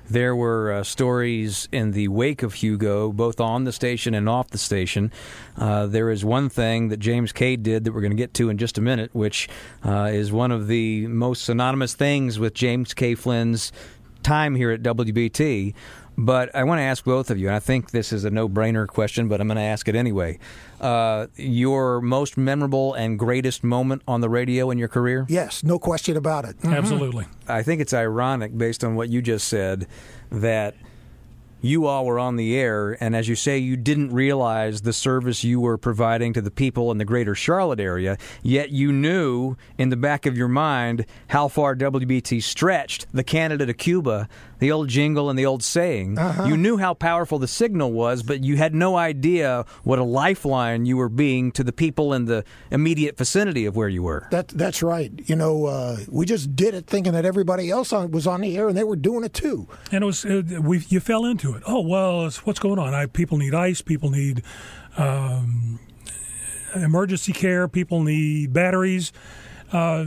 There 0.09 0.37
were 0.37 0.73
uh, 0.73 0.85
stories 0.85 1.69
in 1.73 1.91
the 1.91 2.07
wake 2.09 2.45
of 2.45 2.55
Hugo, 2.55 3.13
both 3.13 3.41
on 3.41 3.65
the 3.65 3.73
station 3.73 4.15
and 4.15 4.29
off 4.29 4.51
the 4.51 4.59
station. 4.59 5.11
Uh, 5.57 5.87
there 5.87 6.11
is 6.11 6.25
one 6.25 6.49
thing 6.49 6.89
that 6.89 6.99
James 6.99 7.33
K 7.33 7.57
did 7.57 7.85
that 7.85 7.93
we're 7.93 8.03
going 8.03 8.13
to 8.13 8.17
get 8.17 8.33
to 8.35 8.49
in 8.49 8.57
just 8.57 8.79
a 8.79 8.81
minute, 8.81 9.13
which 9.15 9.49
uh, 9.85 10.11
is 10.13 10.31
one 10.31 10.53
of 10.53 10.69
the 10.69 11.09
most 11.09 11.45
synonymous 11.45 11.95
things 11.95 12.39
with 12.39 12.55
James 12.55 12.95
K. 12.95 13.17
Flynn's 13.17 13.73
time 14.27 14.55
here 14.57 14.71
at 14.71 14.83
WBT. 14.83 15.73
But 16.19 16.55
I 16.55 16.65
want 16.65 16.79
to 16.79 16.83
ask 16.83 17.05
both 17.05 17.31
of 17.31 17.39
you, 17.39 17.47
and 17.49 17.55
I 17.55 17.59
think 17.61 17.91
this 17.91 18.11
is 18.11 18.25
a 18.25 18.31
no-brainer 18.31 18.87
question, 18.87 19.29
but 19.29 19.39
I'm 19.39 19.49
going 19.49 19.57
to 19.57 19.62
ask 19.62 19.87
it 19.87 19.95
anyway. 19.95 20.39
Uh, 20.81 21.27
your 21.37 22.01
most 22.01 22.39
memorable 22.39 22.95
and 22.95 23.19
greatest 23.19 23.62
moment 23.62 24.01
on 24.09 24.23
the 24.23 24.29
radio 24.31 24.71
in 24.71 24.79
your 24.79 24.89
career? 24.89 25.27
Yes, 25.29 25.62
no 25.62 25.79
question 25.79 26.17
about 26.17 26.47
it. 26.47 26.59
Mhm. 26.62 26.75
Absolutely. 26.75 27.27
I 27.47 27.62
think 27.62 27.83
it's 27.83 27.93
ironic, 27.93 28.57
based 28.57 28.83
on 28.83 28.95
what 28.95 29.11
you 29.11 29.21
just 29.21 29.47
said, 29.47 29.87
that 30.31 30.75
you 31.67 31.87
all 31.87 32.07
were 32.07 32.19
on 32.19 32.37
the 32.37 32.57
air, 32.57 32.97
and 33.01 33.15
as 33.15 33.29
you 33.29 33.35
say, 33.35 33.59
you 33.59 33.77
didn't 33.77 34.13
realize 34.13 34.83
the 34.83 34.93
service 34.93 35.45
you 35.45 35.61
were 35.61 35.79
providing 35.79 36.33
to 36.35 36.41
the 36.41 36.51
people 36.51 36.91
in 36.91 36.99
the 36.99 37.05
greater 37.05 37.35
Charlotte 37.35 37.81
area, 37.81 38.17
yet 38.43 38.71
you 38.71 38.93
knew 38.93 39.57
in 39.79 39.91
the 39.91 39.97
back 39.97 40.27
of 40.27 40.37
your 40.37 40.49
mind 40.49 41.07
how 41.29 41.49
far 41.49 41.75
WBT 41.75 42.43
stretched 42.43 43.07
the 43.13 43.25
Canada 43.25 43.67
to 43.67 43.75
Cuba, 43.75 44.29
the 44.59 44.73
old 44.73 44.89
jingle 44.89 45.29
and 45.29 45.39
the 45.39 45.47
old 45.47 45.63
saying. 45.63 46.19
Uh-huh. 46.19 46.45
You 46.45 46.57
knew 46.57 46.77
how 46.77 46.95
powerful 46.95 47.39
the 47.39 47.49
signal 47.49 47.93
was, 47.93 48.23
but 48.23 48.43
you 48.43 48.57
had 48.57 48.75
no 48.75 48.97
idea 48.97 49.65
what 49.85 49.99
a 49.99 50.05
lifeline 50.05 50.87
you 50.87 50.97
were 50.97 51.09
being 51.09 51.53
to 51.53 51.65
the 51.65 51.73
people 51.73 52.13
in 52.13 52.25
the 52.25 52.45
immediate 52.71 53.17
vicinity 53.17 53.67
of 53.67 53.77
where 53.77 53.89
you 53.89 54.03
were. 54.03 54.27
That 54.31 54.49
that's 54.49 54.83
right. 54.83 55.13
You 55.27 55.37
know, 55.37 55.67
uh, 55.67 55.99
we 56.09 56.27
just 56.27 56.57
did 56.57 56.75
it 56.75 56.87
thinking 56.87 57.13
that 57.13 57.25
everybody 57.25 57.71
else 57.71 57.93
on, 57.93 58.11
was 58.11 58.27
on 58.27 58.41
the 58.41 58.57
air 58.57 58.69
and 58.69 58.77
they 58.77 58.85
were 58.85 58.97
doing 58.97 59.25
it 59.25 59.35
too. 59.35 59.69
And 59.93 60.03
it 60.03 60.07
was 60.07 60.25
uh, 60.25 60.43
we 60.63 60.79
you 60.89 61.01
fell 61.01 61.25
into 61.25 61.55
it. 61.55 61.56
Oh 61.66 61.81
well, 61.81 62.31
what's 62.45 62.59
going 62.59 62.79
on? 62.79 62.95
I, 62.95 63.07
people 63.07 63.38
need 63.38 63.55
ice. 63.55 63.81
People 63.83 64.11
need 64.11 64.42
um, 64.97 65.79
emergency 66.75 67.33
care. 67.33 67.69
People 67.69 68.03
need 68.03 68.53
batteries. 68.53 69.12
Uh, 69.73 70.07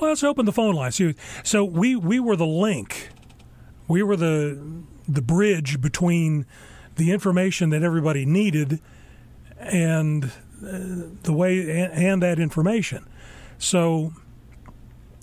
let's 0.00 0.22
open 0.24 0.44
the 0.46 0.52
phone 0.52 0.74
lines. 0.74 0.96
So- 0.96 1.12
So 1.44 1.64
we 1.64 1.96
we 1.96 2.20
were 2.20 2.36
the 2.36 2.46
link. 2.46 3.08
We 3.88 4.02
were 4.02 4.16
the 4.16 4.58
the 5.08 5.22
bridge 5.22 5.80
between 5.80 6.46
the 6.96 7.10
information 7.12 7.70
that 7.70 7.82
everybody 7.82 8.24
needed 8.26 8.80
and 9.58 10.24
uh, 10.24 11.10
the 11.22 11.32
way 11.32 11.60
and, 11.82 11.92
and 11.92 12.22
that 12.22 12.38
information. 12.38 13.06
So 13.58 14.12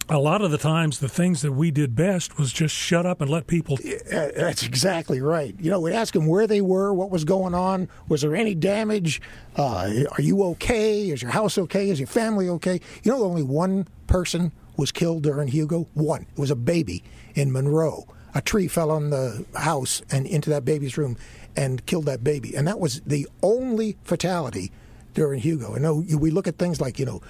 a 0.09 0.19
lot 0.19 0.41
of 0.41 0.51
the 0.51 0.57
times 0.57 0.99
the 0.99 1.09
things 1.09 1.41
that 1.41 1.53
we 1.53 1.71
did 1.71 1.95
best 1.95 2.37
was 2.37 2.51
just 2.51 2.75
shut 2.75 3.05
up 3.05 3.21
and 3.21 3.29
let 3.29 3.47
people 3.47 3.77
That's 4.09 4.63
exactly 4.63 5.21
right. 5.21 5.55
You 5.59 5.71
know, 5.71 5.79
we'd 5.79 5.93
ask 5.93 6.13
them 6.13 6.27
where 6.27 6.47
they 6.47 6.61
were, 6.61 6.93
what 6.93 7.09
was 7.09 7.23
going 7.23 7.53
on, 7.53 7.89
was 8.07 8.21
there 8.21 8.35
any 8.35 8.55
damage, 8.55 9.21
uh, 9.55 9.89
are 10.11 10.21
you 10.21 10.43
okay, 10.43 11.09
is 11.09 11.21
your 11.21 11.31
house 11.31 11.57
okay, 11.57 11.89
is 11.89 11.99
your 11.99 12.07
family 12.07 12.49
okay? 12.49 12.79
You 13.03 13.11
know, 13.11 13.23
only 13.23 13.43
one 13.43 13.87
person 14.07 14.51
was 14.77 14.91
killed 14.91 15.23
during 15.23 15.47
Hugo. 15.47 15.87
One. 15.93 16.23
It 16.31 16.39
was 16.39 16.51
a 16.51 16.55
baby 16.55 17.03
in 17.35 17.51
Monroe. 17.51 18.07
A 18.35 18.41
tree 18.41 18.67
fell 18.67 18.89
on 18.89 19.11
the 19.11 19.45
house 19.55 20.01
and 20.11 20.25
into 20.25 20.49
that 20.49 20.65
baby's 20.65 20.97
room 20.97 21.17
and 21.55 21.85
killed 21.85 22.05
that 22.05 22.23
baby, 22.23 22.55
and 22.55 22.67
that 22.67 22.79
was 22.79 23.01
the 23.01 23.27
only 23.43 23.95
fatality 24.03 24.71
during 25.13 25.39
Hugo. 25.39 25.75
I 25.75 25.79
know 25.79 26.01
you- 26.01 26.17
we 26.17 26.31
look 26.31 26.47
at 26.47 26.57
things 26.57 26.79
like 26.81 26.99
you 26.99 27.05
know 27.05 27.21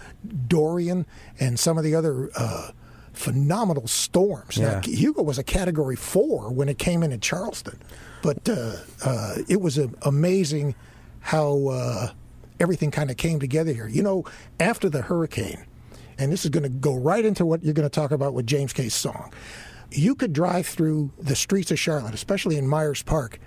Dorian 0.48 1.06
and 1.40 1.60
some 1.60 1.78
of 1.78 1.84
the 1.84 1.96
other. 1.96 2.30
Uh, 2.36 2.72
Phenomenal 3.14 3.86
storms. 3.88 4.58
Now, 4.58 4.82
Hugo 4.84 5.22
was 5.22 5.38
a 5.38 5.44
Category 5.44 5.96
Four 5.96 6.52
when 6.52 6.68
it 6.68 6.80
came 6.80 7.04
in 7.04 7.12
at 7.12 7.22
Charleston, 7.22 7.78
but 8.24 8.50
uh, 8.50 8.78
uh, 9.06 9.36
it 9.48 9.62
was 9.62 9.78
uh, 9.78 9.86
amazing 10.02 10.74
how 11.20 11.68
uh, 11.68 12.08
everything 12.60 12.90
kind 12.90 13.12
of 13.12 13.18
came 13.18 13.40
together 13.40 13.72
here. 13.72 13.88
You 13.88 14.02
know, 14.02 14.26
after 14.60 14.90
the 14.90 15.04
hurricane, 15.04 15.64
and 16.18 16.32
this 16.32 16.44
is 16.44 16.50
going 16.50 16.64
to 16.64 16.70
go 16.70 16.96
right 16.96 17.24
into 17.24 17.46
what 17.46 17.64
you're 17.64 17.76
going 17.76 17.88
to 17.88 17.94
talk 17.94 18.10
about 18.10 18.34
with 18.34 18.48
James 18.48 18.74
K's 18.74 18.96
song. 18.96 19.32
You 19.92 20.16
could 20.16 20.34
drive 20.34 20.66
through 20.66 21.12
the 21.20 21.36
streets 21.36 21.70
of 21.70 21.78
Charlotte, 21.78 22.16
especially 22.16 22.58
in 22.58 22.68
Myers 22.68 23.04
Park, 23.04 23.38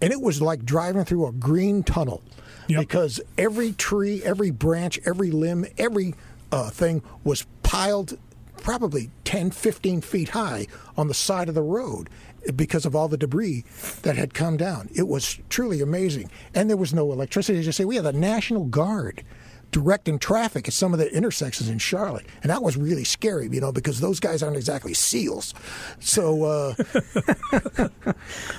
and 0.00 0.12
it 0.12 0.20
was 0.20 0.40
like 0.40 0.64
driving 0.64 1.04
through 1.04 1.26
a 1.26 1.32
green 1.32 1.82
tunnel 1.82 2.22
because 2.68 3.20
every 3.36 3.72
tree, 3.72 4.22
every 4.22 4.50
branch, 4.50 4.98
every 5.04 5.30
limb, 5.30 5.66
every 5.76 6.14
uh, 6.52 6.70
thing 6.70 7.02
was 7.24 7.46
piled 7.62 8.18
probably 8.62 9.10
10, 9.24 9.50
15 9.50 10.00
feet 10.00 10.30
high 10.30 10.66
on 10.96 11.08
the 11.08 11.14
side 11.14 11.48
of 11.48 11.54
the 11.54 11.62
road 11.62 12.08
because 12.54 12.86
of 12.86 12.94
all 12.94 13.08
the 13.08 13.16
debris 13.16 13.64
that 14.02 14.16
had 14.16 14.34
come 14.34 14.56
down. 14.56 14.88
It 14.94 15.08
was 15.08 15.38
truly 15.48 15.80
amazing. 15.80 16.30
And 16.54 16.68
there 16.68 16.76
was 16.76 16.94
no 16.94 17.12
electricity. 17.12 17.58
As 17.58 17.66
you 17.66 17.72
say, 17.72 17.84
we 17.84 17.96
had 17.96 18.06
a 18.06 18.12
National 18.12 18.64
Guard 18.64 19.24
directing 19.70 20.18
traffic 20.18 20.66
at 20.68 20.74
some 20.74 20.92
of 20.92 20.98
the 20.98 21.12
intersections 21.14 21.68
in 21.68 21.78
Charlotte. 21.78 22.26
And 22.42 22.50
that 22.50 22.62
was 22.62 22.76
really 22.76 23.04
scary, 23.04 23.48
you 23.50 23.60
know, 23.60 23.72
because 23.72 24.00
those 24.00 24.20
guys 24.20 24.42
aren't 24.42 24.56
exactly 24.56 24.94
SEALs. 24.94 25.54
So, 26.00 26.44
uh, 26.44 26.74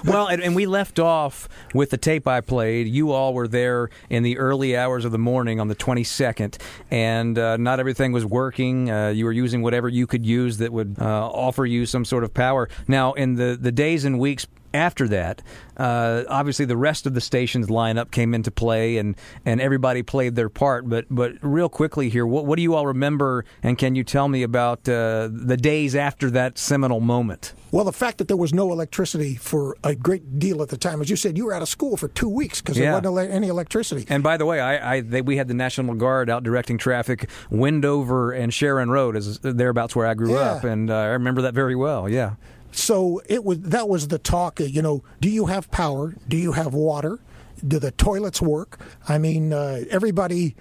well, 0.05 0.27
and, 0.27 0.41
and 0.41 0.55
we 0.55 0.65
left 0.65 0.99
off 0.99 1.49
with 1.73 1.89
the 1.89 1.97
tape 1.97 2.27
I 2.27 2.41
played. 2.41 2.87
You 2.87 3.11
all 3.11 3.33
were 3.33 3.47
there 3.47 3.89
in 4.09 4.23
the 4.23 4.37
early 4.37 4.77
hours 4.77 5.05
of 5.05 5.11
the 5.11 5.17
morning 5.17 5.59
on 5.59 5.67
the 5.67 5.75
22nd, 5.75 6.57
and 6.91 7.37
uh, 7.37 7.57
not 7.57 7.79
everything 7.79 8.11
was 8.11 8.25
working. 8.25 8.89
Uh, 8.89 9.09
you 9.09 9.25
were 9.25 9.31
using 9.31 9.61
whatever 9.61 9.89
you 9.89 10.07
could 10.07 10.25
use 10.25 10.57
that 10.57 10.71
would 10.71 10.97
uh, 10.99 11.27
offer 11.27 11.65
you 11.65 11.85
some 11.85 12.05
sort 12.05 12.23
of 12.23 12.33
power. 12.33 12.69
Now, 12.87 13.13
in 13.13 13.35
the, 13.35 13.57
the 13.59 13.71
days 13.71 14.05
and 14.05 14.19
weeks 14.19 14.45
after 14.73 15.07
that, 15.07 15.41
uh, 15.77 16.23
obviously 16.29 16.65
the 16.65 16.77
rest 16.77 17.05
of 17.05 17.13
the 17.13 17.21
station's 17.21 17.67
lineup 17.67 18.11
came 18.11 18.33
into 18.33 18.51
play, 18.51 18.97
and, 18.97 19.15
and 19.45 19.61
everybody 19.61 20.03
played 20.03 20.35
their 20.35 20.49
part. 20.49 20.87
But 20.89 21.05
but 21.09 21.33
real 21.41 21.69
quickly 21.69 22.09
here, 22.09 22.25
what, 22.25 22.45
what 22.45 22.55
do 22.57 22.61
you 22.61 22.75
all 22.75 22.85
remember, 22.87 23.45
and 23.63 23.77
can 23.77 23.95
you 23.95 24.03
tell 24.03 24.27
me 24.27 24.43
about 24.43 24.87
uh, 24.89 25.29
the 25.31 25.57
days 25.57 25.95
after 25.95 26.29
that 26.31 26.57
seminal 26.57 26.99
moment? 26.99 27.53
well, 27.71 27.85
the 27.85 27.93
fact 27.93 28.17
that 28.17 28.27
there 28.27 28.35
was 28.35 28.51
no 28.51 28.71
electricity 28.71 29.35
for 29.35 29.77
a 29.83 29.93
great 29.93 30.39
deal 30.39 30.63
at 30.63 30.69
the 30.69 30.77
time, 30.77 31.01
as 31.01 31.09
you 31.11 31.15
said, 31.15 31.37
you 31.37 31.45
were 31.45 31.53
out 31.53 31.61
of 31.61 31.69
school 31.69 31.95
for 31.97 32.07
two 32.07 32.27
weeks 32.27 32.61
because 32.61 32.75
there 32.77 32.85
Yeah. 32.85 32.93
wasn't 32.93 33.05
ele- 33.05 33.19
any 33.31 33.47
electricity. 33.47 34.05
And 34.09 34.23
by 34.23 34.37
the 34.37 34.45
way, 34.47 34.59
I, 34.59 34.95
I 34.95 35.01
they, 35.01 35.21
we 35.21 35.37
had 35.37 35.47
the 35.47 35.53
National 35.53 35.93
Guard 35.93 36.31
out 36.31 36.41
directing 36.41 36.79
traffic, 36.79 37.29
Wendover 37.51 38.31
and 38.31 38.51
Sharon 38.51 38.89
Road 38.89 39.15
is 39.15 39.37
thereabouts 39.39 39.95
where 39.95 40.07
I 40.07 40.15
grew 40.15 40.33
Yeah. 40.33 40.53
up, 40.53 40.63
and 40.63 40.89
uh, 40.89 40.95
I 40.95 41.05
remember 41.09 41.43
that 41.43 41.53
very 41.53 41.75
well. 41.75 42.09
Yeah. 42.09 42.33
So 42.71 43.21
it 43.27 43.43
was 43.43 43.59
that 43.61 43.89
was 43.89 44.07
the 44.09 44.19
talk. 44.19 44.61
uh, 44.61 44.65
You 44.65 44.81
know, 44.81 45.03
do 45.19 45.29
you 45.29 45.47
have 45.47 45.69
power? 45.71 46.15
Do 46.27 46.37
you 46.37 46.51
have 46.53 46.73
water? 46.73 47.19
Do 47.67 47.79
the 47.79 47.91
toilets 47.91 48.41
work? 48.41 48.79
I 49.07 49.17
mean, 49.17 49.51
uh, 49.53 49.81
everybody. 49.89 50.55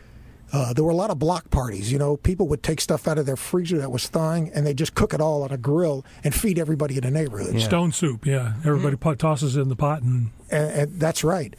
Uh, 0.51 0.73
there 0.73 0.83
were 0.83 0.91
a 0.91 0.97
lot 0.97 1.11
of 1.11 1.19
block 1.19 1.51
parties. 1.51 1.93
You 1.93 1.99
know, 1.99 2.17
people 2.17 2.49
would 2.49 2.63
take 2.63 2.81
stuff 2.81 3.07
out 3.07 3.19
of 3.19 3.27
their 3.27 3.37
freezer 3.37 3.77
that 3.77 3.93
was 3.93 4.09
thawing, 4.09 4.51
and 4.55 4.67
they 4.67 4.73
just 4.73 4.95
cook 4.95 5.13
it 5.13 5.21
all 5.21 5.43
on 5.43 5.51
a 5.53 5.59
grill 5.59 6.07
and 6.25 6.35
feed 6.35 6.59
everybody 6.59 6.97
in 6.97 7.03
the 7.03 7.11
neighborhood. 7.11 7.61
stone 7.61 7.93
soup. 7.93 8.25
Yeah, 8.25 8.55
everybody 8.65 8.97
pot, 8.97 9.19
tosses 9.19 9.57
it 9.57 9.61
in 9.61 9.69
the 9.69 9.77
pot 9.77 10.01
and 10.01 10.31
and, 10.51 10.71
and 10.71 10.99
that's 11.01 11.23
right. 11.23 11.55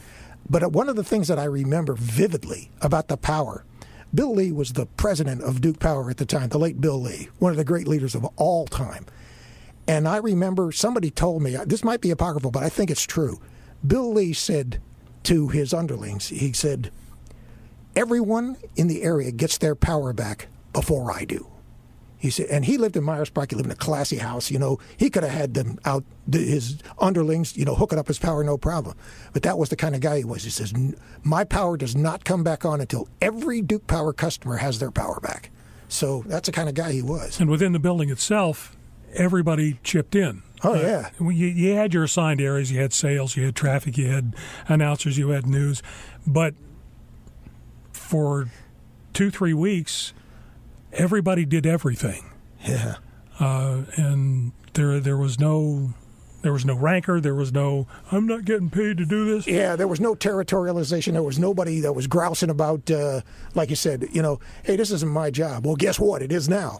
But 0.49 0.63
uh, 0.63 0.69
one 0.69 0.89
of 0.89 0.95
the 0.95 1.03
things 1.03 1.27
that 1.27 1.37
I 1.37 1.43
remember 1.43 1.93
vividly 1.93 2.71
about 2.81 3.09
the 3.09 3.17
power, 3.17 3.63
Bill 4.11 4.33
Lee 4.33 4.51
was 4.51 4.73
the 4.73 4.87
president 4.87 5.43
of 5.43 5.61
Duke 5.61 5.77
Power 5.79 6.09
at 6.09 6.17
the 6.17 6.25
time, 6.25 6.49
the 6.49 6.57
late 6.57 6.81
Bill 6.81 6.99
Lee, 6.99 7.29
one 7.37 7.51
of 7.51 7.57
the 7.57 7.63
great 7.63 7.87
leaders 7.87 8.15
of 8.15 8.25
all 8.37 8.65
time. 8.65 9.05
And 9.89 10.07
I 10.07 10.17
remember 10.17 10.71
somebody 10.71 11.09
told 11.09 11.41
me, 11.41 11.57
this 11.65 11.83
might 11.83 11.99
be 11.99 12.11
apocryphal, 12.11 12.51
but 12.51 12.61
I 12.61 12.69
think 12.69 12.91
it's 12.91 13.07
true. 13.07 13.41
Bill 13.85 14.13
Lee 14.13 14.33
said 14.33 14.79
to 15.23 15.47
his 15.47 15.73
underlings, 15.73 16.27
he 16.27 16.53
said, 16.53 16.91
everyone 17.95 18.57
in 18.75 18.87
the 18.87 19.01
area 19.01 19.31
gets 19.31 19.57
their 19.57 19.73
power 19.73 20.13
back 20.13 20.47
before 20.73 21.11
I 21.11 21.25
do. 21.25 21.47
He 22.19 22.29
said, 22.29 22.45
and 22.51 22.65
he 22.65 22.77
lived 22.77 22.97
in 22.97 23.03
Myers 23.03 23.31
Park. 23.31 23.49
He 23.49 23.55
lived 23.55 23.65
in 23.65 23.71
a 23.71 23.75
classy 23.75 24.17
house. 24.17 24.51
You 24.51 24.59
know, 24.59 24.77
he 24.95 25.09
could 25.09 25.23
have 25.23 25.31
had 25.31 25.55
them 25.55 25.79
out, 25.85 26.03
his 26.31 26.77
underlings, 26.99 27.57
you 27.57 27.65
know, 27.65 27.73
hooking 27.73 27.97
up 27.97 28.09
his 28.09 28.19
power, 28.19 28.43
no 28.43 28.59
problem. 28.59 28.95
But 29.33 29.41
that 29.41 29.57
was 29.57 29.69
the 29.69 29.75
kind 29.75 29.95
of 29.95 30.01
guy 30.01 30.19
he 30.19 30.23
was. 30.23 30.43
He 30.43 30.51
says, 30.51 30.71
my 31.23 31.43
power 31.43 31.77
does 31.77 31.95
not 31.95 32.25
come 32.25 32.43
back 32.43 32.63
on 32.63 32.79
until 32.79 33.07
every 33.23 33.63
Duke 33.63 33.87
Power 33.87 34.13
customer 34.13 34.57
has 34.57 34.77
their 34.77 34.91
power 34.91 35.19
back. 35.19 35.49
So 35.87 36.23
that's 36.27 36.45
the 36.45 36.51
kind 36.51 36.69
of 36.69 36.75
guy 36.75 36.91
he 36.91 37.01
was. 37.01 37.39
and 37.39 37.49
within 37.49 37.71
the 37.71 37.79
building 37.79 38.11
itself, 38.11 38.75
everybody 39.13 39.79
chipped 39.83 40.15
in. 40.15 40.43
Oh, 40.63 40.75
yeah. 40.75 41.09
You, 41.19 41.29
you 41.31 41.75
had 41.75 41.93
your 41.93 42.03
assigned 42.03 42.41
areas. 42.41 42.71
You 42.71 42.79
had 42.81 42.91
sales. 42.91 43.37
You 43.37 43.45
had 43.45 43.55
traffic. 43.55 43.97
You 43.97 44.07
had 44.07 44.35
announcers. 44.67 45.17
You 45.17 45.29
had 45.29 45.47
news. 45.47 45.81
But 46.27 46.53
for 47.93 48.49
two, 49.13 49.31
three 49.31 49.53
weeks, 49.53 50.13
everybody 50.91 51.45
did 51.45 51.65
everything. 51.65 52.29
Yeah. 52.65 52.95
Uh, 53.39 53.83
and 53.95 54.51
there, 54.73 54.99
there 54.99 55.15
was 55.15 55.39
no, 55.39 55.93
there 56.41 56.53
was 56.53 56.65
no 56.65 56.75
rancor. 56.75 57.19
There 57.19 57.35
was 57.35 57.51
no. 57.51 57.87
I'm 58.11 58.25
not 58.27 58.45
getting 58.45 58.69
paid 58.69 58.97
to 58.97 59.05
do 59.05 59.25
this. 59.25 59.47
Yeah, 59.47 59.75
there 59.75 59.87
was 59.87 59.99
no 59.99 60.15
territorialization. 60.15 61.13
There 61.13 61.23
was 61.23 61.39
nobody 61.39 61.79
that 61.81 61.93
was 61.93 62.07
grousing 62.07 62.49
about, 62.49 62.89
uh, 62.89 63.21
like 63.55 63.69
you 63.69 63.75
said, 63.75 64.07
you 64.11 64.21
know, 64.21 64.39
hey, 64.63 64.75
this 64.75 64.91
isn't 64.91 65.09
my 65.11 65.31
job. 65.31 65.65
Well, 65.65 65.75
guess 65.75 65.99
what? 65.99 66.21
It 66.21 66.31
is 66.31 66.47
now. 66.47 66.79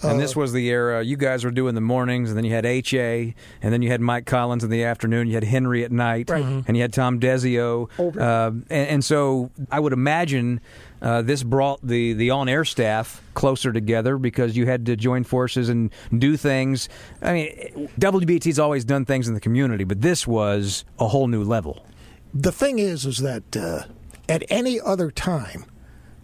And 0.00 0.20
this 0.20 0.36
was 0.36 0.52
the 0.52 0.68
era 0.68 1.02
you 1.02 1.16
guys 1.16 1.44
were 1.44 1.50
doing 1.50 1.74
the 1.74 1.80
mornings, 1.80 2.30
and 2.30 2.36
then 2.38 2.44
you 2.44 2.52
had 2.52 2.64
HA, 2.64 3.34
and 3.60 3.72
then 3.72 3.82
you 3.82 3.90
had 3.90 4.00
Mike 4.00 4.26
Collins 4.26 4.62
in 4.62 4.70
the 4.70 4.84
afternoon. 4.84 5.26
You 5.26 5.34
had 5.34 5.42
Henry 5.42 5.82
at 5.82 5.90
night, 5.90 6.30
Right. 6.30 6.44
And 6.44 6.76
you 6.76 6.82
had 6.82 6.92
Tom 6.92 7.18
Desio. 7.18 7.88
Uh, 7.98 8.50
and, 8.70 8.70
and 8.70 9.04
so 9.04 9.50
I 9.72 9.80
would 9.80 9.92
imagine 9.92 10.60
uh, 11.00 11.22
this 11.22 11.42
brought 11.42 11.80
the, 11.82 12.12
the 12.12 12.30
on 12.30 12.48
air 12.48 12.64
staff 12.64 13.22
closer 13.34 13.72
together 13.72 14.18
because 14.18 14.56
you 14.56 14.66
had 14.66 14.86
to 14.86 14.96
join 14.96 15.24
forces 15.24 15.68
and 15.68 15.92
do 16.16 16.36
things. 16.36 16.88
I 17.22 17.32
mean, 17.32 17.88
WBT's 18.00 18.58
always 18.58 18.84
done 18.84 19.04
things 19.04 19.28
in 19.28 19.34
the 19.34 19.40
community, 19.40 19.84
but 19.84 20.00
this 20.00 20.26
was 20.26 20.84
a 20.98 21.08
whole 21.08 21.28
new 21.28 21.44
level. 21.44 21.86
The 22.34 22.52
thing 22.52 22.78
is, 22.78 23.06
is 23.06 23.18
that 23.18 23.56
uh, 23.56 23.84
at 24.28 24.42
any 24.50 24.80
other 24.80 25.10
time, 25.10 25.64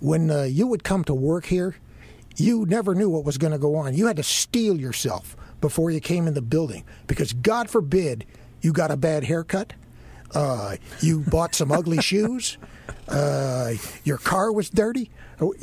when 0.00 0.30
uh, 0.30 0.42
you 0.42 0.66
would 0.66 0.84
come 0.84 1.04
to 1.04 1.14
work 1.14 1.46
here, 1.46 1.76
you 2.36 2.66
never 2.66 2.94
knew 2.94 3.08
what 3.08 3.24
was 3.24 3.38
going 3.38 3.52
to 3.52 3.58
go 3.58 3.76
on. 3.76 3.94
You 3.94 4.06
had 4.06 4.16
to 4.16 4.22
steel 4.22 4.78
yourself 4.78 5.36
before 5.60 5.90
you 5.90 6.00
came 6.00 6.26
in 6.26 6.34
the 6.34 6.42
building 6.42 6.84
because, 7.06 7.32
God 7.32 7.70
forbid, 7.70 8.26
you 8.60 8.72
got 8.72 8.90
a 8.90 8.96
bad 8.96 9.24
haircut, 9.24 9.72
uh, 10.34 10.76
you 11.00 11.20
bought 11.20 11.54
some 11.54 11.70
ugly 11.70 11.98
shoes, 12.02 12.58
uh, 13.08 13.72
your 14.04 14.18
car 14.18 14.52
was 14.52 14.70
dirty. 14.70 15.10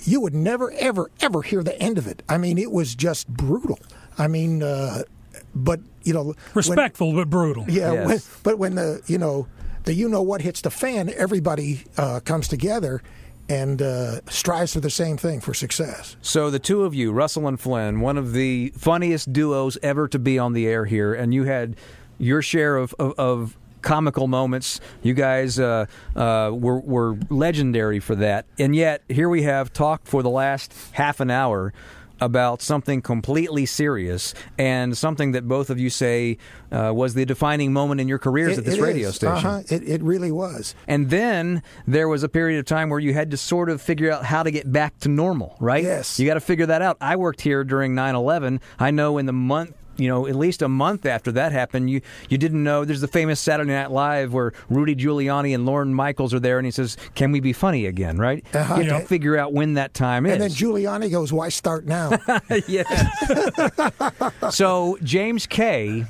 You 0.03 0.19
would 0.21 0.33
never, 0.33 0.71
ever, 0.73 1.09
ever 1.21 1.41
hear 1.41 1.63
the 1.63 1.79
end 1.81 1.97
of 1.97 2.07
it. 2.07 2.23
I 2.29 2.37
mean, 2.37 2.57
it 2.57 2.71
was 2.71 2.93
just 2.95 3.27
brutal. 3.27 3.79
I 4.17 4.27
mean, 4.27 4.61
uh, 4.63 5.03
but 5.55 5.79
you 6.03 6.13
know, 6.13 6.33
Respectful 6.53 7.07
when, 7.07 7.15
but 7.17 7.29
brutal. 7.29 7.65
Yeah, 7.67 7.93
Yes. 7.93 8.07
when, 8.07 8.19
but 8.43 8.57
when 8.59 8.75
the 8.75 9.01
you 9.07 9.17
know 9.17 9.47
the 9.83 9.93
you 9.93 10.09
know 10.09 10.21
what 10.21 10.41
hits 10.41 10.61
the 10.61 10.69
fan, 10.71 11.09
everybody 11.15 11.83
uh, 11.97 12.19
comes 12.21 12.47
together 12.47 13.01
and 13.49 13.81
uh, 13.81 14.21
strives 14.29 14.73
for 14.73 14.79
the 14.79 14.89
same 14.89 15.17
thing 15.17 15.41
for 15.41 15.53
success. 15.53 16.15
So 16.21 16.49
the 16.49 16.59
two 16.59 16.83
of 16.83 16.93
you, 16.93 17.11
Russell 17.11 17.47
and 17.47 17.59
Flynn, 17.59 17.99
one 17.99 18.17
of 18.17 18.33
the 18.33 18.71
funniest 18.77 19.33
duos 19.33 19.77
ever 19.83 20.07
to 20.09 20.19
be 20.19 20.37
on 20.39 20.53
the 20.53 20.67
air 20.67 20.85
here, 20.85 21.13
and 21.13 21.33
you 21.33 21.43
had 21.43 21.75
your 22.17 22.41
share 22.41 22.77
of, 22.77 22.93
of, 22.99 23.13
of 23.17 23.57
comical 23.82 24.27
moments. 24.27 24.79
You 25.01 25.13
guys 25.13 25.59
uh, 25.59 25.86
uh, 26.15 26.51
were, 26.53 26.79
were 26.79 27.17
legendary 27.29 27.99
for 27.99 28.15
that, 28.15 28.45
and 28.59 28.75
yet 28.75 29.03
here 29.09 29.29
we 29.29 29.43
have 29.43 29.73
talked 29.73 30.07
for 30.07 30.23
the 30.23 30.29
last 30.29 30.73
half 30.93 31.19
an 31.19 31.29
hour 31.32 31.73
about 32.19 32.61
something 32.61 33.01
completely 33.01 33.65
serious 33.65 34.36
and 34.55 34.95
something 34.95 35.32
that 35.32 35.47
both 35.47 35.71
of 35.71 35.79
you 35.79 35.89
say 35.89 36.38
uh, 36.71 36.91
was 36.93 37.15
the 37.15 37.25
defining 37.25 37.73
moment 37.73 37.99
in 37.99 38.07
your 38.07 38.19
careers 38.19 38.53
It- 38.53 38.59
at 38.59 38.65
this 38.65 38.77
radio 38.77 39.09
is. 39.09 39.15
station. 39.15 39.47
Uh-huh. 39.47 39.63
It, 39.71 39.82
it 39.89 40.03
really 40.03 40.32
was. 40.32 40.75
And 40.88 41.09
then 41.09 41.63
there 41.88 42.07
was 42.07 42.21
a 42.21 42.29
period 42.29 42.59
of 42.59 42.65
time 42.65 42.91
where 42.91 42.99
you 42.99 43.15
had 43.15 43.32
to 43.32 43.38
sort 43.38 43.71
of 43.71 43.82
figure 43.82 44.11
out 44.11 44.23
how 44.23 44.43
to 44.43 44.51
get 44.51 44.71
back 44.71 44.99
to 44.99 45.09
normal, 45.09 45.57
right? 45.59 45.84
Yes. 45.84 46.19
You 46.19 46.27
got 46.27 46.36
to 46.36 46.41
figure 46.41 46.67
that 46.67 46.84
out. 46.84 46.95
I 47.01 47.15
worked 47.15 47.41
here 47.41 47.63
during 47.63 47.95
9 47.95 48.13
11. 48.13 48.61
I 48.77 48.91
know 48.91 49.17
in 49.17 49.25
the 49.25 49.34
month. 49.34 49.75
You 50.01 50.09
know, 50.09 50.27
at 50.27 50.35
least 50.35 50.61
a 50.61 50.67
month 50.67 51.05
after 51.05 51.31
that 51.33 51.51
happened, 51.51 51.89
you 51.89 52.01
you 52.29 52.37
didn't 52.37 52.63
know. 52.63 52.85
There's 52.85 53.01
the 53.01 53.07
famous 53.07 53.39
Saturday 53.39 53.71
Night 53.71 53.91
Live 53.91 54.33
where 54.33 54.53
Rudy 54.69 54.95
Giuliani 54.95 55.53
and 55.53 55.65
Lorne 55.65 55.93
Michaels 55.93 56.33
are 56.33 56.39
there, 56.39 56.57
and 56.57 56.65
he 56.65 56.71
says, 56.71 56.97
"Can 57.15 57.31
we 57.31 57.39
be 57.39 57.53
funny 57.53 57.85
again?" 57.85 58.17
Right? 58.17 58.45
Uh-huh. 58.53 58.75
You 58.75 58.91
have 58.91 59.01
to 59.01 59.07
figure 59.07 59.37
out 59.37 59.53
when 59.53 59.75
that 59.75 59.93
time 59.93 60.25
is. 60.25 60.33
And 60.33 60.41
then 60.41 60.49
Giuliani 60.49 61.11
goes, 61.11 61.31
"Why 61.31 61.49
start 61.49 61.85
now?" 61.85 62.11
so 64.49 64.97
James 65.03 65.47
K, 65.47 66.05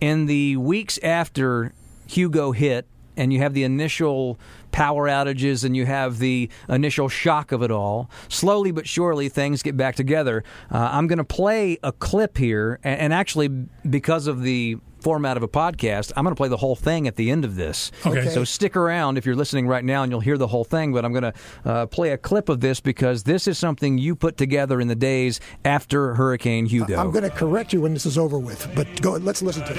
in 0.00 0.26
the 0.26 0.56
weeks 0.56 0.98
after 1.02 1.72
Hugo 2.06 2.52
hit, 2.52 2.86
and 3.16 3.32
you 3.32 3.40
have 3.40 3.54
the 3.54 3.64
initial 3.64 4.38
power 4.74 5.08
outages 5.08 5.62
and 5.62 5.76
you 5.76 5.86
have 5.86 6.18
the 6.18 6.50
initial 6.68 7.08
shock 7.08 7.52
of 7.52 7.62
it 7.62 7.70
all. 7.70 8.10
Slowly 8.28 8.72
but 8.72 8.88
surely, 8.88 9.28
things 9.28 9.62
get 9.62 9.76
back 9.76 9.94
together. 9.94 10.42
Uh, 10.68 10.88
I'm 10.90 11.06
going 11.06 11.18
to 11.18 11.24
play 11.24 11.78
a 11.84 11.92
clip 11.92 12.36
here, 12.36 12.80
and, 12.82 13.00
and 13.00 13.14
actually, 13.14 13.46
because 13.88 14.26
of 14.26 14.42
the 14.42 14.78
format 14.98 15.36
of 15.36 15.44
a 15.44 15.48
podcast, 15.48 16.10
I'm 16.16 16.24
going 16.24 16.34
to 16.34 16.36
play 16.36 16.48
the 16.48 16.56
whole 16.56 16.74
thing 16.74 17.06
at 17.06 17.14
the 17.14 17.30
end 17.30 17.44
of 17.44 17.54
this. 17.54 17.92
Okay. 18.04 18.28
So 18.30 18.42
stick 18.42 18.74
around 18.74 19.16
if 19.16 19.24
you're 19.24 19.36
listening 19.36 19.68
right 19.68 19.84
now, 19.84 20.02
and 20.02 20.10
you'll 20.10 20.20
hear 20.20 20.38
the 20.38 20.48
whole 20.48 20.64
thing. 20.64 20.92
But 20.92 21.04
I'm 21.04 21.12
going 21.12 21.32
to 21.32 21.34
uh, 21.64 21.86
play 21.86 22.10
a 22.10 22.18
clip 22.18 22.48
of 22.48 22.58
this 22.58 22.80
because 22.80 23.22
this 23.22 23.46
is 23.46 23.56
something 23.56 23.96
you 23.96 24.16
put 24.16 24.36
together 24.36 24.80
in 24.80 24.88
the 24.88 24.96
days 24.96 25.38
after 25.64 26.14
Hurricane 26.14 26.66
Hugo. 26.66 26.96
I'm 26.96 27.12
going 27.12 27.22
to 27.22 27.30
correct 27.30 27.72
you 27.72 27.82
when 27.82 27.94
this 27.94 28.06
is 28.06 28.18
over 28.18 28.40
with. 28.40 28.68
But 28.74 29.00
go. 29.00 29.12
Let's 29.12 29.40
listen 29.40 29.64
to 29.66 29.72
it. 29.72 29.78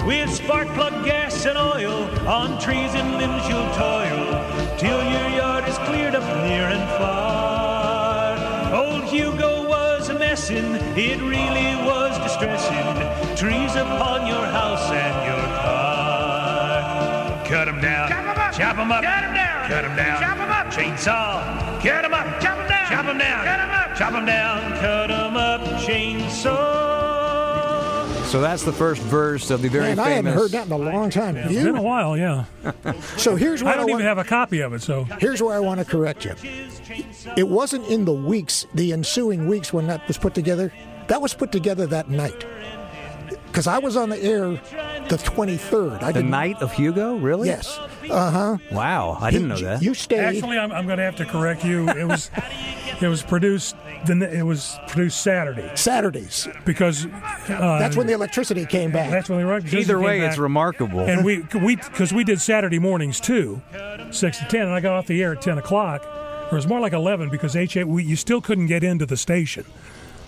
With 0.06 0.32
spark 0.32 0.68
plug 0.68 1.04
gas 1.04 1.46
and 1.46 1.58
oil, 1.58 2.04
on 2.28 2.60
trees 2.60 2.94
and 2.94 3.16
limbs 3.18 3.48
you'll 3.48 3.74
toil, 3.74 4.44
till 4.78 5.02
your 5.02 5.28
yard 5.36 5.68
is 5.68 5.78
cleared 5.78 6.14
up 6.14 6.22
near 6.44 6.64
and 6.64 6.88
far. 6.98 8.38
Old 8.74 9.04
Hugo 9.04 9.68
was 9.68 10.08
a 10.10 10.14
messin', 10.18 10.76
it 10.96 11.20
really 11.20 11.76
was 11.86 12.18
distressing. 12.18 13.36
Trees 13.36 13.74
upon 13.74 14.26
your 14.26 14.46
house 14.46 14.90
and 14.90 15.26
your 15.26 15.44
car. 15.60 17.44
Cut 17.44 17.68
'em 17.68 17.80
down, 17.80 18.08
chop 18.52 18.78
'em 18.78 18.92
up, 18.92 19.02
cut 19.02 19.24
'em 19.24 19.34
down, 19.34 19.68
cut 19.68 19.84
'em 19.84 19.96
down, 19.96 20.20
chop 20.20 20.38
'em 20.38 20.50
up, 20.50 20.57
chainsaw, 20.70 21.80
cut 21.82 22.04
'em 22.04 22.14
up, 22.14 22.40
chop 22.40 22.58
'em 22.58 22.68
down, 22.68 22.86
chop 22.88 23.06
'em 23.06 23.18
down, 23.18 23.44
cut 23.44 23.60
'em 23.60 23.70
up, 23.70 23.96
chop 23.96 24.12
'em 24.14 24.26
down, 24.26 24.72
cut 24.80 25.10
'em 25.10 25.36
up, 25.36 25.60
chainsaw. 25.80 26.56
So 28.26 28.40
that's 28.42 28.62
the 28.62 28.72
first 28.72 29.00
verse 29.02 29.50
of 29.50 29.62
the 29.62 29.68
very 29.68 29.88
Man, 29.88 29.98
I 29.98 30.10
hadn't 30.10 30.34
heard 30.34 30.50
that 30.50 30.66
in 30.66 30.72
a 30.72 30.76
long 30.76 31.08
time. 31.08 31.36
It's 31.36 31.50
You? 31.52 31.64
been 31.64 31.76
a 31.76 31.82
while, 31.82 32.16
yeah. 32.16 32.44
So 33.16 33.36
here's 33.36 33.64
what 33.64 33.74
I 33.74 33.76
don't 33.78 33.88
I 33.88 33.92
even 33.94 34.04
have 34.04 34.18
a 34.18 34.24
copy 34.24 34.60
of 34.60 34.74
it, 34.74 34.82
so 34.82 35.04
Here's 35.18 35.42
where 35.42 35.54
I 35.54 35.60
want 35.60 35.78
to 35.80 35.86
correct 35.86 36.26
you. 36.26 36.34
It 37.36 37.48
wasn't 37.48 37.86
in 37.88 38.04
the 38.04 38.12
weeks, 38.12 38.66
the 38.74 38.92
ensuing 38.92 39.46
weeks 39.48 39.72
when 39.72 39.86
that 39.86 40.06
was 40.06 40.18
put 40.18 40.34
together. 40.34 40.72
That 41.06 41.22
was 41.22 41.32
put 41.32 41.52
together 41.52 41.86
that 41.86 42.10
night. 42.10 42.44
Because 43.48 43.66
I 43.66 43.78
was 43.78 43.96
on 43.96 44.08
the 44.10 44.22
air 44.22 44.50
the 45.08 45.16
23rd. 45.16 46.02
I 46.02 46.12
the 46.12 46.22
night 46.22 46.56
of 46.62 46.72
Hugo, 46.72 47.16
really? 47.16 47.48
Yes. 47.48 47.78
Uh 48.10 48.30
huh. 48.30 48.58
Wow, 48.70 49.18
I 49.20 49.30
didn't 49.30 49.48
know 49.48 49.58
that. 49.58 49.82
You 49.82 49.94
stayed. 49.94 50.20
Actually, 50.20 50.58
I'm, 50.58 50.70
I'm 50.70 50.86
going 50.86 50.98
to 50.98 51.04
have 51.04 51.16
to 51.16 51.24
correct 51.24 51.64
you. 51.64 51.88
It 51.88 52.06
was 52.06 52.30
it 53.00 53.08
was 53.08 53.22
produced 53.22 53.74
the 54.06 54.30
it 54.32 54.42
was 54.42 54.78
produced 54.88 55.22
Saturday 55.22 55.70
Saturdays 55.74 56.46
because 56.64 57.06
uh, 57.06 57.78
That's 57.78 57.96
when 57.96 58.06
the 58.06 58.12
electricity 58.12 58.64
came 58.66 58.92
back. 58.92 59.10
That's 59.10 59.28
when 59.28 59.40
the 59.40 59.46
electricity 59.46 59.82
Either 59.82 59.94
came 59.96 60.04
way, 60.04 60.20
back. 60.20 60.30
it's 60.30 60.38
remarkable. 60.38 61.00
And 61.00 61.24
we 61.24 61.44
we 61.62 61.76
because 61.76 62.12
we 62.12 62.24
did 62.24 62.40
Saturday 62.40 62.78
mornings 62.78 63.18
too, 63.20 63.60
six 64.10 64.38
to 64.38 64.44
ten, 64.46 64.62
and 64.62 64.72
I 64.74 64.80
got 64.80 64.92
off 64.94 65.06
the 65.06 65.22
air 65.22 65.32
at 65.32 65.42
ten 65.42 65.58
o'clock. 65.58 66.04
Or 66.50 66.52
it 66.52 66.54
was 66.54 66.66
more 66.66 66.80
like 66.80 66.92
eleven 66.92 67.28
because 67.28 67.54
HA 67.56 67.84
we, 67.84 68.04
you 68.04 68.16
still 68.16 68.40
couldn't 68.40 68.66
get 68.68 68.82
into 68.82 69.04
the 69.04 69.16
station, 69.18 69.64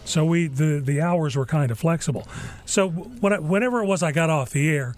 so 0.04 0.24
we 0.24 0.46
the 0.46 0.80
the 0.80 1.00
hours 1.00 1.36
were 1.36 1.46
kind 1.46 1.70
of 1.70 1.78
flexible. 1.78 2.26
So 2.64 2.88
when 2.88 3.48
whenever 3.48 3.82
it 3.82 3.86
was 3.86 4.02
I 4.02 4.12
got 4.12 4.30
off 4.30 4.50
the 4.50 4.68
air, 4.68 4.94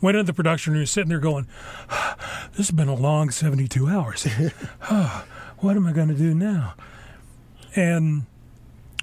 went 0.00 0.16
into 0.16 0.26
the 0.26 0.34
production 0.34 0.74
room, 0.74 0.86
sitting 0.86 1.08
there 1.08 1.20
going, 1.20 1.46
"This 2.56 2.68
has 2.68 2.70
been 2.70 2.88
a 2.88 2.94
long 2.94 3.30
seventy-two 3.30 3.88
hours. 3.88 4.24
what 5.58 5.76
am 5.76 5.86
I 5.86 5.92
going 5.92 6.08
to 6.08 6.14
do 6.14 6.34
now?" 6.34 6.74
And 7.76 8.26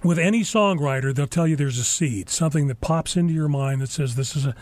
with 0.03 0.19
any 0.19 0.41
songwriter, 0.41 1.13
they'll 1.13 1.27
tell 1.27 1.47
you 1.47 1.55
there's 1.55 1.79
a 1.79 1.83
seed, 1.83 2.29
something 2.29 2.67
that 2.67 2.81
pops 2.81 3.17
into 3.17 3.33
your 3.33 3.47
mind 3.47 3.81
that 3.81 3.89
says 3.89 4.15
this 4.15 4.35
is 4.35 4.45
a, 4.45 4.55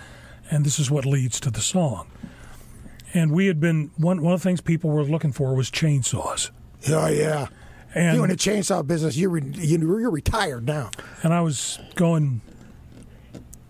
and 0.50 0.66
this 0.66 0.80
is 0.80 0.90
what 0.90 1.06
leads 1.06 1.40
to 1.42 1.52
the 1.52 1.62
song. 1.62 2.08
And 3.14 3.32
we 3.32 3.48
had 3.48 3.60
been 3.60 3.92
one 3.98 4.22
one 4.22 4.34
of 4.34 4.40
the 4.40 4.44
things 4.44 4.62
people 4.62 4.90
were 4.90 5.04
looking 5.04 5.32
for 5.32 5.54
was 5.54 5.70
chainsaws. 5.70 6.50
Oh 6.90 7.08
yeah. 7.08 7.48
And 7.96 8.18
you 8.18 8.24
in 8.24 8.30
the 8.30 8.36
chainsaw 8.36 8.86
business, 8.86 9.16
you're 9.18 9.30
re- 9.30 9.42
you- 9.56 9.78
you're 10.00 10.10
retired 10.12 10.66
now. 10.66 10.90
and 11.24 11.34
I 11.34 11.42
was 11.42 11.80
going 11.96 12.42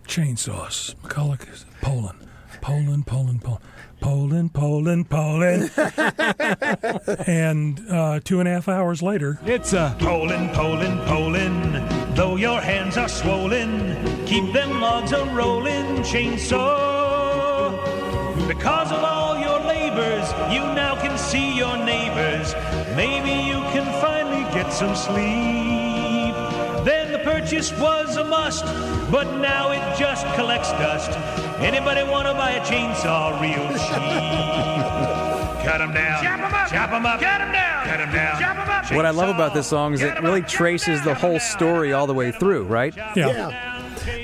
chainsaws, 0.06 0.94
McCulloch, 1.02 1.64
Poulan, 1.82 2.16
Poulan, 2.62 3.04
Poulan, 3.04 3.40
Poulan. 3.40 3.60
Poulan, 4.00 4.50
Poulan, 4.52 5.04
Poulan. 5.08 5.70
and 7.28 7.80
uh, 7.90 8.20
two 8.22 8.38
and 8.40 8.46
a 8.48 8.52
half 8.52 8.68
hours 8.68 9.00
later, 9.02 9.38
it's 9.46 9.72
a 9.72 9.96
Poulan, 9.98 10.52
Poulan, 10.52 11.02
Poulan. 11.06 12.14
Though 12.14 12.36
your 12.36 12.60
hands 12.60 12.98
are 12.98 13.08
swollen, 13.08 14.26
keep 14.26 14.52
them 14.52 14.80
logs 14.80 15.12
a 15.12 15.24
rolling, 15.34 16.02
chainsaw. 16.04 17.72
Because 18.46 18.92
of 18.92 19.02
all 19.02 19.38
your 19.38 19.60
labors, 19.60 20.28
you 20.52 20.60
now 20.74 20.96
can 21.00 21.16
see 21.16 21.56
your 21.56 21.76
neighbors. 21.78 22.52
Maybe 22.96 23.30
you 23.30 23.58
can 23.74 23.84
finally 24.00 24.44
get 24.54 24.72
some 24.72 24.94
sleep. 24.94 26.34
Then 26.84 27.12
the 27.12 27.18
purchase 27.24 27.72
was 27.78 28.16
a 28.16 28.24
must, 28.24 28.64
but 29.10 29.38
now 29.38 29.72
it 29.72 29.98
just 29.98 30.26
collects 30.34 30.70
dust. 30.72 31.10
Anybody 31.60 32.02
want 32.04 32.28
to 32.28 32.34
buy 32.34 32.52
a 32.52 32.60
chainsaw 32.60 33.40
real 33.40 33.66
cheap? 33.68 35.64
Cut 35.64 35.80
'em 35.80 35.92
down, 35.94 36.22
chop 36.22 36.38
'em 36.40 36.54
up, 36.54 36.68
chop 36.68 36.90
'em 36.92 37.06
up, 37.06 37.20
cut 37.20 37.40
'em 37.40 37.52
down, 37.52 37.86
cut 37.86 38.00
'em 38.00 38.12
down, 38.12 38.40
chop 38.40 38.56
'em 38.58 38.70
up. 38.70 38.92
What 38.92 39.06
I 39.06 39.10
love 39.10 39.30
about 39.30 39.54
this 39.54 39.66
song 39.66 39.94
is 39.94 40.02
it 40.02 40.20
really 40.22 40.42
traces 40.42 41.02
the 41.02 41.14
whole 41.14 41.40
story 41.40 41.92
all 41.92 42.06
the 42.06 42.12
way 42.14 42.32
through, 42.32 42.64
right? 42.64 42.94
Yeah. 43.16 43.50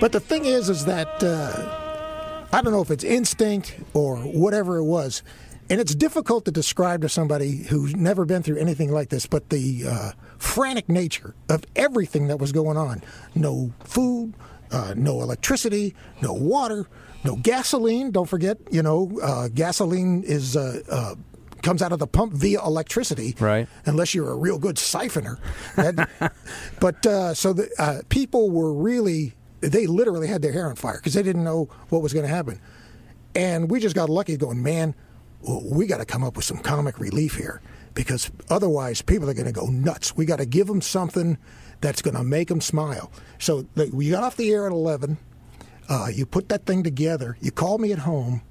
But 0.01 0.13
the 0.13 0.21
thing 0.21 0.45
is, 0.45 0.69
is 0.69 0.85
that 0.85 1.23
uh, 1.25 2.47
I 2.53 2.61
don't 2.61 2.73
know 2.73 2.83
if 2.83 2.91
it's 2.91 3.05
instinct 3.05 3.75
or 3.95 4.17
whatever 4.19 4.77
it 4.77 4.85
was. 4.85 5.23
And 5.71 5.81
it's 5.81 5.95
difficult 5.95 6.45
to 6.45 6.51
describe 6.51 7.01
to 7.03 7.09
somebody 7.09 7.59
who's 7.65 7.95
never 7.97 8.25
been 8.27 8.43
through 8.43 8.59
anything 8.59 8.91
like 8.93 9.09
this, 9.09 9.27
but 9.27 9.49
the 9.51 9.85
uh, 9.89 10.11
frantic 10.39 10.89
nature 10.89 11.35
of 11.49 11.65
everything 11.77 12.27
that 12.27 12.39
was 12.39 12.53
going 12.53 12.77
on 12.77 13.03
no 13.35 13.73
food, 13.85 14.35
uh, 14.73 14.93
no 14.97 15.23
electricity, 15.23 15.95
no 16.21 16.33
water, 16.33 16.87
no 17.25 17.37
gasoline. 17.37 18.11
Don't 18.11 18.29
forget, 18.29 18.59
you 18.71 18.83
know, 18.83 19.19
uh, 19.23 19.49
gasoline 19.49 20.23
is. 20.25 20.57
Uh, 20.57 20.81
uh, 20.91 21.15
comes 21.63 21.83
out 21.83 21.93
of 21.93 21.99
the 21.99 22.07
pump 22.07 22.33
via 22.33 22.59
electricity, 22.65 23.37
Right. 23.39 23.69
Unless 23.85 24.15
you're 24.15 24.31
a 24.31 24.35
real 24.35 24.59
good 24.59 24.77
siphoner. 24.77 25.37
That- 25.77 26.33
but 26.81 27.05
uh, 27.05 27.35
so 27.35 27.53
the 27.53 27.69
uh, 27.79 28.01
people 28.09 28.51
were 28.51 28.73
really, 28.73 29.35
they 29.61 29.87
literally 29.87 30.27
had 30.27 30.41
their 30.41 30.53
hair 30.53 30.71
on 30.71 30.77
fire 30.77 30.97
because 30.97 31.13
they 31.13 31.23
didn't 31.23 31.45
know 31.45 31.69
what 31.91 32.01
was 32.01 32.15
going 32.15 32.25
to 32.25 32.35
happen. 32.35 32.59
And 33.35 33.71
we 33.71 33.79
just 33.79 33.95
got 33.95 34.09
lucky 34.09 34.39
going, 34.39 34.63
man, 34.63 34.95
well, 35.43 35.63
we 35.65 35.87
got 35.87 35.99
to 35.99 36.05
come 36.05 36.23
up 36.25 36.37
with 36.37 36.45
some 36.45 36.59
comic 36.59 36.99
relief 36.99 37.37
here 37.37 37.61
because 37.95 38.31
otherwise 38.49 39.03
people 39.03 39.29
are 39.31 39.35
going 39.35 39.47
to 39.47 39.53
go 39.53 39.67
nuts. 39.67 40.17
We 40.17 40.25
got 40.25 40.39
to 40.39 40.47
give 40.47 40.67
them 40.67 40.81
something 40.81 41.39
that's 41.81 42.03
going 42.03 42.17
to 42.17 42.23
make 42.25 42.49
them 42.49 42.61
smile. 42.61 43.11
So 43.39 43.67
we 43.93 44.11
got 44.11 44.23
off 44.23 44.37
the 44.37 44.51
air 44.53 44.67
at 44.67 44.73
11. 44.73 45.17
Uh, 45.89 46.09
you 46.13 46.27
put 46.27 46.49
that 46.51 46.67
thing 46.67 46.83
together. 46.83 47.37
You 47.41 47.51
called 47.51 47.81
me 47.81 47.93
at 47.93 48.01
home 48.01 48.43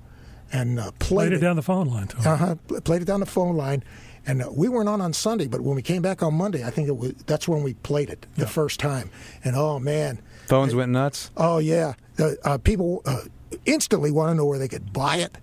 and 0.52 0.80
uh, 0.80 0.92
played, 1.00 1.30
Played 1.30 1.34
it 1.34 1.40
down 1.42 1.56
the 1.56 1.62
phone 1.62 1.88
line. 1.88 2.08
Tony. 2.08 2.26
uh 2.26 2.36
huh. 2.36 2.56
Played 2.84 3.04
it 3.04 3.06
down 3.06 3.20
the 3.20 3.26
phone 3.28 3.56
line, 3.56 3.84
and 4.26 4.42
uh, 4.42 4.50
we 4.52 4.68
weren't 4.68 4.90
on 4.90 5.00
on 5.00 5.14
Sunday, 5.14 5.48
but 5.48 5.62
when 5.62 5.76
we 5.76 5.82
came 5.84 6.02
back 6.02 6.24
on 6.24 6.34
Monday, 6.34 6.66
I 6.66 6.72
think 6.72 6.88
it 6.90 6.98
was 6.98 7.14
that's 7.28 7.48
when 7.48 7.62
we 7.62 7.76
played 7.76 8.10
it 8.10 8.26
the 8.36 8.48
first 8.48 8.80
time. 8.80 9.12
And 9.44 9.56
oh 9.56 9.78
man, 9.80 10.20
Phones 10.48 10.74
went 10.74 10.92
nuts. 10.92 11.30
oh 11.38 11.60
yeah, 11.60 11.94
uh, 12.18 12.32
uh, 12.44 12.58
people 12.58 13.04
uh, 13.06 13.22
instantly 13.66 14.10
want 14.12 14.32
to 14.32 14.36
know 14.36 14.46
where 14.46 14.58
they 14.60 14.68
could 14.68 14.92
buy 14.92 15.18
it. 15.18 15.38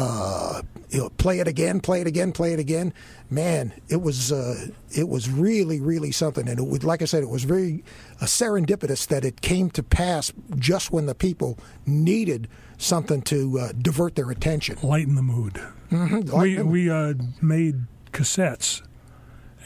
Uh, 0.00 0.62
you 0.90 0.98
know, 1.00 1.08
play 1.10 1.40
it 1.40 1.48
again, 1.48 1.80
play 1.80 2.00
it 2.00 2.06
again, 2.06 2.30
play 2.30 2.52
it 2.52 2.60
again. 2.60 2.94
Man, 3.30 3.72
it 3.88 4.00
was 4.00 4.30
uh, 4.30 4.68
it 4.90 5.08
was 5.08 5.28
really 5.28 5.80
really 5.80 6.12
something, 6.12 6.48
and 6.48 6.58
it 6.60 6.66
was, 6.66 6.84
like 6.84 7.02
I 7.02 7.04
said, 7.04 7.22
it 7.24 7.28
was 7.28 7.42
very 7.44 7.82
uh, 8.20 8.26
serendipitous 8.26 9.06
that 9.08 9.24
it 9.24 9.40
came 9.40 9.70
to 9.70 9.82
pass 9.82 10.32
just 10.56 10.92
when 10.92 11.06
the 11.06 11.14
people 11.16 11.58
needed 11.84 12.46
something 12.78 13.22
to 13.22 13.58
uh, 13.58 13.72
divert 13.76 14.14
their 14.14 14.30
attention. 14.30 14.78
Lighten 14.82 15.16
the 15.16 15.22
mood. 15.22 15.60
Mhm, 15.90 16.30
We 16.32 16.62
we 16.62 16.90
uh, 16.90 17.14
made 17.42 17.86
cassettes 18.12 18.82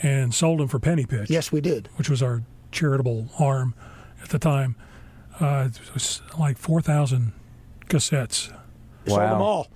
and 0.02 0.32
sold 0.34 0.60
them 0.60 0.68
for 0.68 0.78
penny 0.78 1.04
pitch. 1.04 1.28
Yes, 1.30 1.52
we 1.52 1.60
did. 1.60 1.88
Which 1.96 2.08
was 2.08 2.22
our 2.22 2.42
charitable 2.70 3.28
arm 3.38 3.74
at 4.22 4.30
the 4.30 4.38
time. 4.38 4.76
Uh, 5.38 5.68
it 5.70 5.92
was 5.94 6.22
like 6.38 6.56
four 6.56 6.80
thousand 6.80 7.32
cassettes. 7.90 8.50
Wow. 9.06 9.66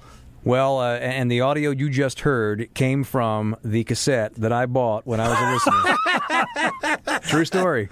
Well, 0.46 0.78
uh, 0.78 0.94
and 0.98 1.28
the 1.28 1.40
audio 1.40 1.70
you 1.70 1.90
just 1.90 2.20
heard 2.20 2.72
came 2.72 3.02
from 3.02 3.56
the 3.64 3.82
cassette 3.82 4.32
that 4.36 4.52
I 4.52 4.66
bought 4.66 5.04
when 5.04 5.18
I 5.18 5.28
was 5.28 5.66
a 5.66 6.94
listener. 6.94 7.20
True 7.22 7.44
story. 7.44 7.88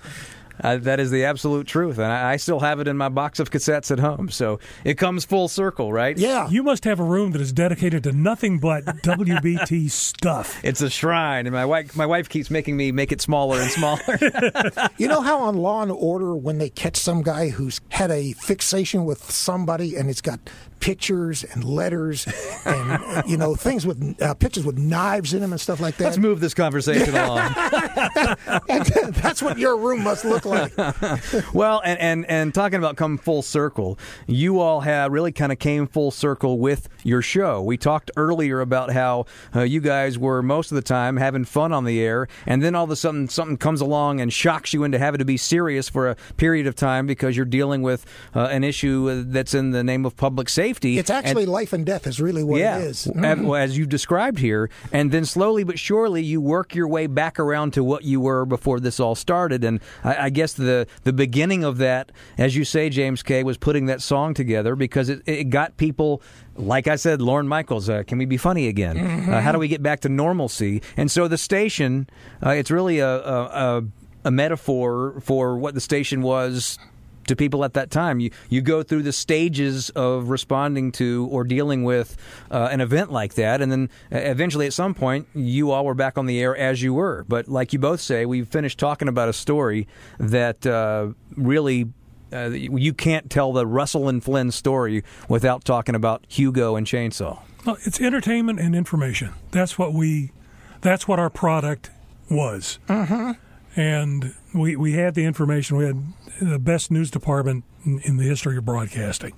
Uh, 0.62 0.76
that 0.76 1.00
is 1.00 1.10
the 1.10 1.24
absolute 1.24 1.66
truth, 1.66 1.98
and 1.98 2.06
I, 2.06 2.34
I 2.34 2.36
still 2.36 2.60
have 2.60 2.78
it 2.78 2.86
in 2.86 2.96
my 2.96 3.08
box 3.08 3.40
of 3.40 3.50
cassettes 3.50 3.90
at 3.90 3.98
home. 3.98 4.28
So 4.28 4.60
it 4.84 4.94
comes 4.94 5.24
full 5.24 5.48
circle, 5.48 5.92
right? 5.92 6.16
Yeah. 6.16 6.48
You 6.48 6.62
must 6.62 6.84
have 6.84 7.00
a 7.00 7.04
room 7.04 7.32
that 7.32 7.40
is 7.40 7.52
dedicated 7.52 8.04
to 8.04 8.12
nothing 8.12 8.60
but 8.60 8.84
WBT 9.02 9.90
stuff. 9.90 10.64
It's 10.64 10.80
a 10.80 10.88
shrine, 10.88 11.46
and 11.46 11.54
my 11.54 11.64
wife 11.64 11.96
my 11.96 12.06
wife 12.06 12.28
keeps 12.28 12.50
making 12.50 12.76
me 12.76 12.92
make 12.92 13.10
it 13.10 13.20
smaller 13.20 13.60
and 13.60 13.68
smaller. 13.68 14.18
you 14.96 15.08
know 15.08 15.22
how 15.22 15.40
on 15.40 15.56
Law 15.56 15.82
and 15.82 15.90
Order, 15.90 16.36
when 16.36 16.58
they 16.58 16.70
catch 16.70 16.98
some 16.98 17.22
guy 17.22 17.48
who's 17.48 17.80
had 17.88 18.12
a 18.12 18.32
fixation 18.34 19.04
with 19.04 19.28
somebody 19.28 19.96
and 19.96 20.08
it's 20.08 20.20
got 20.20 20.38
pictures 20.84 21.44
and 21.44 21.64
letters 21.64 22.26
and 22.66 22.92
uh, 22.92 23.22
you 23.26 23.38
know 23.38 23.54
things 23.54 23.86
with 23.86 24.20
uh, 24.20 24.34
pictures 24.34 24.66
with 24.66 24.76
knives 24.76 25.32
in 25.32 25.40
them 25.40 25.50
and 25.50 25.60
stuff 25.60 25.80
like 25.80 25.96
that. 25.96 26.04
Let's 26.04 26.18
move 26.18 26.40
this 26.40 26.52
conversation 26.52 27.14
along. 27.14 27.54
That's 28.68 29.40
what 29.40 29.58
your 29.58 29.78
room 29.78 30.02
must 30.04 30.26
look 30.26 30.44
like. 30.44 30.76
well, 31.54 31.80
and, 31.82 31.98
and 31.98 32.26
and 32.28 32.54
talking 32.54 32.78
about 32.78 32.96
come 32.96 33.16
full 33.16 33.40
circle, 33.40 33.98
you 34.26 34.60
all 34.60 34.82
have 34.82 35.10
really 35.10 35.32
kind 35.32 35.52
of 35.52 35.58
came 35.58 35.86
full 35.86 36.10
circle 36.10 36.58
with 36.58 36.90
your 37.02 37.22
show. 37.22 37.62
We 37.62 37.78
talked 37.78 38.10
earlier 38.14 38.60
about 38.60 38.92
how 38.92 39.24
uh, 39.56 39.62
you 39.62 39.80
guys 39.80 40.18
were 40.18 40.42
most 40.42 40.70
of 40.70 40.76
the 40.76 40.82
time 40.82 41.16
having 41.16 41.46
fun 41.46 41.72
on 41.72 41.84
the 41.84 42.02
air, 42.02 42.28
and 42.44 42.62
then 42.62 42.74
all 42.74 42.84
of 42.84 42.90
a 42.90 42.96
sudden 42.96 43.26
something 43.28 43.56
comes 43.56 43.80
along 43.80 44.20
and 44.20 44.30
shocks 44.30 44.74
you 44.74 44.84
into 44.84 44.98
having 44.98 45.18
to 45.18 45.24
be 45.24 45.38
serious 45.38 45.88
for 45.88 46.10
a 46.10 46.16
period 46.36 46.66
of 46.66 46.74
time 46.74 47.06
because 47.06 47.38
you're 47.38 47.46
dealing 47.46 47.80
with 47.80 48.04
uh, 48.34 48.48
an 48.50 48.62
issue 48.62 49.22
that's 49.22 49.54
in 49.54 49.70
the 49.70 49.82
name 49.82 50.04
of 50.04 50.14
public 50.18 50.50
safety. 50.50 50.73
It's 50.98 51.10
actually 51.10 51.46
life 51.46 51.72
and 51.72 51.84
death 51.84 52.06
is 52.06 52.20
really 52.20 52.42
what 52.42 52.60
yeah, 52.60 52.78
it 52.78 52.84
is. 52.84 53.06
as- 53.06 53.38
well, 53.40 53.56
as 53.56 53.76
you've 53.76 53.88
described 53.88 54.38
here, 54.38 54.70
and 54.92 55.10
then 55.12 55.24
slowly 55.24 55.64
but 55.64 55.78
surely 55.78 56.22
you 56.22 56.40
work 56.40 56.74
your 56.74 56.88
way 56.88 57.06
back 57.06 57.38
around 57.38 57.72
to 57.74 57.84
what 57.84 58.04
you 58.04 58.20
were 58.20 58.44
before 58.44 58.80
this 58.80 59.00
all 59.00 59.14
started. 59.14 59.64
And 59.64 59.80
I, 60.02 60.26
I 60.26 60.30
guess 60.30 60.54
the 60.54 60.86
the 61.04 61.12
beginning 61.12 61.64
of 61.64 61.78
that, 61.78 62.12
as 62.38 62.56
you 62.56 62.64
say, 62.64 62.88
James 62.90 63.22
K, 63.22 63.42
was 63.42 63.56
putting 63.56 63.86
that 63.86 64.02
song 64.02 64.34
together 64.34 64.76
because 64.76 65.08
it, 65.08 65.22
it 65.26 65.44
got 65.50 65.76
people. 65.76 66.22
Like 66.56 66.86
I 66.86 66.94
said, 66.96 67.20
Lorne 67.20 67.48
Michaels, 67.48 67.88
uh, 67.88 68.04
can 68.06 68.16
we 68.16 68.26
be 68.26 68.36
funny 68.36 68.68
again? 68.68 68.96
Uh, 69.28 69.40
how 69.40 69.50
do 69.50 69.58
we 69.58 69.66
get 69.66 69.82
back 69.82 70.00
to 70.00 70.08
normalcy? 70.08 70.82
And 70.96 71.10
so 71.10 71.26
the 71.26 71.36
station, 71.36 72.08
uh, 72.46 72.50
it's 72.50 72.70
really 72.70 73.00
a, 73.00 73.08
a, 73.08 73.42
a, 73.42 73.84
a 74.26 74.30
metaphor 74.30 75.20
for 75.20 75.58
what 75.58 75.74
the 75.74 75.80
station 75.80 76.22
was 76.22 76.78
to 77.26 77.36
people 77.36 77.64
at 77.64 77.74
that 77.74 77.90
time. 77.90 78.20
You 78.20 78.30
you 78.48 78.60
go 78.60 78.82
through 78.82 79.02
the 79.02 79.12
stages 79.12 79.90
of 79.90 80.28
responding 80.30 80.92
to 80.92 81.28
or 81.30 81.44
dealing 81.44 81.84
with 81.84 82.16
uh, 82.50 82.68
an 82.70 82.80
event 82.80 83.12
like 83.12 83.34
that, 83.34 83.60
and 83.60 83.70
then 83.70 83.90
uh, 84.12 84.18
eventually, 84.18 84.66
at 84.66 84.72
some 84.72 84.94
point, 84.94 85.26
you 85.34 85.70
all 85.70 85.84
were 85.84 85.94
back 85.94 86.18
on 86.18 86.26
the 86.26 86.40
air 86.40 86.56
as 86.56 86.82
you 86.82 86.94
were. 86.94 87.24
But 87.28 87.48
like 87.48 87.72
you 87.72 87.78
both 87.78 88.00
say, 88.00 88.26
we 88.26 88.42
finished 88.42 88.78
talking 88.78 89.08
about 89.08 89.28
a 89.28 89.32
story 89.32 89.86
that 90.18 90.66
uh, 90.66 91.08
really. 91.36 91.86
Uh, 92.32 92.48
you 92.48 92.92
can't 92.92 93.30
tell 93.30 93.52
the 93.52 93.64
Russell 93.64 94.08
and 94.08 94.24
Flynn 94.24 94.50
story 94.50 95.04
without 95.28 95.64
talking 95.64 95.94
about 95.94 96.24
Hugo 96.26 96.74
and 96.74 96.84
Chainsaw. 96.84 97.38
Well, 97.64 97.76
it's 97.84 98.00
entertainment 98.00 98.58
and 98.58 98.74
information. 98.74 99.34
That's 99.52 99.78
what 99.78 99.92
we. 99.92 100.32
That's 100.80 101.06
what 101.06 101.20
our 101.20 101.30
product 101.30 101.92
was. 102.28 102.80
Uh-huh. 102.88 103.34
And 103.76 104.34
we 104.54 104.76
we 104.76 104.92
had 104.92 105.14
the 105.14 105.24
information. 105.24 105.76
We 105.76 105.84
had 105.84 106.02
the 106.40 106.58
best 106.58 106.90
news 106.90 107.10
department 107.10 107.64
in, 107.84 108.00
in 108.00 108.16
the 108.16 108.24
history 108.24 108.56
of 108.56 108.64
broadcasting. 108.64 109.34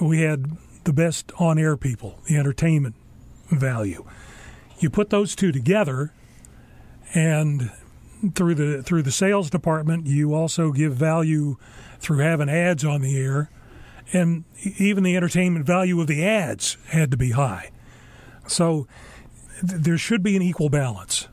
We 0.00 0.22
had 0.22 0.56
the 0.84 0.92
best 0.92 1.32
on-air 1.38 1.76
people, 1.76 2.18
the 2.26 2.36
entertainment 2.36 2.96
value. 3.50 4.04
You 4.78 4.90
put 4.90 5.10
those 5.10 5.36
two 5.36 5.52
together, 5.52 6.12
and 7.14 7.70
through 8.34 8.56
the 8.56 8.82
through 8.82 9.02
the 9.02 9.12
sales 9.12 9.50
department, 9.50 10.06
you 10.06 10.34
also 10.34 10.72
give 10.72 10.94
value 10.94 11.56
through 12.00 12.18
having 12.18 12.48
ads 12.48 12.84
on 12.84 13.02
the 13.02 13.16
air, 13.16 13.50
and 14.12 14.44
even 14.78 15.04
the 15.04 15.16
entertainment 15.16 15.64
value 15.64 16.00
of 16.00 16.06
the 16.06 16.26
ads 16.26 16.76
had 16.88 17.10
to 17.12 17.16
be 17.16 17.30
high. 17.30 17.70
So 18.46 18.86
th- 19.60 19.80
there 19.82 19.98
should 19.98 20.22
be 20.22 20.36
an 20.36 20.42
equal 20.42 20.68
balance 20.68 21.28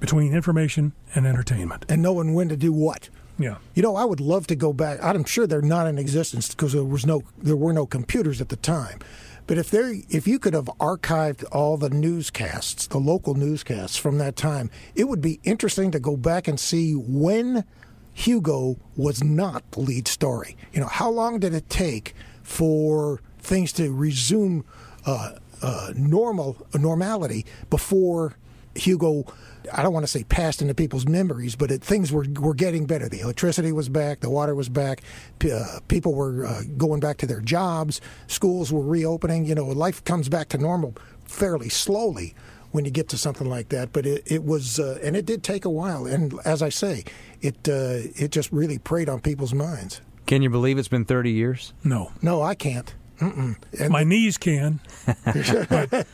between 0.00 0.34
information 0.34 0.92
and 1.14 1.26
entertainment. 1.26 1.84
and 1.88 2.02
knowing 2.02 2.34
when 2.34 2.48
to 2.48 2.56
do 2.56 2.72
what. 2.72 3.08
Yeah. 3.38 3.56
You 3.74 3.82
know, 3.82 3.96
I 3.96 4.04
would 4.04 4.20
love 4.20 4.46
to 4.48 4.54
go 4.54 4.72
back. 4.72 4.98
I'm 5.02 5.24
sure 5.24 5.46
they're 5.46 5.62
not 5.62 5.86
in 5.86 5.98
existence 5.98 6.50
because 6.50 6.72
there 6.72 6.84
was 6.84 7.06
no, 7.06 7.22
there 7.38 7.56
were 7.56 7.72
no 7.72 7.86
computers 7.86 8.40
at 8.40 8.50
the 8.50 8.56
time. 8.56 8.98
But 9.46 9.58
if 9.58 9.70
there, 9.70 9.94
if 10.10 10.28
you 10.28 10.38
could 10.38 10.54
have 10.54 10.66
archived 10.78 11.44
all 11.50 11.76
the 11.76 11.90
newscasts, 11.90 12.86
the 12.86 12.98
local 12.98 13.34
newscasts 13.34 13.96
from 13.96 14.18
that 14.18 14.36
time, 14.36 14.70
it 14.94 15.04
would 15.08 15.20
be 15.20 15.40
interesting 15.42 15.90
to 15.90 15.98
go 15.98 16.16
back 16.16 16.46
and 16.46 16.60
see 16.60 16.92
when 16.92 17.64
Hugo 18.12 18.76
was 18.96 19.24
not 19.24 19.68
the 19.72 19.80
lead 19.80 20.06
story. 20.06 20.56
You 20.72 20.80
know, 20.80 20.86
how 20.86 21.10
long 21.10 21.40
did 21.40 21.54
it 21.54 21.68
take 21.70 22.14
for 22.42 23.22
things 23.38 23.72
to 23.72 23.90
resume 23.92 24.64
uh, 25.06 25.32
uh, 25.62 25.92
normal 25.96 26.56
normality 26.74 27.46
before 27.70 28.36
Hugo? 28.74 29.24
I 29.72 29.82
don't 29.82 29.92
want 29.92 30.04
to 30.04 30.10
say 30.10 30.24
passed 30.24 30.62
into 30.62 30.74
people's 30.74 31.06
memories, 31.06 31.54
but 31.56 31.70
it, 31.70 31.82
things 31.82 32.10
were 32.12 32.26
were 32.40 32.54
getting 32.54 32.86
better. 32.86 33.08
The 33.08 33.20
electricity 33.20 33.72
was 33.72 33.88
back, 33.88 34.20
the 34.20 34.30
water 34.30 34.54
was 34.54 34.68
back, 34.68 35.02
p- 35.38 35.52
uh, 35.52 35.80
people 35.88 36.14
were 36.14 36.46
uh, 36.46 36.62
going 36.76 37.00
back 37.00 37.18
to 37.18 37.26
their 37.26 37.40
jobs, 37.40 38.00
schools 38.26 38.72
were 38.72 38.82
reopening. 38.82 39.44
You 39.44 39.54
know, 39.54 39.66
life 39.66 40.02
comes 40.04 40.28
back 40.28 40.48
to 40.50 40.58
normal 40.58 40.94
fairly 41.24 41.68
slowly 41.68 42.34
when 42.72 42.84
you 42.84 42.90
get 42.90 43.08
to 43.10 43.18
something 43.18 43.48
like 43.48 43.68
that. 43.70 43.92
But 43.92 44.06
it, 44.06 44.22
it 44.26 44.44
was, 44.44 44.78
uh, 44.80 44.98
and 45.02 45.16
it 45.16 45.26
did 45.26 45.42
take 45.42 45.64
a 45.64 45.70
while. 45.70 46.06
And 46.06 46.34
as 46.44 46.62
I 46.62 46.68
say, 46.68 47.04
it 47.40 47.68
uh, 47.68 48.08
it 48.16 48.30
just 48.30 48.50
really 48.52 48.78
preyed 48.78 49.08
on 49.08 49.20
people's 49.20 49.52
minds. 49.54 50.00
Can 50.26 50.42
you 50.42 50.50
believe 50.50 50.78
it's 50.78 50.88
been 50.88 51.04
30 51.04 51.32
years? 51.32 51.72
No. 51.82 52.12
No, 52.22 52.40
I 52.40 52.54
can't. 52.54 52.94
Mm-mm. 53.18 53.56
And 53.78 53.90
My 53.90 54.04
knees 54.04 54.38
can. 54.38 54.80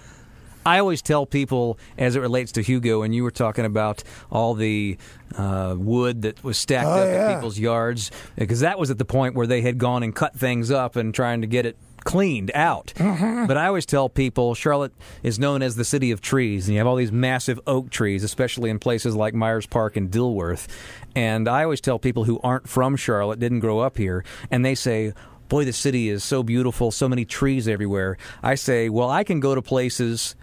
I 0.66 0.80
always 0.80 1.00
tell 1.00 1.24
people 1.24 1.78
as 1.96 2.16
it 2.16 2.20
relates 2.20 2.52
to 2.52 2.62
Hugo, 2.62 3.02
and 3.02 3.14
you 3.14 3.22
were 3.22 3.30
talking 3.30 3.64
about 3.64 4.02
all 4.30 4.54
the 4.54 4.98
uh, 5.36 5.76
wood 5.78 6.22
that 6.22 6.42
was 6.44 6.58
stacked 6.58 6.86
Oh, 6.88 6.90
up 7.02 7.08
yeah. 7.08 7.28
at 7.30 7.34
people's 7.36 7.58
yards, 7.58 8.10
because 8.36 8.60
that 8.60 8.78
was 8.78 8.90
at 8.90 8.98
the 8.98 9.04
point 9.04 9.34
where 9.34 9.46
they 9.46 9.62
had 9.62 9.78
gone 9.78 10.02
and 10.02 10.14
cut 10.14 10.34
things 10.36 10.70
up 10.70 10.96
and 10.96 11.14
trying 11.14 11.40
to 11.40 11.46
get 11.46 11.64
it 11.66 11.76
cleaned 12.04 12.50
out. 12.54 12.92
Mm-hmm. 12.96 13.46
But 13.46 13.56
I 13.56 13.66
always 13.66 13.86
tell 13.86 14.08
people 14.08 14.54
Charlotte 14.54 14.92
is 15.24 15.38
known 15.38 15.62
as 15.62 15.74
the 15.76 15.84
city 15.84 16.10
of 16.10 16.20
trees, 16.20 16.66
and 16.68 16.74
you 16.74 16.78
have 16.78 16.86
all 16.86 16.96
these 16.96 17.10
massive 17.12 17.60
oak 17.66 17.90
trees, 17.90 18.22
especially 18.22 18.70
in 18.70 18.78
places 18.78 19.14
like 19.16 19.34
Myers 19.34 19.66
Park 19.66 19.96
and 19.96 20.10
Dilworth. 20.10 20.68
And 21.16 21.48
I 21.48 21.64
always 21.64 21.80
tell 21.80 21.98
people 21.98 22.24
who 22.24 22.38
aren't 22.44 22.68
from 22.68 22.94
Charlotte, 22.96 23.38
didn't 23.40 23.60
grow 23.60 23.78
up 23.80 23.96
here, 23.98 24.24
and 24.50 24.64
they 24.64 24.74
say, 24.74 25.14
Boy, 25.48 25.64
the 25.64 25.72
city 25.72 26.08
is 26.08 26.24
so 26.24 26.42
beautiful, 26.42 26.90
so 26.90 27.08
many 27.08 27.24
trees 27.24 27.68
everywhere. 27.68 28.18
I 28.42 28.56
say, 28.56 28.88
Well, 28.88 29.08
I 29.10 29.22
can 29.24 29.38
go 29.40 29.54
to 29.54 29.62
places 29.62 30.34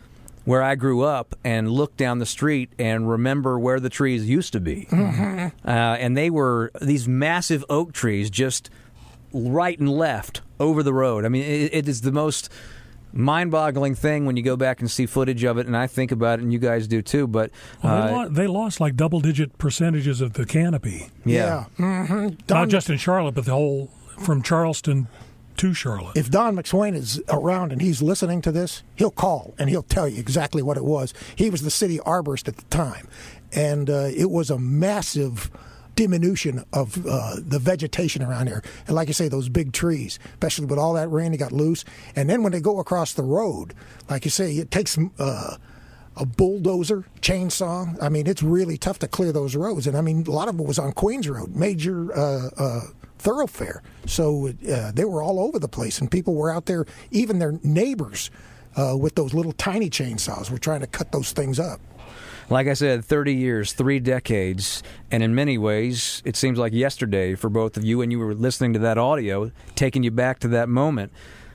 where 0.46 0.62
I 0.62 0.76
grew 0.76 1.04
up 1.04 1.36
and 1.44 1.72
look 1.72 1.96
down 1.96 2.20
the 2.20 2.26
street 2.26 2.70
and 2.78 3.10
remember 3.10 3.58
where 3.58 3.80
the 3.80 3.90
trees 3.90 4.28
used 4.30 4.52
to 4.54 4.60
be. 4.60 4.88
Mhm. 4.92 5.52
Uh, 5.66 5.70
and 5.70 6.18
they 6.18 6.30
were 6.30 6.72
these 6.82 7.08
massive 7.08 7.64
oak 7.70 7.94
trees 7.94 8.30
just 8.30 8.70
right 9.34 9.80
and 9.80 9.90
left 9.90 10.42
over 10.60 10.84
the 10.84 10.94
road. 10.94 11.24
I 11.26 11.30
mean, 11.30 11.44
it, 11.44 11.74
it 11.74 11.88
is 11.88 12.02
the 12.02 12.12
most 12.12 12.50
mind-boggling 13.16 13.96
thing 13.96 14.26
when 14.26 14.36
you 14.36 14.44
go 14.44 14.56
back 14.58 14.80
and 14.80 14.90
see 14.90 15.06
footage 15.06 15.44
of 15.44 15.58
it, 15.58 15.68
and 15.68 15.78
I 15.78 15.88
think 15.88 16.12
about 16.12 16.40
it, 16.40 16.44
and 16.44 16.52
you 16.52 16.60
guys 16.60 16.88
do 16.88 17.02
too. 17.02 17.28
But 17.28 17.52
Well, 17.84 17.96
they, 18.08 18.14
uh, 18.14 18.18
lo- 18.24 18.30
they 18.30 18.48
lost 18.48 18.80
like 18.80 18.96
double-digit 18.96 19.58
percentages 19.58 20.20
of 20.20 20.34
the 20.34 20.46
canopy. 20.46 21.10
Yeah. 21.24 21.66
hmm 21.78 22.30
Not 22.50 22.70
just 22.70 22.90
in 22.90 22.98
Charlotte, 22.98 23.36
but 23.36 23.46
the 23.46 23.52
whole 23.52 23.92
from 24.20 24.42
Charleston 24.42 25.08
to 25.58 25.74
Charlotte. 25.74 26.18
If 26.18 26.30
Don 26.30 26.56
McSween 26.56 26.96
is 26.96 27.22
around 27.30 27.72
and 27.72 27.82
he's 27.82 28.02
listening 28.02 28.42
to 28.42 28.52
this, 28.52 28.84
he'll 28.96 29.12
call 29.12 29.54
and 29.58 29.70
he'll 29.70 29.84
tell 29.84 30.08
you 30.08 30.20
exactly 30.20 30.62
what 30.62 30.78
it 30.78 30.84
was. 30.84 31.14
He 31.36 31.50
was 31.50 31.62
the 31.62 31.72
city 31.72 32.00
arborist 32.00 32.48
at 32.48 32.58
the 32.58 32.66
time, 32.66 33.08
and 33.52 33.90
uh, 33.90 34.10
it 34.16 34.30
was 34.30 34.50
a 34.50 34.60
massive 34.60 35.52
diminution 35.96 36.64
of 36.74 37.06
uh, 37.06 37.36
the 37.38 37.60
vegetation 37.60 38.24
around 38.24 38.48
here. 38.48 38.64
And 38.88 38.96
like 38.96 39.08
you 39.08 39.14
say, 39.14 39.28
those 39.28 39.50
big 39.50 39.74
trees, 39.74 40.18
especially 40.34 40.66
with 40.66 40.80
all 40.80 40.94
that 40.94 41.10
rain, 41.10 41.32
they 41.32 41.38
got 41.38 41.52
loose. 41.52 41.86
And 42.16 42.30
then 42.30 42.42
when 42.42 42.52
they 42.52 42.62
go 42.62 42.80
across 42.80 43.14
the 43.14 43.24
road, 43.24 43.74
like 44.10 44.26
you 44.26 44.32
say, 44.32 44.54
it 44.54 44.72
takes. 44.72 44.98
Uh, 45.20 45.58
a 46.16 46.26
bulldozer, 46.26 47.06
chainsaw. 47.22 47.98
I 48.00 48.10
mean, 48.10 48.28
it's 48.28 48.44
really 48.44 48.78
tough 48.78 49.00
to 49.00 49.08
clear 49.08 49.32
those 49.32 49.56
roads. 49.56 49.88
And 49.88 49.98
I 49.98 50.02
mean, 50.02 50.24
a 50.28 50.32
lot 50.32 50.48
of 50.48 50.60
it 50.60 50.64
was 50.64 50.78
on 50.78 50.92
Queens 50.92 51.28
Road, 51.28 51.56
major 51.56 52.16
uh, 52.16 52.50
uh, 52.56 52.82
thoroughfare. 53.24 53.82
So 54.06 54.50
uh, 54.70 54.92
they 54.92 55.06
were 55.06 55.24
all 55.24 55.40
over 55.40 55.58
the 55.58 55.70
place, 55.70 56.00
and 56.00 56.12
people 56.12 56.36
were 56.36 56.52
out 56.52 56.66
there, 56.66 56.86
even 57.10 57.40
their 57.40 57.54
neighbors, 57.64 58.30
uh, 58.76 58.98
with 59.00 59.16
those 59.16 59.34
little 59.34 59.54
tiny 59.54 59.90
chainsaws, 59.90 60.52
were 60.52 60.58
trying 60.58 60.82
to 60.82 60.88
cut 60.88 61.12
those 61.12 61.32
things 61.32 61.60
up. 61.60 61.80
like 62.50 62.68
I 62.68 62.74
said, 62.74 63.06
30 63.06 63.34
years, 63.34 63.72
three 63.72 64.00
decades, 64.00 64.84
and 65.10 65.24
in 65.24 65.34
many 65.34 65.58
ways, 65.58 66.22
it 66.26 66.36
seems 66.36 66.60
like 66.60 66.74
yesterday 66.74 67.36
for 67.36 67.50
both 67.50 67.78
of 67.78 67.86
you, 67.86 68.02
and 68.02 68.12
you 68.12 68.20
were 68.20 68.34
listening 68.36 68.74
to 68.74 68.80
that 68.80 68.98
audio, 68.98 69.52
taking 69.76 70.04
you 70.04 70.12
back 70.12 70.40
to 70.40 70.50
that 70.50 70.68
moment. 70.68 71.14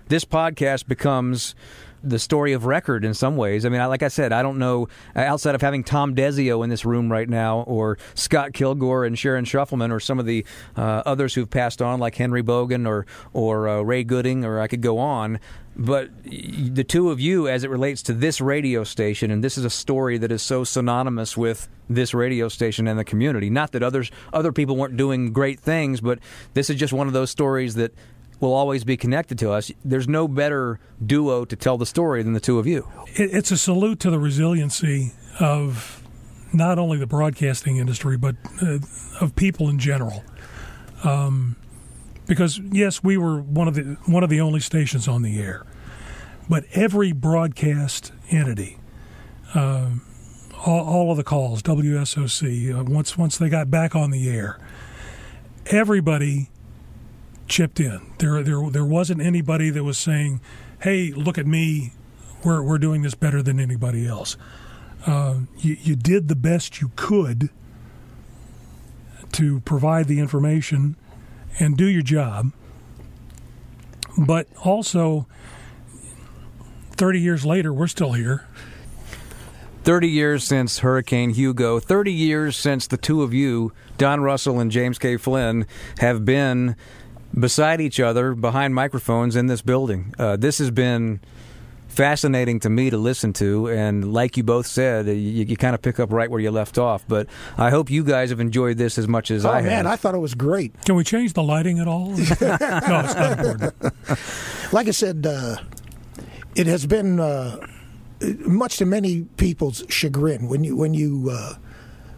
This 0.08 0.24
podcast 0.24 0.88
becomes 0.88 1.54
the 2.02 2.18
story 2.18 2.52
of 2.52 2.64
record 2.64 3.04
in 3.04 3.14
some 3.14 3.36
ways. 3.36 3.64
I 3.64 3.68
mean, 3.68 3.80
I, 3.80 3.86
like 3.86 4.02
I 4.02 4.08
said, 4.08 4.32
I 4.32 4.42
don't 4.42 4.58
know 4.58 4.88
uh, 5.16 5.20
outside 5.20 5.54
of 5.54 5.60
having 5.60 5.84
Tom 5.84 6.14
Desio 6.14 6.62
in 6.62 6.70
this 6.70 6.84
room 6.84 7.10
right 7.10 7.28
now, 7.28 7.60
or 7.60 7.98
Scott 8.14 8.52
Kilgore 8.52 9.04
and 9.04 9.18
Sharon 9.18 9.44
Shuffleman, 9.44 9.90
or 9.90 10.00
some 10.00 10.18
of 10.18 10.26
the 10.26 10.44
uh, 10.76 11.02
others 11.04 11.34
who've 11.34 11.50
passed 11.50 11.82
on, 11.82 12.00
like 12.00 12.16
Henry 12.16 12.42
Boggan 12.42 12.86
or 12.86 13.06
or 13.32 13.68
uh, 13.68 13.80
Ray 13.80 14.04
Gooding, 14.04 14.44
or 14.44 14.60
I 14.60 14.68
could 14.68 14.82
go 14.82 14.98
on. 14.98 15.40
But 15.80 16.10
the 16.24 16.82
two 16.82 17.10
of 17.10 17.20
you, 17.20 17.46
as 17.46 17.62
it 17.62 17.70
relates 17.70 18.02
to 18.02 18.12
this 18.12 18.40
radio 18.40 18.82
station, 18.82 19.30
and 19.30 19.44
this 19.44 19.56
is 19.56 19.64
a 19.64 19.70
story 19.70 20.18
that 20.18 20.32
is 20.32 20.42
so 20.42 20.64
synonymous 20.64 21.36
with 21.36 21.68
this 21.88 22.12
radio 22.12 22.48
station 22.48 22.88
and 22.88 22.98
the 22.98 23.04
community. 23.04 23.48
Not 23.48 23.70
that 23.72 23.82
others 23.84 24.10
other 24.32 24.50
people 24.50 24.76
weren't 24.76 24.96
doing 24.96 25.32
great 25.32 25.60
things, 25.60 26.00
but 26.00 26.18
this 26.54 26.68
is 26.68 26.76
just 26.76 26.92
one 26.92 27.06
of 27.06 27.12
those 27.12 27.30
stories 27.30 27.76
that 27.76 27.94
will 28.40 28.52
always 28.52 28.84
be 28.84 28.96
connected 28.96 29.38
to 29.40 29.50
us. 29.50 29.70
There's 29.84 30.08
no 30.08 30.28
better 30.28 30.78
duo 31.04 31.44
to 31.44 31.56
tell 31.56 31.76
the 31.76 31.86
story 31.86 32.22
than 32.22 32.32
the 32.32 32.40
two 32.40 32.58
of 32.58 32.66
you. 32.66 32.88
It's 33.06 33.50
a 33.50 33.58
salute 33.58 34.00
to 34.00 34.10
the 34.10 34.18
resiliency 34.18 35.12
of 35.40 36.02
not 36.52 36.78
only 36.78 36.98
the 36.98 37.06
broadcasting 37.06 37.76
industry, 37.76 38.16
but 38.16 38.36
uh, 38.62 38.78
of 39.20 39.34
people 39.36 39.68
in 39.68 39.78
general. 39.78 40.24
Um, 41.04 41.56
because 42.26 42.58
yes, 42.58 43.02
we 43.02 43.16
were 43.16 43.40
one 43.40 43.68
of 43.68 43.74
the 43.74 43.96
one 44.06 44.22
of 44.22 44.30
the 44.30 44.40
only 44.40 44.60
stations 44.60 45.08
on 45.08 45.22
the 45.22 45.40
air, 45.40 45.64
but 46.48 46.64
every 46.72 47.12
broadcast 47.12 48.12
entity, 48.30 48.78
uh, 49.54 49.90
all, 50.64 50.86
all 50.86 51.10
of 51.10 51.16
the 51.16 51.24
calls, 51.24 51.62
WSOC, 51.62 52.78
uh, 52.78 52.84
once 52.84 53.16
once 53.16 53.38
they 53.38 53.48
got 53.48 53.70
back 53.70 53.94
on 53.96 54.10
the 54.10 54.28
air, 54.28 54.58
everybody 55.66 56.50
chipped 57.48 57.80
in. 57.80 58.00
There 58.18 58.42
there 58.42 58.70
there 58.70 58.84
wasn't 58.84 59.20
anybody 59.20 59.70
that 59.70 59.84
was 59.84 59.98
saying, 59.98 60.40
"Hey, 60.82 61.12
look 61.12 61.38
at 61.38 61.46
me, 61.46 61.92
we're 62.44 62.62
we're 62.62 62.78
doing 62.78 63.02
this 63.02 63.14
better 63.14 63.42
than 63.42 63.58
anybody 63.58 64.06
else." 64.06 64.36
Uh, 65.06 65.40
you, 65.58 65.76
you 65.80 65.96
did 65.96 66.28
the 66.28 66.36
best 66.36 66.80
you 66.80 66.90
could 66.96 67.50
to 69.32 69.60
provide 69.60 70.08
the 70.08 70.18
information 70.18 70.96
and 71.60 71.76
do 71.76 71.86
your 71.86 72.02
job, 72.02 72.52
but 74.16 74.48
also, 74.64 75.26
thirty 76.92 77.20
years 77.20 77.44
later, 77.44 77.72
we're 77.72 77.86
still 77.86 78.12
here. 78.12 78.44
30 79.84 80.06
years 80.06 80.44
since 80.44 80.80
Hurricane 80.80 81.30
Hugo, 81.30 81.80
30 81.80 82.12
years 82.12 82.56
since 82.58 82.86
the 82.86 82.98
two 82.98 83.22
of 83.22 83.32
you, 83.32 83.72
Don 83.96 84.20
Russell 84.20 84.60
and 84.60 84.70
James 84.70 84.98
K. 84.98 85.16
Flynn, 85.16 85.66
have 86.00 86.26
been 86.26 86.76
beside 87.38 87.80
each 87.80 88.00
other 88.00 88.34
behind 88.34 88.74
microphones 88.74 89.36
in 89.36 89.46
this 89.46 89.62
building. 89.62 90.14
Uh, 90.18 90.36
this 90.36 90.58
has 90.58 90.70
been 90.70 91.20
fascinating 91.88 92.60
to 92.60 92.70
me 92.70 92.90
to 92.90 92.96
listen 92.96 93.32
to, 93.32 93.68
and 93.68 94.12
like 94.12 94.36
you 94.36 94.42
both 94.42 94.66
said, 94.66 95.06
you, 95.06 95.14
you 95.14 95.56
kind 95.56 95.74
of 95.74 95.82
pick 95.82 95.98
up 95.98 96.12
right 96.12 96.30
where 96.30 96.40
you 96.40 96.50
left 96.50 96.78
off. 96.78 97.04
But 97.08 97.26
I 97.56 97.70
hope 97.70 97.90
you 97.90 98.04
guys 98.04 98.30
have 98.30 98.40
enjoyed 98.40 98.76
this 98.78 98.98
as 98.98 99.08
much 99.08 99.30
as 99.30 99.44
oh 99.44 99.50
I 99.50 99.62
man, 99.62 99.84
have. 99.84 99.86
I 99.86 99.96
thought 99.96 100.14
it 100.14 100.18
was 100.18 100.34
great. 100.34 100.72
Can 100.84 100.94
we 100.94 101.04
change 101.04 101.32
the 101.32 101.42
lighting 101.42 101.78
at 101.80 101.88
all? 101.88 102.08
no, 102.10 102.16
it's 102.16 102.40
not 102.40 103.38
important. 103.38 103.74
Like 104.70 104.86
I 104.86 104.90
said, 104.90 105.24
uh, 105.26 105.56
it 106.54 106.66
has 106.66 106.84
been 106.84 107.18
uh, 107.18 107.66
much 108.40 108.76
to 108.76 108.84
many 108.84 109.22
people's 109.38 109.82
chagrin 109.88 110.46
when 110.46 110.62
you 110.62 110.76
when 110.76 110.92
you 110.92 111.30
uh, 111.32 111.54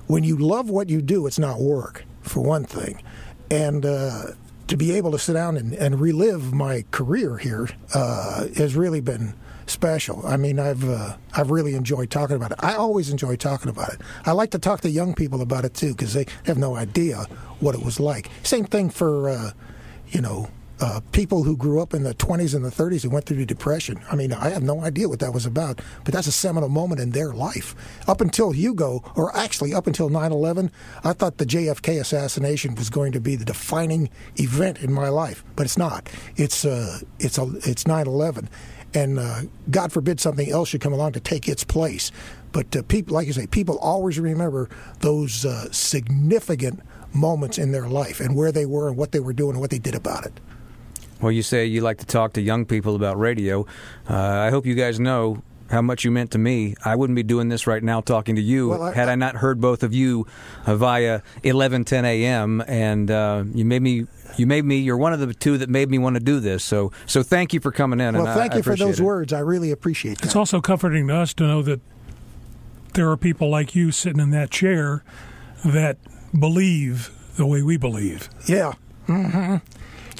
when 0.09 0.25
you 0.25 0.37
love 0.37 0.69
what 0.69 0.89
you 0.91 1.01
do, 1.01 1.29
it's 1.29 1.39
not 1.39 1.61
work 1.61 2.05
for 2.23 2.41
one 2.41 2.65
thing, 2.65 3.03
and 3.53 3.87
uh, 3.87 4.33
to 4.71 4.77
be 4.77 4.93
able 4.93 5.11
to 5.11 5.18
sit 5.18 5.33
down 5.33 5.57
and, 5.57 5.73
and 5.75 6.01
relive 6.01 6.53
my 6.55 6.85
career 6.93 7.39
here 7.39 7.68
uh, 7.93 8.47
has 8.57 8.77
really 8.77 9.01
been 9.01 9.35
special. 9.66 10.25
I 10.25 10.37
mean, 10.37 10.61
I've 10.61 10.89
uh, 10.89 11.16
I've 11.37 11.51
really 11.51 11.75
enjoyed 11.75 12.09
talking 12.09 12.37
about 12.37 12.53
it. 12.53 12.59
I 12.61 12.75
always 12.75 13.11
enjoy 13.11 13.35
talking 13.35 13.68
about 13.68 13.93
it. 13.95 14.01
I 14.25 14.31
like 14.31 14.53
to 14.53 14.61
talk 14.61 14.81
to 14.83 14.89
young 14.89 15.12
people 15.14 15.43
about 15.43 15.64
it 15.64 15.75
too 15.75 15.89
because 15.91 16.14
they 16.14 16.27
have 16.45 16.57
no 16.57 16.77
idea 16.77 17.27
what 17.59 17.75
it 17.75 17.83
was 17.85 17.99
like. 17.99 18.31
Same 18.45 18.64
thing 18.64 18.91
for 18.91 19.29
uh, 19.29 19.51
you 20.09 20.21
know. 20.21 20.49
Uh, 20.81 21.01
people 21.12 21.43
who 21.43 21.57
grew 21.57 21.81
up 21.81 21.93
in 21.93 22.05
the 22.05 22.14
20s 22.14 22.55
and 22.55 22.64
the 22.64 22.70
30s 22.70 23.05
and 23.05 23.12
went 23.12 23.26
through 23.26 23.37
the 23.37 23.45
Depression. 23.45 24.01
I 24.11 24.16
mean, 24.16 24.33
I 24.33 24.49
have 24.49 24.62
no 24.62 24.81
idea 24.81 25.09
what 25.09 25.18
that 25.20 25.35
was 25.35 25.45
about, 25.45 25.83
but 26.05 26.14
that's 26.14 26.26
a 26.26 26.33
seminal 26.33 26.70
moment 26.70 27.01
in 27.01 27.11
their 27.11 27.35
life. 27.35 27.74
Up 28.09 28.22
until 28.22 28.53
Hugo, 28.53 29.03
or 29.14 29.37
actually 29.37 29.74
up 29.74 29.87
until 29.87 30.09
9 30.09 30.33
11, 30.33 30.70
I 31.05 31.12
thought 31.12 31.37
the 31.37 31.45
JFK 31.45 32.01
assassination 32.01 32.74
was 32.76 32.89
going 32.89 33.12
to 33.12 33.20
be 33.20 33.37
the 33.37 33.45
defining 33.45 34.09
event 34.37 34.78
in 34.78 34.93
my 34.93 35.11
life, 35.11 35.45
but 35.55 35.66
it's 35.66 35.76
not. 35.76 36.09
It's, 36.37 36.64
uh, 36.64 37.01
it's, 37.18 37.39
it's 37.39 37.87
9 37.87 38.07
11. 38.07 38.49
And 38.95 39.18
uh, 39.18 39.43
God 39.70 39.93
forbid 39.93 40.18
something 40.18 40.51
else 40.51 40.70
should 40.70 40.81
come 40.81 40.93
along 40.93 41.12
to 41.12 41.20
take 41.20 41.49
its 41.49 41.62
place. 41.62 42.11
But 42.53 42.74
uh, 42.74 42.83
people, 42.83 43.14
like 43.14 43.26
you 43.26 43.33
say, 43.33 43.47
people 43.47 43.78
always 43.78 44.18
remember 44.18 44.68
those 45.01 45.45
uh, 45.45 45.70
significant 45.70 46.81
moments 47.12 47.59
in 47.59 47.72
their 47.72 47.89
life 47.89 48.20
and 48.20 48.35
where 48.35 48.53
they 48.53 48.66
were 48.66 48.89
and 48.89 48.97
what 48.97 49.12
they 49.12 49.20
were 49.20 49.33
doing 49.33 49.53
and 49.53 49.61
what 49.61 49.70
they 49.70 49.78
did 49.78 49.95
about 49.95 50.26
it. 50.26 50.41
Well, 51.21 51.33
you 51.33 51.43
say 51.43 51.66
you 51.66 51.81
like 51.81 51.99
to 51.99 52.07
talk 52.07 52.33
to 52.35 52.41
young 52.41 52.64
people 52.66 52.95
about 52.97 53.18
radio. 53.18 53.66
Uh, 54.09 54.16
I 54.16 54.51
hope 54.51 54.66
you 54.66 54.75
guys 54.75 54.99
know 55.01 55.43
how 55.71 55.83
much 55.83 56.05
you 56.05 56.11
meant 56.11 56.33
to 56.33 56.39
me. 56.39 56.75
I 56.85 56.97
wouldn't 56.97 57.14
be 57.14 57.23
doing 57.23 57.49
this 57.49 57.66
right 57.66 57.83
now 57.83 58.01
talking 58.01 58.35
to 58.37 58.43
you 58.43 58.71
Well, 58.71 58.83
I- 58.83 58.93
had 58.93 59.09
I 59.09 59.14
not 59.14 59.37
heard 59.37 59.61
both 59.61 59.83
of 59.83 59.95
you 59.95 60.27
uh, 60.66 60.75
via 60.77 61.21
11:10 61.45 62.05
a.m. 62.05 62.62
And 62.66 63.11
uh, 63.11 63.45
you 63.55 63.64
made 63.64 63.83
me. 63.83 64.07
You 64.37 64.47
made 64.47 64.64
me. 64.64 64.79
You're 64.79 64.97
one 64.97 65.12
of 65.12 65.18
the 65.21 65.35
two 65.35 65.59
that 65.59 65.68
made 65.68 65.91
me 65.91 65.99
want 65.99 66.14
to 66.14 66.21
do 66.21 66.39
this. 66.41 66.62
So, 66.64 66.93
so 67.07 67.23
thank 67.23 67.53
you 67.53 67.59
for 67.61 67.71
coming 67.73 68.01
in. 68.01 68.14
Well, 68.14 68.23
and 68.23 68.31
I- 68.31 68.35
thank 68.35 68.55
I 68.55 68.57
you 68.59 68.62
for 68.62 68.77
those 68.77 69.01
it. 69.01 69.03
words. 69.05 69.33
I 69.33 69.41
really 69.41 69.71
appreciate 69.71 70.18
that. 70.18 70.25
It's 70.27 70.37
also 70.37 70.61
comforting 70.61 71.09
to 71.09 71.14
us 71.16 71.35
to 71.35 71.45
know 71.45 71.62
that 71.62 71.81
there 72.95 73.11
are 73.11 73.16
people 73.16 73.51
like 73.51 73.75
you 73.75 73.91
sitting 73.93 74.21
in 74.21 74.31
that 74.31 74.51
chair 74.51 75.05
that 75.64 75.99
believe 76.39 77.11
the 77.37 77.47
way 77.47 77.62
we 77.62 77.77
believe. 77.77 78.29
Yeah. 78.47 78.73
hmm 79.07 79.57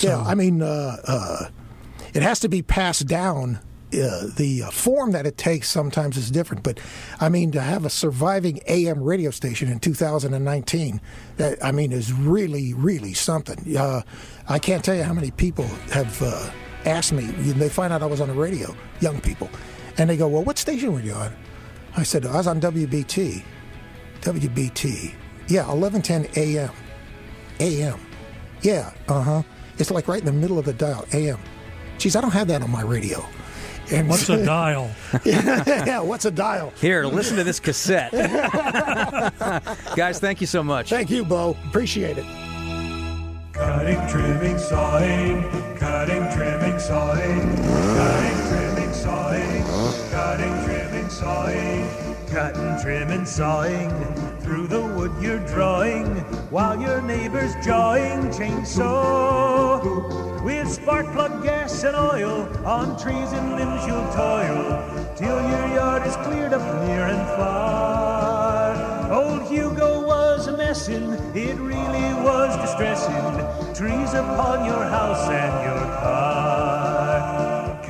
Yeah. 0.09 0.22
I 0.22 0.34
mean, 0.34 0.62
uh, 0.62 0.96
uh, 1.07 1.48
it 2.14 2.22
has 2.22 2.40
to 2.40 2.48
be 2.48 2.62
passed 2.62 3.07
down. 3.07 3.61
Uh, 3.92 4.28
the 4.36 4.62
form 4.70 5.11
that 5.11 5.26
it 5.26 5.36
takes 5.36 5.68
sometimes 5.68 6.16
is 6.16 6.30
different, 6.30 6.62
but 6.62 6.78
I 7.20 7.28
mean 7.28 7.51
to 7.51 7.61
have 7.61 7.84
a 7.84 7.90
surviving 7.90 8.61
AM 8.68 9.03
radio 9.03 9.32
station 9.32 9.68
in 9.68 9.80
2019, 9.80 11.01
that 11.38 11.64
I 11.64 11.72
mean 11.72 11.90
is 11.90 12.12
really, 12.12 12.72
really 12.72 13.14
something. 13.14 13.76
Uh, 13.76 14.03
I 14.48 14.61
can't 14.61 14.84
tell 14.84 14.94
you 14.94 15.03
how 15.03 15.12
many 15.12 15.32
people 15.32 15.64
have 15.90 16.22
uh, 16.22 16.51
ask 16.84 17.12
me. 17.12 17.24
They 17.24 17.68
find 17.68 17.92
out 17.92 18.01
I 18.01 18.07
was 18.07 18.20
on 18.20 18.28
the 18.28 18.34
radio, 18.34 18.76
young 19.01 19.20
people, 19.20 19.51
and 19.98 20.09
they 20.09 20.16
go, 20.16 20.28
"Well, 20.28 20.44
what 20.44 20.57
station 20.57 20.92
were 20.92 21.01
you 21.01 21.14
on?" 21.14 21.34
I 21.96 22.05
said, 22.05 22.24
"I 22.24 22.36
was 22.36 22.46
on 22.46 22.61
WBT." 22.61 23.42
WBT. 24.20 25.14
Yeah, 25.48 25.66
1110 25.66 26.28
AM. 26.36 26.70
AM. 27.59 28.01
Yeah, 28.62 28.92
uh 29.09 29.22
huh. 29.22 29.42
It's 29.80 29.90
like 29.90 30.08
right 30.08 30.20
in 30.20 30.26
the 30.26 30.32
middle 30.32 30.58
of 30.58 30.66
the 30.66 30.74
dial, 30.74 31.06
AM. 31.12 31.38
Geez, 31.98 32.14
I 32.14 32.20
don't 32.20 32.32
have 32.32 32.48
that 32.48 32.62
on 32.62 32.70
my 32.70 32.82
radio. 32.82 33.24
And 33.90 34.08
What's 34.08 34.28
a 34.28 34.44
dial? 34.44 34.90
yeah, 35.24 36.00
what's 36.00 36.24
a 36.24 36.30
dial? 36.30 36.72
Here, 36.80 37.04
listen 37.04 37.36
to 37.38 37.44
this 37.44 37.58
cassette. 37.58 38.12
Guys, 39.96 40.20
thank 40.20 40.40
you 40.40 40.46
so 40.46 40.62
much. 40.62 40.90
Thank 40.90 41.10
you, 41.10 41.24
Bo. 41.24 41.56
Appreciate 41.66 42.16
it. 42.18 42.24
Cutting, 43.52 44.06
trimming, 44.08 44.58
sawing, 44.58 45.42
cutting, 45.76 46.30
trimming, 46.32 46.78
sawing, 46.78 47.56
cutting, 47.56 48.48
trimming, 48.48 48.92
sawing, 48.92 49.64
cutting, 50.10 50.64
trimming, 50.64 51.08
sawing, 51.10 52.09
cutting, 52.30 52.80
trimming, 52.80 53.26
sawing, 53.26 53.90
through 54.40 54.68
the 54.68 54.80
wood 54.80 55.12
you're 55.20 55.44
drawing, 55.48 56.06
while 56.50 56.80
your 56.80 57.02
neighbor's 57.02 57.54
jawing 57.64 58.30
chainsaw. 58.30 59.82
With 60.44 60.68
spark 60.70 61.06
plug 61.12 61.42
gas 61.42 61.82
and 61.82 61.96
oil, 61.96 62.48
on 62.64 62.96
trees 62.98 63.32
and 63.32 63.56
limbs 63.56 63.84
you'll 63.86 64.12
toil, 64.12 65.14
till 65.16 65.40
your 65.42 65.66
yard 65.74 66.06
is 66.06 66.16
cleared 66.16 66.52
up 66.52 66.62
near 66.86 67.06
and 67.06 67.26
far. 67.36 69.12
Old 69.12 69.42
Hugo 69.50 70.06
was 70.06 70.46
a 70.46 70.56
messin', 70.56 71.14
it 71.34 71.56
really 71.58 72.14
was 72.22 72.56
distressing. 72.56 73.74
Trees 73.74 74.14
upon 74.14 74.64
your 74.64 74.84
house 74.84 75.28
and 75.28 75.64
your 75.64 75.84
car. 75.98 76.79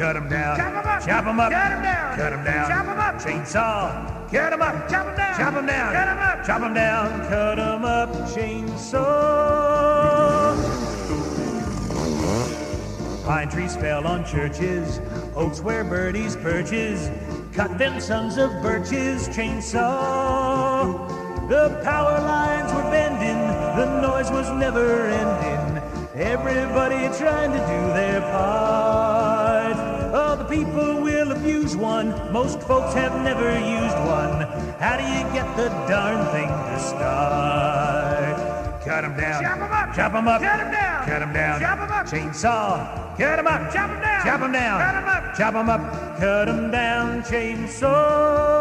Cut 0.00 0.16
'em 0.16 0.28
down, 0.30 0.56
chop 0.56 0.72
'em 0.72 0.76
up, 0.78 1.02
chop 1.04 1.26
'em 1.26 1.40
up, 1.40 1.52
cut 1.52 1.72
'em 1.72 1.82
down, 1.82 2.16
cut 2.16 2.32
'em 2.32 2.42
down, 2.42 2.68
chop 2.70 2.88
'em 2.88 2.98
up, 2.98 3.20
chainsaw, 3.20 3.92
cut 4.32 4.52
'em 4.54 4.62
up, 4.62 4.88
chop 4.88 5.06
'em 5.06 5.14
down, 5.14 5.36
chop 5.36 5.54
'em 5.54 5.66
down, 5.66 5.92
cut 5.92 6.08
'em 6.08 6.18
up, 6.18 6.42
chop 6.46 6.62
'em 6.62 6.72
down, 6.72 7.20
cut 7.28 7.58
'em 7.58 7.84
up, 7.84 8.08
chainsaw. 8.32 9.04
Pine 13.26 13.48
trees 13.50 13.76
fell 13.76 14.06
on 14.06 14.24
churches, 14.24 15.02
oaks 15.36 15.60
where 15.60 15.84
birdies 15.84 16.34
perches. 16.34 17.10
Cut 17.54 17.76
them 17.76 18.00
sons 18.00 18.38
of 18.38 18.50
birches, 18.62 19.28
chainsaw. 19.28 20.96
The 21.50 21.78
power 21.84 22.18
lines 22.20 22.72
were 22.72 22.90
bending, 22.90 23.36
the 23.76 24.00
noise 24.00 24.30
was 24.30 24.48
never 24.52 25.10
ending. 25.10 25.82
Everybody 26.14 27.10
trying 27.18 27.52
to 27.52 27.58
do 27.58 27.92
their 27.92 28.22
part. 28.32 29.09
People 30.50 31.00
will 31.02 31.30
abuse 31.30 31.76
one, 31.76 32.08
most 32.32 32.60
folks 32.62 32.92
have 32.94 33.14
never 33.22 33.52
used 33.52 33.96
one. 34.18 34.42
How 34.80 34.96
do 34.96 35.04
you 35.04 35.22
get 35.32 35.46
the 35.56 35.68
darn 35.86 36.26
thing 36.32 36.48
to 36.48 36.78
start? 36.80 38.36
Cut 38.84 39.04
'em 39.04 39.16
down. 39.16 39.40
Chop 39.44 39.58
'em 39.58 39.72
up. 39.72 39.94
Chop 39.94 40.14
'em 40.14 40.26
up. 40.26 40.42
Cut 40.42 40.60
'em 40.60 40.72
down. 40.72 41.04
Cut 41.06 41.22
'em 41.22 41.32
down. 41.32 41.60
Chop 41.60 41.80
'em 41.80 41.92
up. 41.92 42.06
Chainsaw. 42.08 43.16
Cut 43.16 43.38
'em 43.38 43.46
up. 43.46 43.72
Chop 43.72 43.90
'em 43.90 44.00
down. 44.00 44.22
Chop 44.24 44.42
'em 44.42 44.52
down. 44.52 44.80
Cut 44.80 44.94
'em 44.96 45.08
up. 45.08 45.36
Chop 45.38 45.54
'em 45.54 45.68
up. 45.70 45.82
Cut 46.18 46.48
'em 46.48 46.70
down. 46.72 47.22
Chainsaw. 47.22 48.59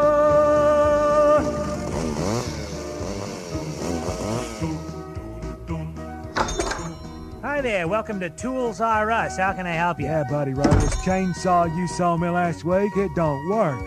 Hi 7.42 7.62
there, 7.62 7.88
welcome 7.88 8.20
to 8.20 8.30
Tools 8.30 8.82
R 8.82 9.10
Us. 9.12 9.38
How 9.38 9.54
can 9.54 9.66
I 9.66 9.72
help 9.72 9.98
you? 9.98 10.08
Yeah, 10.08 10.26
buddy, 10.30 10.54
right. 10.54 10.70
This 10.82 10.94
chainsaw 10.98 11.74
you 11.74 11.88
saw 11.88 12.18
me 12.18 12.28
last 12.28 12.66
week, 12.66 12.92
it 12.98 13.16
don't 13.16 13.48
work. 13.50 13.80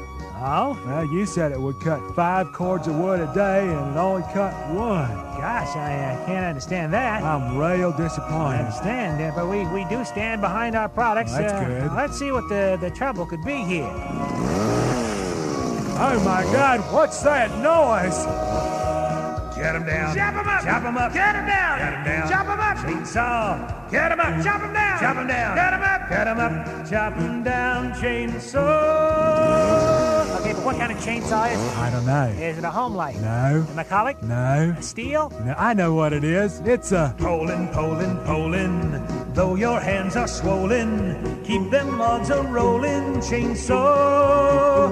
Oh? 0.44 0.80
Well, 0.86 1.04
you 1.12 1.26
said 1.26 1.52
it 1.52 1.60
would 1.60 1.78
cut 1.80 2.00
five 2.16 2.50
cords 2.54 2.88
of 2.88 2.96
wood 2.96 3.20
a 3.20 3.32
day, 3.34 3.60
and 3.68 3.94
it 3.94 3.98
only 3.98 4.22
cut 4.32 4.54
one. 4.74 5.10
Gosh, 5.36 5.76
I 5.76 5.92
uh, 5.96 6.26
can't 6.26 6.46
understand 6.46 6.94
that. 6.94 7.22
I'm 7.22 7.58
real 7.58 7.92
disappointed. 7.92 8.32
I 8.32 8.58
understand, 8.60 9.22
uh, 9.22 9.32
but 9.36 9.46
we, 9.48 9.66
we 9.66 9.84
do 9.84 10.02
stand 10.06 10.40
behind 10.40 10.74
our 10.74 10.88
products. 10.88 11.32
Well, 11.32 11.42
that's 11.42 11.52
Uh, 11.52 11.64
good. 11.88 11.92
Let's 11.92 12.18
see 12.18 12.32
what 12.32 12.48
the, 12.48 12.78
the 12.80 12.90
trouble 12.90 13.26
could 13.26 13.44
be 13.44 13.62
here. 13.64 13.90
Oh 16.04 16.20
my 16.24 16.42
God, 16.52 16.80
what's 16.92 17.20
that 17.22 17.50
noise? 17.58 18.16
Cut 19.62 19.76
'em 19.76 19.84
down. 19.86 20.14
Chop 20.16 20.34
'em 20.34 20.48
up. 20.48 20.62
Chop 20.64 20.84
'em 20.84 20.96
up. 20.96 21.12
Cut 21.12 21.36
'em 21.36 21.46
down. 21.46 21.78
Cut 21.78 21.92
'em 21.94 22.04
down. 22.04 22.28
Chop 22.28 22.46
'em 22.50 22.60
up. 22.68 22.76
Chainsaw. 22.82 23.58
Cut 23.92 24.10
'em 24.12 24.20
up. 24.20 24.42
Chop 24.42 24.60
'em 24.62 24.72
down. 24.72 24.98
Chop 24.98 25.16
'em 25.16 25.26
down. 25.28 25.54
Cut 25.56 25.72
'em 25.74 25.82
up. 25.82 26.08
Cut 26.08 26.26
'em 26.26 26.40
up. 26.40 26.52
Chop 26.90 27.16
'em 27.16 27.42
down. 27.44 27.92
Chainsaw. 28.00 28.62
Okay, 30.40 30.52
but 30.54 30.64
what 30.64 30.76
kind 30.78 30.90
of 30.90 30.98
chainsaw 30.98 31.46
is 31.46 31.60
it? 31.60 31.72
Oh, 31.76 31.80
I 31.80 31.90
don't 31.90 32.06
know. 32.06 32.26
Is 32.40 32.58
it 32.58 32.64
a 32.64 32.70
Homelite? 32.70 33.20
No. 33.20 33.64
A 33.70 33.74
McCulloch? 33.78 34.20
No. 34.22 34.74
A 34.76 34.80
Stihl? 34.82 35.30
No, 35.44 35.54
I 35.56 35.74
know 35.74 35.94
what 35.94 36.12
it 36.12 36.24
is. 36.24 36.60
It's 36.64 36.90
a. 36.90 37.14
Poulan, 37.18 37.68
Poulan, 37.72 38.18
Poulan. 38.26 39.00
Though 39.34 39.54
your 39.54 39.78
hands 39.78 40.16
are 40.16 40.26
swollen, 40.26 41.14
keep 41.44 41.70
them 41.70 41.98
logs 41.98 42.30
a 42.30 42.42
rolling. 42.42 43.20
Chainsaw. 43.20 44.90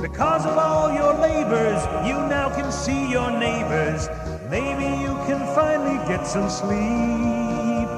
Because 0.00 0.46
of 0.46 0.56
all 0.56 0.92
your 0.94 1.14
labors, 1.14 1.82
you 2.06 2.14
now 2.28 2.48
can 2.54 2.70
see 2.70 3.10
your 3.10 3.30
neighbors. 3.30 4.08
Maybe 4.48 4.84
you 5.02 5.14
can 5.26 5.40
finally 5.54 5.98
get 6.06 6.26
some 6.26 6.48
sleep. 6.48 7.88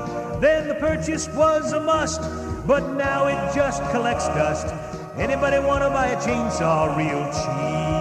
Then 0.41 0.69
the 0.69 0.77
purchase 0.81 1.29
was 1.29 1.73
a 1.73 1.81
must, 1.81 2.23
but 2.67 2.95
now 2.95 3.27
it 3.27 3.55
just 3.55 3.83
collects 3.91 4.27
dust. 4.29 4.67
Anybody 5.19 5.59
want 5.59 5.83
to 5.85 5.91
buy 5.91 6.07
a 6.07 6.17
chainsaw 6.17 6.97
real 6.97 7.25
cheap? 7.37 8.01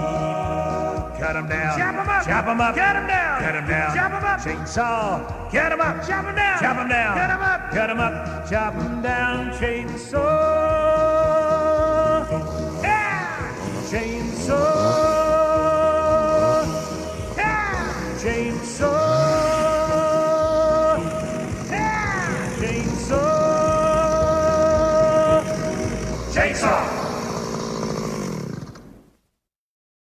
Cut 1.19 1.35
'em 1.35 1.47
down. 1.49 1.77
Chop 1.77 1.95
'em 1.95 2.09
up. 2.09 2.23
Chop 2.23 2.47
'em 2.47 2.61
up. 2.61 2.75
Cut 2.75 2.95
'em 2.95 3.07
down. 3.07 3.41
Cut 3.41 3.55
'em 3.55 3.67
down. 3.67 3.95
Chop 3.95 4.13
'em 4.13 4.23
up. 4.23 4.39
Chainsaw. 4.39 5.19
Cut 5.51 5.71
'em 5.73 5.81
up. 5.81 6.07
Chop 6.07 6.25
'em 6.25 6.35
down. 6.35 6.59
Chop 6.59 6.77
'em 6.77 6.87
down. 6.87 7.17
Cut 7.17 7.29
'em 7.29 7.41
up. 7.41 7.71
Cut 7.71 7.89
'em 7.89 7.99
up. 7.99 8.47
Chop 8.49 8.73
'em 8.75 9.01
down. 9.01 9.51
Chainsaw. 9.59 10.68
Chainsaw. 13.89 15.18